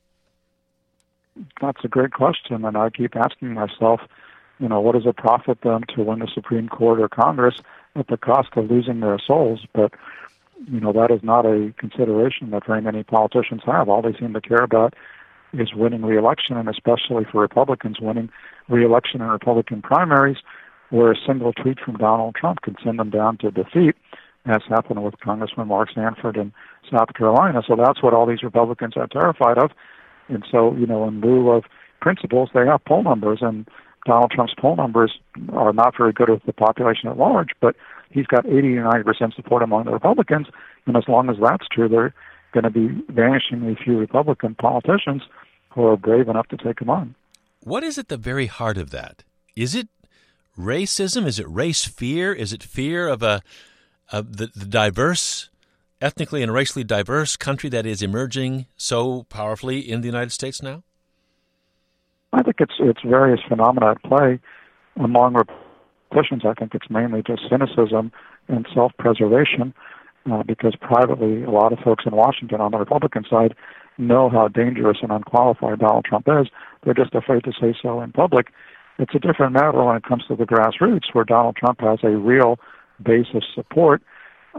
That's 1.61 1.83
a 1.83 1.87
great 1.87 2.13
question, 2.13 2.63
and 2.63 2.77
I 2.77 2.89
keep 2.91 3.15
asking 3.15 3.53
myself, 3.53 4.01
you 4.59 4.67
know, 4.67 4.79
what 4.81 4.93
does 4.93 5.07
it 5.07 5.17
profit 5.17 5.61
them 5.61 5.81
to 5.95 6.03
win 6.03 6.19
the 6.19 6.27
Supreme 6.31 6.69
Court 6.69 6.99
or 6.99 7.09
Congress 7.09 7.55
at 7.95 8.07
the 8.07 8.17
cost 8.17 8.49
of 8.55 8.69
losing 8.69 8.99
their 8.99 9.19
souls? 9.19 9.61
But 9.73 9.93
you 10.71 10.79
know, 10.79 10.93
that 10.93 11.11
is 11.11 11.21
not 11.23 11.45
a 11.45 11.73
consideration 11.77 12.51
that 12.51 12.65
very 12.65 12.81
many 12.81 13.03
politicians 13.03 13.61
have. 13.65 13.89
All 13.89 14.01
they 14.01 14.13
seem 14.17 14.33
to 14.33 14.41
care 14.41 14.63
about 14.63 14.93
is 15.53 15.73
winning 15.73 16.03
reelection, 16.03 16.57
and 16.57 16.69
especially 16.69 17.25
for 17.29 17.41
Republicans, 17.41 17.99
winning 17.99 18.29
reelection 18.69 19.21
in 19.21 19.27
Republican 19.27 19.81
primaries, 19.81 20.37
where 20.89 21.11
a 21.11 21.15
single 21.27 21.53
tweet 21.53 21.79
from 21.79 21.97
Donald 21.97 22.35
Trump 22.35 22.61
can 22.61 22.75
send 22.83 22.99
them 22.99 23.09
down 23.09 23.37
to 23.37 23.51
defeat, 23.51 23.95
as 24.45 24.61
happened 24.67 25.03
with 25.03 25.19
Congressman 25.19 25.67
Mark 25.67 25.89
Sanford 25.93 26.37
in 26.37 26.53
South 26.91 27.13
Carolina. 27.13 27.61
So 27.67 27.75
that's 27.75 28.01
what 28.01 28.13
all 28.13 28.25
these 28.25 28.43
Republicans 28.43 28.93
are 28.95 29.07
terrified 29.07 29.57
of. 29.57 29.71
And 30.27 30.45
so, 30.49 30.75
you 30.75 30.85
know, 30.85 31.07
in 31.07 31.21
lieu 31.21 31.49
of 31.51 31.63
principles, 32.01 32.49
they 32.53 32.65
have 32.65 32.83
poll 32.85 33.03
numbers, 33.03 33.39
and 33.41 33.67
Donald 34.05 34.31
Trump's 34.31 34.53
poll 34.57 34.75
numbers 34.75 35.17
are 35.53 35.73
not 35.73 35.95
very 35.97 36.11
good 36.11 36.29
with 36.29 36.43
the 36.45 36.53
population 36.53 37.09
at 37.09 37.17
large, 37.17 37.49
but 37.61 37.75
he's 38.09 38.27
got 38.27 38.45
80 38.45 38.61
to 38.61 38.81
90 38.81 39.03
percent 39.03 39.33
support 39.33 39.63
among 39.63 39.85
the 39.85 39.91
Republicans, 39.91 40.47
and 40.85 40.97
as 40.97 41.03
long 41.07 41.29
as 41.29 41.37
that's 41.41 41.67
true, 41.71 41.87
there 41.87 42.05
are 42.05 42.13
going 42.53 42.63
to 42.63 42.69
be 42.69 42.89
vanishingly 43.11 43.81
few 43.81 43.97
Republican 43.97 44.55
politicians 44.55 45.23
who 45.69 45.85
are 45.85 45.97
brave 45.97 46.27
enough 46.29 46.47
to 46.49 46.57
take 46.57 46.79
him 46.79 46.89
on. 46.89 47.15
What 47.63 47.83
is 47.83 47.97
at 47.97 48.09
the 48.09 48.17
very 48.17 48.47
heart 48.47 48.77
of 48.77 48.91
that? 48.91 49.23
Is 49.55 49.73
it 49.73 49.87
racism? 50.57 51.25
Is 51.25 51.39
it 51.39 51.47
race 51.49 51.85
fear? 51.85 52.33
Is 52.33 52.53
it 52.53 52.61
fear 52.61 53.07
of 53.07 53.23
a 53.23 53.41
of 54.11 54.37
the, 54.37 54.49
the 54.53 54.65
diverse, 54.65 55.49
ethnically 56.01 56.43
and 56.43 56.53
racially 56.53 56.83
diverse 56.83 57.35
country 57.35 57.69
that 57.69 57.85
is 57.85 58.01
emerging 58.01 58.67
so 58.77 59.23
powerfully 59.23 59.79
in 59.79 60.01
the 60.01 60.07
United 60.07 60.31
States 60.31 60.61
now? 60.61 60.83
I 62.33 62.41
think 62.41 62.57
it's 62.59 62.73
it's 62.79 63.01
various 63.03 63.39
phenomena 63.47 63.91
at 63.91 64.03
play 64.03 64.39
among 64.97 65.35
politicians. 66.09 66.43
I 66.45 66.53
think 66.53 66.73
it's 66.73 66.89
mainly 66.89 67.21
just 67.25 67.43
cynicism 67.49 68.11
and 68.47 68.67
self-preservation, 68.73 69.73
uh, 70.31 70.43
because 70.43 70.75
privately, 70.81 71.43
a 71.43 71.49
lot 71.51 71.71
of 71.71 71.79
folks 71.79 72.05
in 72.05 72.15
Washington 72.15 72.59
on 72.59 72.71
the 72.71 72.77
Republican 72.77 73.23
side 73.29 73.53
know 73.97 74.29
how 74.29 74.47
dangerous 74.47 74.97
and 75.01 75.11
unqualified 75.11 75.79
Donald 75.79 76.05
Trump 76.05 76.27
is. 76.27 76.47
They're 76.83 76.93
just 76.93 77.13
afraid 77.13 77.43
to 77.43 77.51
say 77.59 77.75
so 77.81 78.01
in 78.01 78.11
public. 78.11 78.47
It's 78.99 79.13
a 79.15 79.19
different 79.19 79.53
matter 79.53 79.83
when 79.83 79.95
it 79.95 80.03
comes 80.03 80.23
to 80.27 80.35
the 80.35 80.45
grassroots, 80.45 81.13
where 81.13 81.25
Donald 81.25 81.55
Trump 81.55 81.81
has 81.81 81.99
a 82.03 82.17
real 82.17 82.59
base 83.03 83.27
of 83.33 83.43
support, 83.53 84.01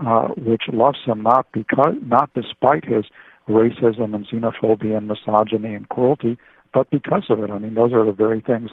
uh, 0.04 0.28
which 0.36 0.62
loves 0.72 0.98
him 1.04 1.22
not 1.22 1.46
because, 1.52 1.94
not 2.02 2.30
despite 2.34 2.84
his 2.84 3.04
racism 3.48 4.14
and 4.14 4.26
xenophobia 4.26 4.96
and 4.96 5.08
misogyny 5.08 5.74
and 5.74 5.88
cruelty, 5.88 6.38
but 6.74 6.90
because 6.90 7.24
of 7.30 7.38
it. 7.38 7.50
I 7.50 7.58
mean, 7.58 7.74
those 7.74 7.92
are 7.92 8.04
the 8.04 8.12
very 8.12 8.40
things 8.40 8.70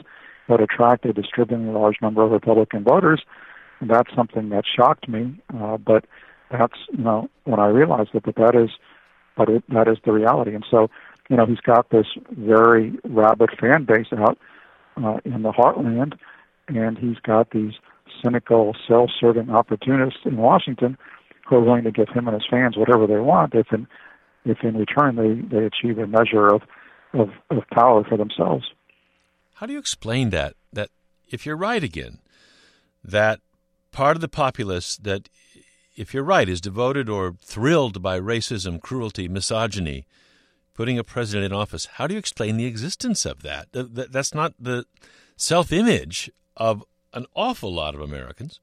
that 0.48 0.60
attracted 0.60 1.16
a 1.16 1.22
disturbingly 1.22 1.72
large 1.72 1.96
number 2.02 2.22
of 2.22 2.32
Republican 2.32 2.84
voters. 2.84 3.22
And 3.80 3.88
that's 3.88 4.14
something 4.14 4.48
that 4.50 4.64
shocked 4.66 5.08
me. 5.08 5.40
Uh, 5.54 5.76
but 5.76 6.04
that's 6.50 6.78
you 6.90 7.04
know 7.04 7.30
when 7.44 7.60
I 7.60 7.68
realized 7.68 8.10
that, 8.12 8.24
that 8.24 8.36
that 8.36 8.54
is, 8.54 8.70
but 9.36 9.48
it, 9.48 9.64
that 9.70 9.88
is 9.88 9.98
the 10.04 10.12
reality. 10.12 10.54
And 10.54 10.64
so, 10.70 10.90
you 11.30 11.36
know, 11.36 11.46
he's 11.46 11.60
got 11.60 11.90
this 11.90 12.06
very 12.30 12.98
rabid 13.04 13.50
fan 13.58 13.84
base 13.84 14.08
out 14.16 14.38
uh, 15.02 15.18
in 15.24 15.42
the 15.42 15.52
heartland, 15.52 16.14
and 16.68 16.98
he's 16.98 17.18
got 17.22 17.50
these 17.50 17.72
cynical, 18.22 18.76
self-serving 18.86 19.50
opportunists 19.50 20.20
in 20.24 20.36
Washington 20.36 20.98
who 21.46 21.56
are 21.56 21.60
willing 21.60 21.84
to 21.84 21.90
give 21.90 22.08
him 22.08 22.28
and 22.28 22.34
his 22.34 22.48
fans 22.48 22.76
whatever 22.76 23.06
they 23.06 23.18
want 23.18 23.54
if 23.54 23.72
in 23.72 23.86
if 24.44 24.58
in 24.62 24.76
return 24.76 25.16
they 25.16 25.56
they 25.56 25.64
achieve 25.64 25.98
a 25.98 26.06
measure 26.06 26.46
of 26.46 26.62
of, 27.12 27.30
of 27.50 27.62
power 27.70 28.04
for 28.04 28.16
themselves. 28.16 28.64
How 29.54 29.66
do 29.66 29.72
you 29.72 29.78
explain 29.78 30.30
that? 30.30 30.54
That 30.72 30.90
if 31.30 31.46
you're 31.46 31.56
right 31.56 31.82
again, 31.82 32.18
that 33.04 33.40
part 33.90 34.16
of 34.16 34.20
the 34.20 34.28
populace 34.28 34.96
that, 34.96 35.28
if 35.96 36.12
you're 36.14 36.22
right, 36.22 36.48
is 36.48 36.60
devoted 36.60 37.08
or 37.08 37.36
thrilled 37.42 38.02
by 38.02 38.18
racism, 38.18 38.80
cruelty, 38.80 39.28
misogyny, 39.28 40.06
putting 40.74 40.98
a 40.98 41.04
president 41.04 41.44
in 41.44 41.52
office, 41.52 41.86
how 41.94 42.06
do 42.06 42.14
you 42.14 42.18
explain 42.18 42.56
the 42.56 42.66
existence 42.66 43.26
of 43.26 43.42
that? 43.42 43.68
That's 43.72 44.34
not 44.34 44.54
the 44.58 44.84
self 45.36 45.72
image 45.72 46.30
of 46.56 46.84
an 47.12 47.26
awful 47.34 47.72
lot 47.72 47.94
of 47.94 48.00
Americans. 48.00 48.60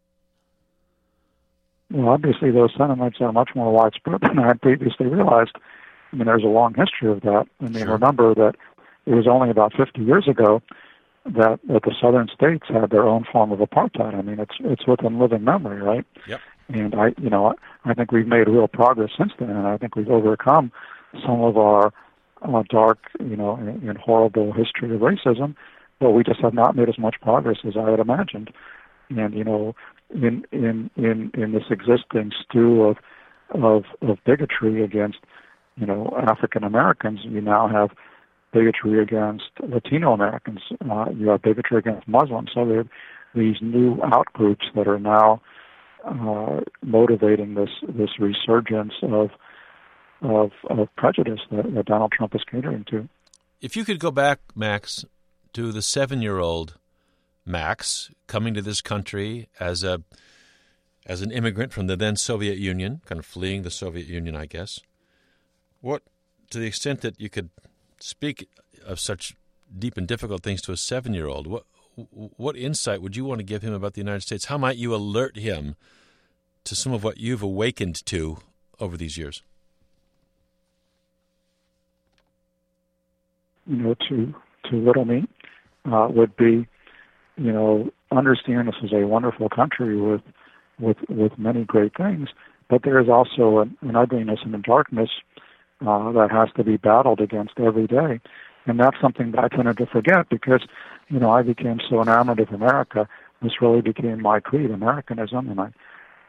Well, 1.92 2.10
obviously, 2.10 2.52
those 2.52 2.74
sentiments 2.78 3.18
are 3.20 3.32
much 3.32 3.52
more 3.56 3.72
widespread 3.72 4.22
than 4.22 4.40
I 4.40 4.54
previously 4.54 5.08
realized. 5.08 5.56
I 6.12 6.16
mean, 6.16 6.26
there's 6.26 6.44
a 6.44 6.48
long 6.48 6.74
history 6.74 7.12
of 7.12 7.22
that. 7.22 7.46
I 7.62 7.64
mean, 7.64 7.84
sure. 7.84 7.94
remember 7.94 8.34
that 8.36 8.56
it 9.06 9.14
was 9.14 9.28
only 9.28 9.50
about 9.50 9.74
50 9.74 10.02
years 10.02 10.28
ago 10.28 10.62
that, 11.26 11.60
that 11.68 11.84
the 11.84 11.96
southern 12.00 12.28
states 12.28 12.66
had 12.70 12.90
their 12.90 13.08
own 13.08 13.26
form 13.32 13.52
of 13.52 13.60
apartheid. 13.60 14.16
I 14.16 14.22
mean, 14.22 14.40
it's 14.40 14.56
it's 14.60 14.88
within 14.88 15.20
living 15.20 15.44
memory, 15.44 15.82
right? 15.82 16.06
Yep. 16.28 16.40
And 16.70 16.96
I, 16.96 17.14
you 17.20 17.30
know, 17.30 17.56
I 17.86 17.94
think 17.94 18.12
we've 18.12 18.28
made 18.28 18.48
real 18.48 18.68
progress 18.68 19.12
since 19.18 19.32
then, 19.40 19.50
and 19.50 19.68
I 19.68 19.78
think 19.78 19.96
we've 19.96 20.10
overcome 20.10 20.72
some 21.26 21.42
of 21.42 21.58
our 21.58 21.92
uh, 22.44 22.64
dark, 22.70 23.00
you 23.20 23.36
know, 23.36 23.56
and, 23.56 23.82
and 23.84 23.98
horrible 23.98 24.54
history 24.54 24.94
of 24.94 25.02
racism, 25.02 25.56
but 26.00 26.12
we 26.12 26.24
just 26.24 26.40
have 26.42 26.54
not 26.54 26.76
made 26.76 26.90
as 26.90 26.98
much 26.98 27.16
progress 27.22 27.58
as 27.66 27.74
I 27.76 27.90
had 27.90 28.00
imagined. 28.00 28.52
And 29.10 29.34
you 29.34 29.44
know, 29.44 29.76
in 30.10 30.46
in 30.52 30.90
in 30.96 31.32
in 31.34 31.52
this 31.52 31.66
existing 31.70 32.32
stew 32.44 32.84
of 32.84 32.98
of 33.50 33.86
of 34.02 34.18
bigotry 34.26 34.84
against, 34.84 35.20
you 35.80 35.86
know, 35.86 36.14
African 36.28 36.64
Americans, 36.64 37.20
you 37.24 37.42
now 37.42 37.68
have 37.68 37.90
bigotry 38.52 39.02
against 39.02 39.46
Latino 39.62 40.14
Americans. 40.14 40.60
Uh, 40.90 41.06
you 41.16 41.30
have 41.30 41.42
bigotry 41.42 41.78
against 41.78 42.08
Muslims. 42.08 42.50
So 42.54 42.66
there 42.66 42.80
are 42.80 42.90
these 43.36 43.58
new 43.62 43.98
outgroups 43.98 44.66
that 44.76 44.88
are 44.88 45.00
now 45.00 45.42
uh, 46.06 46.62
motivating 46.82 47.56
this 47.56 47.70
this 47.88 48.10
resurgence 48.20 48.94
of 49.04 49.30
of, 50.22 50.52
of 50.70 50.94
prejudice 50.98 51.40
that, 51.52 51.74
that 51.74 51.86
Donald 51.86 52.12
Trump 52.12 52.36
is 52.36 52.42
catering 52.50 52.86
to. 52.90 53.08
If 53.62 53.78
you 53.78 53.86
could 53.86 54.00
go 54.00 54.12
back, 54.12 54.40
Max, 54.54 55.06
to 55.54 55.72
the 55.72 55.82
seven-year-old 55.82 56.78
Max 57.46 58.12
coming 58.28 58.54
to 58.54 58.62
this 58.62 58.82
country 58.82 59.48
as 59.60 59.84
a 59.84 60.04
as 61.06 61.22
an 61.22 61.32
immigrant 61.32 61.74
from 61.74 61.88
the 61.88 61.96
then 61.96 62.16
Soviet 62.16 62.58
Union, 62.58 63.02
kind 63.06 63.18
of 63.18 63.26
fleeing 63.26 63.64
the 63.64 63.72
Soviet 63.72 64.08
Union, 64.08 64.36
I 64.36 64.46
guess. 64.46 64.80
What, 65.82 66.04
to 66.50 66.60
the 66.60 66.68
extent 66.68 67.02
that 67.02 67.20
you 67.20 67.30
could 67.30 67.50
Speak 68.00 68.50
of 68.86 69.00
such 69.00 69.36
deep 69.78 69.98
and 69.98 70.08
difficult 70.08 70.42
things 70.42 70.62
to 70.64 70.72
a 70.72 70.78
seven 70.78 71.14
year 71.14 71.28
old. 71.28 71.48
What, 71.48 71.66
what 72.12 72.56
insight 72.56 73.02
would 73.02 73.16
you 73.16 73.26
want 73.26 73.40
to 73.40 73.44
give 73.44 73.62
him 73.62 73.74
about 73.74 73.94
the 73.94 74.02
United 74.02 74.22
States? 74.22 74.46
How 74.46 74.58
might 74.58 74.78
you 74.78 74.96
alert 74.96 75.38
him 75.38 75.76
to 76.64 76.76
some 76.76 76.94
of 76.94 77.04
what 77.04 77.18
you've 77.18 77.44
awakened 77.44 78.06
to 78.06 78.38
over 78.80 78.96
these 78.96 79.18
years? 79.18 79.44
You 83.68 83.76
know, 83.76 83.96
to 84.08 84.34
to 84.70 84.78
little 84.78 85.06
me 85.06 85.28
uh, 85.86 86.08
would 86.10 86.36
be, 86.38 86.68
you 87.38 87.52
know, 87.52 87.90
understand 88.12 88.68
this 88.68 88.76
is 88.82 88.94
a 88.94 89.06
wonderful 89.06 89.50
country 89.50 90.00
with 90.00 90.22
with 90.80 90.98
with 91.10 91.38
many 91.38 91.66
great 91.66 91.96
things, 91.98 92.30
but 92.70 92.84
there 92.84 93.00
is 93.00 93.10
also 93.10 93.60
an, 93.60 93.78
an 93.82 93.98
ugliness 93.98 94.40
and 94.44 94.56
a 94.56 94.60
darkness 94.60 95.10
uh, 95.86 96.12
that 96.12 96.30
has 96.32 96.50
to 96.58 96.64
be 96.64 96.78
battled 96.78 97.22
against 97.22 97.54
every 97.58 97.88
day. 97.88 98.20
And 98.66 98.80
that's 98.80 98.98
something 99.02 99.32
that 99.32 99.44
I 99.44 99.48
tended 99.48 99.78
to 99.78 99.86
forget 99.86 100.30
because, 100.30 100.62
you 101.08 101.20
know, 101.20 101.32
I 101.32 101.42
became 101.42 101.80
so 101.90 102.02
enamored 102.02 102.40
of 102.40 102.50
America. 102.50 103.08
This 103.42 103.62
really 103.62 103.82
became 103.82 104.22
my 104.22 104.40
creed, 104.40 104.70
Americanism, 104.70 105.50
and 105.50 105.60
I, 105.60 105.72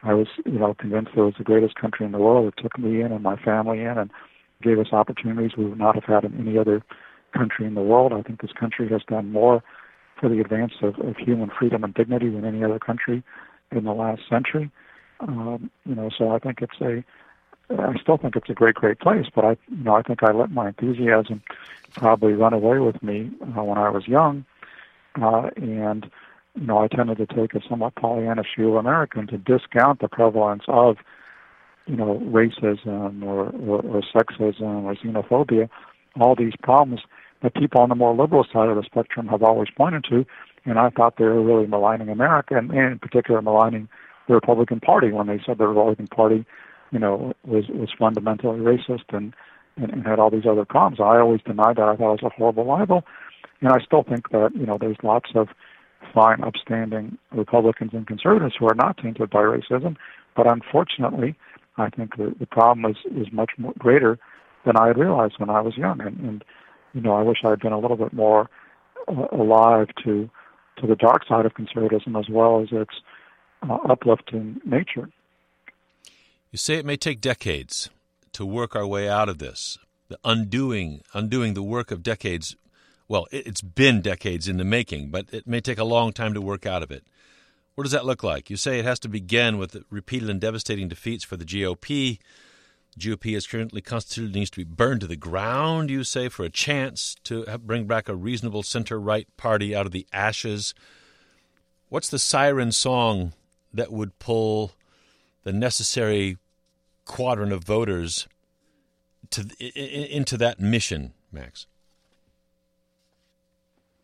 I 0.02 0.14
was, 0.14 0.28
you 0.46 0.58
know, 0.58 0.74
convinced 0.74 1.10
it 1.16 1.20
was 1.20 1.34
the 1.36 1.44
greatest 1.44 1.74
country 1.74 2.06
in 2.06 2.12
the 2.12 2.18
world. 2.18 2.52
It 2.56 2.62
took 2.62 2.78
me 2.78 3.02
in 3.02 3.12
and 3.12 3.22
my 3.22 3.36
family 3.36 3.80
in 3.80 3.98
and 3.98 4.10
gave 4.62 4.78
us 4.78 4.92
opportunities 4.92 5.56
we 5.56 5.66
would 5.66 5.78
not 5.78 5.96
have 5.96 6.04
had 6.04 6.24
in 6.24 6.38
any 6.38 6.56
other 6.56 6.82
country 7.36 7.66
in 7.66 7.74
the 7.74 7.82
world. 7.82 8.12
I 8.12 8.22
think 8.22 8.40
this 8.40 8.52
country 8.58 8.88
has 8.90 9.02
done 9.08 9.32
more 9.32 9.62
for 10.20 10.28
the 10.28 10.40
advance 10.40 10.72
of, 10.82 10.98
of 11.00 11.16
human 11.16 11.50
freedom 11.56 11.82
and 11.82 11.94
dignity 11.94 12.30
than 12.30 12.44
any 12.44 12.62
other 12.62 12.78
country 12.78 13.22
in 13.72 13.84
the 13.84 13.92
last 13.92 14.22
century. 14.28 14.70
Um, 15.20 15.70
you 15.84 15.94
know, 15.94 16.10
so 16.16 16.30
I 16.30 16.38
think 16.38 16.60
it's 16.62 16.80
a 16.80 17.04
I 17.78 17.94
still 18.00 18.16
think 18.16 18.36
it's 18.36 18.50
a 18.50 18.54
great, 18.54 18.74
great 18.74 18.98
place, 18.98 19.26
but 19.34 19.44
I, 19.44 19.56
you 19.68 19.84
know, 19.84 19.94
I 19.94 20.02
think 20.02 20.22
I 20.22 20.32
let 20.32 20.50
my 20.50 20.68
enthusiasm 20.68 21.42
probably 21.94 22.32
run 22.32 22.52
away 22.52 22.78
with 22.78 23.02
me 23.02 23.30
uh, 23.42 23.62
when 23.62 23.78
I 23.78 23.90
was 23.90 24.08
young, 24.08 24.44
uh, 25.20 25.50
and 25.56 26.10
you 26.56 26.66
know, 26.66 26.78
I 26.78 26.88
tended 26.88 27.18
to 27.18 27.26
take 27.26 27.54
a 27.54 27.60
somewhat 27.68 27.94
Pollyannish 27.94 28.56
view 28.56 28.70
of 28.70 28.76
America 28.76 29.18
and 29.18 29.28
to 29.28 29.38
discount 29.38 30.00
the 30.00 30.08
prevalence 30.08 30.64
of, 30.66 30.96
you 31.86 31.96
know, 31.96 32.20
racism 32.24 33.22
or, 33.22 33.50
or, 33.50 33.80
or 33.82 34.02
sexism 34.14 34.82
or 34.82 34.94
xenophobia, 34.96 35.68
all 36.20 36.34
these 36.34 36.54
problems 36.62 37.02
that 37.42 37.54
people 37.54 37.80
on 37.80 37.88
the 37.88 37.94
more 37.94 38.14
liberal 38.14 38.44
side 38.52 38.68
of 38.68 38.76
the 38.76 38.82
spectrum 38.82 39.28
have 39.28 39.42
always 39.42 39.68
pointed 39.76 40.04
to, 40.10 40.26
and 40.64 40.78
I 40.78 40.90
thought 40.90 41.16
they 41.16 41.24
were 41.24 41.42
really 41.42 41.66
maligning 41.66 42.08
America, 42.08 42.56
and, 42.56 42.70
and 42.70 42.92
in 42.92 42.98
particular 42.98 43.40
maligning 43.40 43.88
the 44.28 44.34
Republican 44.34 44.80
Party 44.80 45.10
when 45.10 45.26
they 45.28 45.40
said 45.44 45.58
the 45.58 45.66
Republican 45.66 46.08
Party 46.08 46.44
you 46.90 46.98
know, 46.98 47.32
was 47.44 47.64
was 47.68 47.88
fundamentally 47.98 48.58
racist 48.58 49.04
and, 49.10 49.34
and, 49.76 49.90
and 49.90 50.06
had 50.06 50.18
all 50.18 50.30
these 50.30 50.46
other 50.48 50.64
problems. 50.64 51.00
I 51.00 51.18
always 51.18 51.40
denied 51.42 51.76
that. 51.76 51.88
I 51.88 51.96
thought 51.96 52.14
it 52.14 52.22
was 52.22 52.32
a 52.32 52.36
horrible 52.36 52.66
libel, 52.66 53.04
and 53.60 53.72
I 53.72 53.78
still 53.84 54.02
think 54.02 54.30
that 54.30 54.50
you 54.54 54.66
know 54.66 54.78
there's 54.78 54.96
lots 55.02 55.30
of 55.34 55.48
fine, 56.14 56.42
upstanding 56.42 57.18
Republicans 57.32 57.90
and 57.92 58.06
conservatives 58.06 58.54
who 58.58 58.66
are 58.66 58.74
not 58.74 58.96
tainted 58.96 59.30
by 59.30 59.40
racism, 59.40 59.96
but 60.36 60.50
unfortunately, 60.50 61.36
I 61.76 61.90
think 61.90 62.16
the, 62.16 62.34
the 62.38 62.46
problem 62.46 62.90
is 62.90 62.96
is 63.16 63.32
much 63.32 63.52
more 63.58 63.74
greater 63.78 64.18
than 64.66 64.76
I 64.76 64.88
had 64.88 64.98
realized 64.98 65.34
when 65.38 65.50
I 65.50 65.60
was 65.60 65.76
young, 65.76 66.00
and, 66.00 66.18
and 66.20 66.44
you 66.92 67.00
know, 67.00 67.12
I 67.12 67.22
wish 67.22 67.38
I 67.44 67.50
had 67.50 67.60
been 67.60 67.72
a 67.72 67.78
little 67.78 67.96
bit 67.96 68.12
more 68.12 68.48
uh, 69.08 69.26
alive 69.32 69.88
to 70.04 70.28
to 70.80 70.86
the 70.86 70.96
dark 70.96 71.26
side 71.28 71.46
of 71.46 71.54
conservatism 71.54 72.16
as 72.16 72.26
well 72.30 72.60
as 72.62 72.68
its 72.72 72.94
uh, 73.68 73.78
uplifting 73.88 74.60
nature. 74.64 75.08
You 76.50 76.58
say 76.58 76.74
it 76.74 76.86
may 76.86 76.96
take 76.96 77.20
decades 77.20 77.90
to 78.32 78.44
work 78.44 78.74
our 78.74 78.86
way 78.86 79.08
out 79.08 79.28
of 79.28 79.38
this, 79.38 79.78
the 80.08 80.18
undoing, 80.24 81.02
undoing 81.14 81.54
the 81.54 81.62
work 81.62 81.92
of 81.92 82.02
decades. 82.02 82.56
Well, 83.06 83.28
it's 83.30 83.62
been 83.62 84.02
decades 84.02 84.48
in 84.48 84.56
the 84.56 84.64
making, 84.64 85.10
but 85.10 85.26
it 85.32 85.46
may 85.46 85.60
take 85.60 85.78
a 85.78 85.84
long 85.84 86.12
time 86.12 86.34
to 86.34 86.40
work 86.40 86.66
out 86.66 86.82
of 86.82 86.90
it. 86.90 87.04
What 87.76 87.84
does 87.84 87.92
that 87.92 88.04
look 88.04 88.24
like? 88.24 88.50
You 88.50 88.56
say 88.56 88.80
it 88.80 88.84
has 88.84 88.98
to 89.00 89.08
begin 89.08 89.58
with 89.58 89.76
repeated 89.90 90.28
and 90.28 90.40
devastating 90.40 90.88
defeats 90.88 91.22
for 91.22 91.36
the 91.36 91.44
GOP. 91.44 92.18
GOP 92.98 93.36
is 93.36 93.46
currently 93.46 93.80
constituted 93.80 94.34
needs 94.34 94.50
to 94.50 94.58
be 94.58 94.64
burned 94.64 95.02
to 95.02 95.06
the 95.06 95.14
ground, 95.14 95.88
you 95.88 96.02
say, 96.02 96.28
for 96.28 96.44
a 96.44 96.50
chance 96.50 97.14
to 97.22 97.44
bring 97.58 97.86
back 97.86 98.08
a 98.08 98.16
reasonable 98.16 98.64
center 98.64 98.98
right 98.98 99.28
party 99.36 99.72
out 99.72 99.86
of 99.86 99.92
the 99.92 100.06
ashes. 100.12 100.74
What's 101.88 102.10
the 102.10 102.18
siren 102.18 102.72
song 102.72 103.34
that 103.72 103.92
would 103.92 104.18
pull 104.18 104.72
the 105.44 105.52
necessary 105.52 106.36
quadrant 107.10 107.52
of 107.52 107.64
voters 107.64 108.28
to 109.30 109.42
into 109.60 110.36
that 110.36 110.60
mission, 110.60 111.12
Max? 111.32 111.66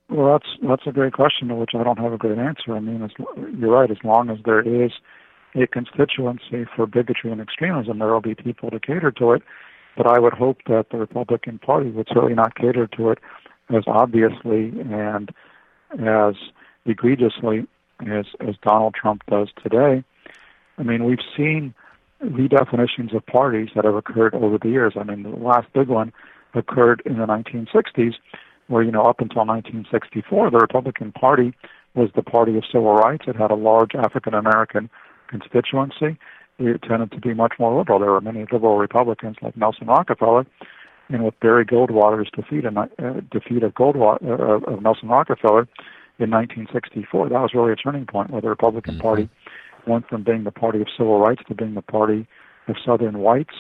Well, 0.09 0.33
that's 0.33 0.49
that's 0.69 0.87
a 0.87 0.93
great 0.93 1.13
question 1.13 1.49
to 1.49 1.55
which 1.55 1.71
I 1.75 1.85
don't 1.85 1.99
have 1.99 2.13
a 2.13 2.19
great 2.19 2.39
answer. 2.39 2.75
I 2.75 2.81
mean, 2.81 3.09
you're 3.59 3.71
right. 3.71 3.91
As 3.91 4.03
long 4.03 4.29
as 4.29 4.39
there 4.45 4.61
is 4.61 4.91
a 5.55 5.69
constituency 5.69 6.67
for 6.75 6.87
bigotry 6.87 7.31
and 7.31 7.41
extremism, 7.41 8.01
there 8.01 8.13
will 8.13 8.21
be 8.21 8.35
people 8.35 8.71
to 8.71 8.81
cater 8.81 9.13
to 9.13 9.33
it. 9.33 9.43
But 9.97 10.09
I 10.09 10.19
would 10.19 10.35
hope 10.35 10.59
that 10.67 10.87
the 10.91 10.99
Republican 10.99 11.59
Party 11.59 11.91
would 11.91 12.09
certainly 12.09 12.35
not 12.35 12.57
cater 12.57 12.89
to 12.89 13.11
it 13.11 13.19
as 13.75 13.85
obviously 13.87 14.73
and 14.81 15.31
as 15.99 16.35
egregiously 16.85 17.67
as 18.01 18.27
as 18.41 18.57
Donald 18.63 18.95
Trump 18.95 19.23
does 19.31 19.49
today. 19.63 20.05
I 20.79 20.83
mean, 20.83 21.05
we've 21.05 21.27
seen 21.37 21.73
redefinitions 22.23 23.15
of 23.15 23.25
parties 23.27 23.69
that 23.75 23.85
have 23.85 23.95
occurred 23.95 24.35
over 24.35 24.59
the 24.59 24.69
years. 24.69 24.95
I 24.99 25.05
mean, 25.05 25.23
the 25.23 25.31
last 25.31 25.69
big 25.73 25.89
one 25.89 26.13
occurred 26.55 27.03
in 27.05 27.19
the 27.19 27.27
1960s, 27.27 28.15
where, 28.69 28.83
you 28.83 28.91
know, 28.91 29.03
up 29.03 29.21
until 29.21 29.45
1964, 29.45 30.51
the 30.51 30.59
Republican 30.59 31.13
Party 31.13 31.55
was 31.95 32.11
the 32.15 32.23
party 32.23 32.57
of 32.57 32.65
civil 32.71 32.95
rights. 32.95 33.25
It 33.27 33.37
had 33.37 33.51
a 33.51 33.55
large 33.55 33.95
African 33.95 34.35
American 34.35 34.91
constituency. 35.29 36.19
It 36.59 36.83
tended 36.83 37.13
to 37.13 37.21
be 37.21 37.35
much 37.35 37.55
more 37.59 37.77
liberal. 37.77 37.99
There 37.99 38.11
were 38.11 38.21
many 38.21 38.47
liberal 38.51 38.79
Republicans 38.79 39.37
like 39.43 39.57
Nelson 39.57 39.87
Rockefeller, 39.87 40.47
and 41.09 41.25
with 41.25 41.39
Barry 41.41 41.65
Goldwater's 41.65 42.31
defeat, 42.35 42.65
and 42.65 42.79
uh, 42.79 42.87
defeat 43.31 43.63
of 43.63 43.75
Goldwater 43.75 44.41
uh, 44.41 44.73
of 44.73 44.83
Nelson 44.83 45.09
Rockefeller 45.09 45.69
in 46.19 46.31
1964, 46.31 47.29
that 47.29 47.41
was 47.41 47.53
really 47.55 47.73
a 47.73 47.77
turning 47.77 48.07
point 48.07 48.31
where 48.31 48.41
the 48.41 48.49
Republican 48.49 48.95
mm-hmm. 48.95 49.03
Party 49.03 49.29
went 49.87 50.09
from 50.09 50.23
being 50.23 50.45
the 50.45 50.53
party 50.53 50.81
of 50.81 50.89
civil 50.97 51.21
rights 51.21 51.43
to 51.49 51.55
being 51.55 51.75
the 51.75 51.83
party 51.83 52.27
of 52.69 52.77
Southern 52.85 53.19
whites. 53.19 53.55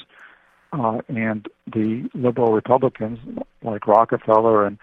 Uh, 0.72 0.98
and 1.08 1.46
the 1.72 2.08
liberal 2.14 2.52
Republicans 2.52 3.18
like 3.62 3.86
Rockefeller 3.86 4.66
and 4.66 4.78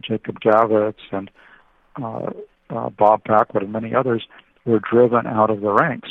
Jacob 0.00 0.40
Javits 0.40 0.94
and 1.10 1.30
uh, 2.00 2.30
uh, 2.70 2.90
Bob 2.90 3.24
Packwood 3.24 3.62
and 3.62 3.72
many 3.72 3.94
others 3.94 4.24
were 4.64 4.80
driven 4.80 5.26
out 5.26 5.50
of 5.50 5.60
the 5.60 5.72
ranks. 5.72 6.10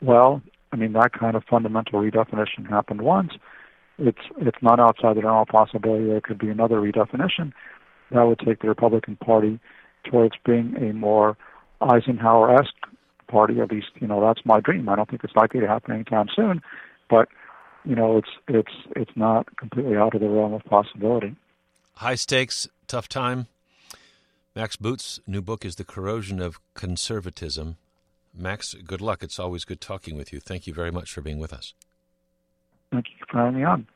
Well, 0.00 0.42
I 0.72 0.76
mean 0.76 0.92
that 0.92 1.12
kind 1.12 1.36
of 1.36 1.44
fundamental 1.44 2.00
redefinition 2.00 2.68
happened 2.68 3.02
once. 3.02 3.32
It's 3.98 4.18
it's 4.38 4.58
not 4.62 4.78
outside 4.78 5.16
the 5.16 5.26
of 5.26 5.48
possibility 5.48 6.06
there 6.06 6.20
could 6.20 6.38
be 6.38 6.48
another 6.48 6.76
redefinition 6.76 7.52
that 8.10 8.22
would 8.22 8.38
take 8.38 8.60
the 8.60 8.68
Republican 8.68 9.16
Party 9.16 9.58
towards 10.04 10.36
being 10.44 10.76
a 10.76 10.92
more 10.92 11.36
Eisenhower-esque 11.80 12.74
party. 13.28 13.60
At 13.60 13.70
least, 13.70 13.88
you 14.00 14.06
know, 14.06 14.20
that's 14.20 14.44
my 14.44 14.60
dream. 14.60 14.88
I 14.88 14.96
don't 14.96 15.08
think 15.08 15.24
it's 15.24 15.36
likely 15.36 15.60
to 15.60 15.68
happen 15.68 15.94
anytime 15.94 16.26
soon, 16.34 16.62
but 17.08 17.28
you 17.84 17.94
know, 17.94 18.18
it's 18.18 18.30
it's 18.48 18.72
it's 18.94 19.10
not 19.16 19.56
completely 19.56 19.96
out 19.96 20.14
of 20.14 20.20
the 20.20 20.28
realm 20.28 20.52
of 20.54 20.64
possibility. 20.64 21.36
High 21.94 22.16
stakes, 22.16 22.68
tough 22.86 23.08
time. 23.08 23.46
Max 24.54 24.76
Boot's 24.76 25.20
new 25.26 25.42
book 25.42 25.64
is 25.64 25.76
The 25.76 25.84
Corrosion 25.84 26.40
of 26.40 26.58
Conservatism. 26.74 27.76
Max, 28.34 28.74
good 28.74 29.00
luck. 29.00 29.22
It's 29.22 29.38
always 29.38 29.64
good 29.64 29.80
talking 29.80 30.16
with 30.16 30.32
you. 30.32 30.40
Thank 30.40 30.66
you 30.66 30.74
very 30.74 30.90
much 30.90 31.12
for 31.12 31.20
being 31.20 31.38
with 31.38 31.52
us. 31.52 31.74
Thank 32.90 33.06
you 33.08 33.26
for 33.30 33.38
having 33.38 33.58
me 33.58 33.64
on. 33.64 33.86